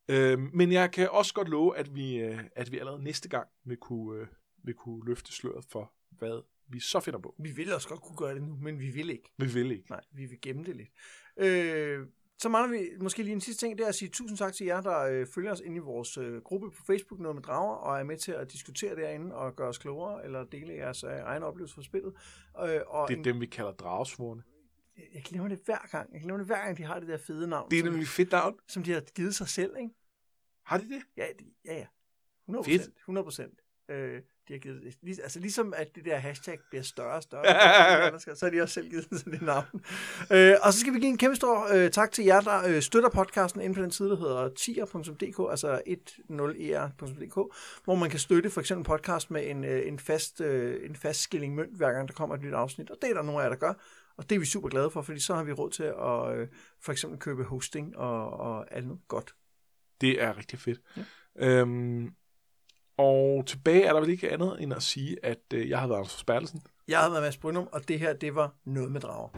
Øh, 0.09 0.39
men 0.39 0.71
jeg 0.71 0.91
kan 0.91 1.09
også 1.09 1.33
godt 1.33 1.49
love, 1.49 1.77
at 1.77 1.95
vi, 1.95 2.15
øh, 2.15 2.39
at 2.55 2.71
vi 2.71 2.79
allerede 2.79 3.03
næste 3.03 3.29
gang 3.29 3.47
vil 3.63 3.77
kunne, 3.77 4.21
øh, 4.21 4.27
vil 4.63 4.73
kunne 4.73 5.05
løfte 5.05 5.31
sløret 5.31 5.65
for, 5.65 5.93
hvad 6.09 6.41
vi 6.67 6.79
så 6.79 6.99
finder 6.99 7.19
på. 7.19 7.35
Vi 7.39 7.51
vil 7.51 7.73
også 7.73 7.89
godt 7.89 8.01
kunne 8.01 8.17
gøre 8.17 8.35
det 8.35 8.43
nu, 8.43 8.57
men 8.61 8.79
vi 8.79 8.89
vil 8.89 9.09
ikke. 9.09 9.31
Vi 9.37 9.45
vil 9.53 9.71
ikke. 9.71 9.89
Nej, 9.89 10.01
vi 10.11 10.25
vil 10.25 10.41
gemme 10.41 10.63
det 10.63 10.75
lidt. 10.75 10.89
Øh, 11.37 12.07
så 12.37 12.49
mangler 12.49 12.79
vi 12.79 12.89
måske 13.01 13.23
lige 13.23 13.33
en 13.33 13.41
sidste 13.41 13.65
ting, 13.65 13.77
det 13.77 13.83
er 13.83 13.87
at 13.87 13.95
sige 13.95 14.09
tusind 14.09 14.37
tak 14.37 14.53
til 14.53 14.65
jer, 14.65 14.81
der 14.81 14.99
øh, 14.99 15.27
følger 15.35 15.51
os 15.51 15.59
inde 15.59 15.75
i 15.75 15.79
vores 15.79 16.17
øh, 16.17 16.41
gruppe 16.41 16.71
på 16.71 16.83
Facebook, 16.87 17.19
noget 17.19 17.35
med 17.35 17.43
drager, 17.43 17.75
og 17.75 17.99
er 17.99 18.03
med 18.03 18.17
til 18.17 18.31
at 18.31 18.51
diskutere 18.51 18.95
derinde 18.95 19.35
og 19.35 19.55
gøre 19.55 19.67
os 19.67 19.77
klogere, 19.77 20.25
eller 20.25 20.43
dele 20.43 20.73
jeres 20.73 21.03
øh, 21.03 21.09
egne 21.11 21.45
oplevelser 21.45 21.75
fra 21.75 21.83
spillet. 21.83 22.13
Øh, 22.63 22.81
og 22.87 23.07
Det 23.07 23.13
er 23.13 23.17
en, 23.17 23.23
dem, 23.25 23.41
vi 23.41 23.45
kalder 23.45 23.71
dragesvorene. 23.71 24.43
jeg 25.13 25.23
glemmer 25.23 25.49
det 25.49 25.59
hver 25.65 25.87
gang. 25.91 26.13
Jeg 26.13 26.21
glemmer 26.21 26.37
det 26.37 26.45
hver 26.47 26.63
gang, 26.65 26.77
de 26.77 26.83
har 26.83 26.99
det 26.99 27.09
der 27.09 27.17
fede 27.17 27.47
navn, 27.47 27.71
Det 27.71 27.79
er 27.79 27.83
nemlig 27.83 28.07
fedt 28.07 28.31
navn. 28.31 28.55
som 28.67 28.83
de 28.83 28.91
har 28.91 29.01
givet 29.01 29.35
sig 29.35 29.47
selv, 29.47 29.75
ikke? 29.77 29.89
Har 30.63 30.77
de 30.77 30.89
det? 30.89 31.01
Ja, 31.17 31.25
de, 31.39 31.45
ja, 31.65 31.73
ja. 31.77 31.85
100 32.45 32.65
Fedt. 32.65 32.79
procent. 32.81 32.97
100 32.97 33.23
procent. 33.25 33.61
Øh, 33.89 34.21
de 34.47 34.53
har 34.53 34.59
givet, 34.59 34.81
det- 35.05 35.19
altså 35.23 35.39
ligesom 35.39 35.73
at 35.77 35.95
det 35.95 36.05
der 36.05 36.17
hashtag 36.17 36.59
bliver 36.69 36.83
større 36.83 37.15
og 37.15 37.23
større, 37.23 38.19
så 38.19 38.45
har 38.45 38.49
de 38.51 38.61
også 38.61 38.73
selv 38.73 38.89
givet 38.89 39.07
sådan 39.11 39.33
et 39.33 39.41
navn. 39.41 39.65
Øh, 40.31 40.53
og 40.61 40.73
så 40.73 40.79
skal 40.79 40.93
vi 40.93 40.99
give 40.99 41.09
en 41.09 41.17
kæmpe 41.17 41.35
stor 41.35 41.67
øh, 41.75 41.91
tak 41.91 42.11
til 42.11 42.25
jer, 42.25 42.41
der 42.41 42.67
øh, 42.67 42.81
støtter 42.81 43.09
podcasten 43.09 43.61
inde 43.61 43.75
på 43.75 43.81
den 43.81 43.91
side, 43.91 44.09
der 44.09 44.15
hedder 44.17 44.49
tier.dk, 44.49 45.51
altså 45.51 45.81
10er.dk, 45.87 47.55
hvor 47.83 47.95
man 47.95 48.09
kan 48.09 48.19
støtte 48.19 48.49
for 48.49 48.61
eksempel 48.61 48.85
podcast 48.85 49.31
med 49.31 49.49
en, 49.49 49.63
øh, 49.63 49.87
en, 49.87 49.99
fast, 49.99 50.41
øh, 50.41 50.89
en 50.89 50.95
fast 50.95 51.21
skilling 51.21 51.55
mønt, 51.55 51.77
hver 51.77 51.91
gang 51.91 52.07
der 52.07 52.13
kommer 52.13 52.35
et 52.35 52.41
nyt 52.41 52.53
afsnit. 52.53 52.89
Og 52.89 52.97
det 53.01 53.09
er 53.09 53.13
der 53.13 53.21
nogle 53.21 53.39
af 53.39 53.43
jer, 53.43 53.49
der 53.49 53.57
gør. 53.59 53.73
Og 54.17 54.29
det 54.29 54.35
er 54.35 54.39
vi 54.39 54.45
super 54.45 54.69
glade 54.69 54.89
for, 54.91 55.01
fordi 55.01 55.19
så 55.19 55.35
har 55.35 55.43
vi 55.43 55.51
råd 55.51 55.71
til 55.71 55.83
at 55.83 56.37
øh, 56.39 56.47
for 56.81 56.91
eksempel 56.91 57.19
købe 57.19 57.43
hosting 57.43 57.97
og, 57.97 58.29
og 58.39 58.77
andet 58.77 58.99
godt. 59.07 59.35
Det 60.01 60.21
er 60.21 60.37
rigtig 60.37 60.59
fedt. 60.59 60.79
Ja. 60.97 61.03
Øhm, 61.47 62.09
og 62.97 63.43
tilbage 63.45 63.83
er 63.83 63.93
der 63.93 63.99
vel 63.99 64.09
ikke 64.09 64.31
andet 64.31 64.55
end 64.59 64.73
at 64.73 64.83
sige, 64.83 65.17
at 65.23 65.39
øh, 65.53 65.69
jeg 65.69 65.79
har 65.79 65.87
været 65.87 65.97
Anders 65.97 66.13
Forsbergelsen. 66.13 66.61
Jeg 66.87 66.99
har 66.99 67.09
været 67.09 67.23
Mads 67.23 67.37
Brynum, 67.37 67.67
og 67.71 67.87
det 67.87 67.99
her, 67.99 68.13
det 68.13 68.35
var 68.35 68.53
noget 68.65 68.91
med 68.91 69.01
drager. 69.01 69.29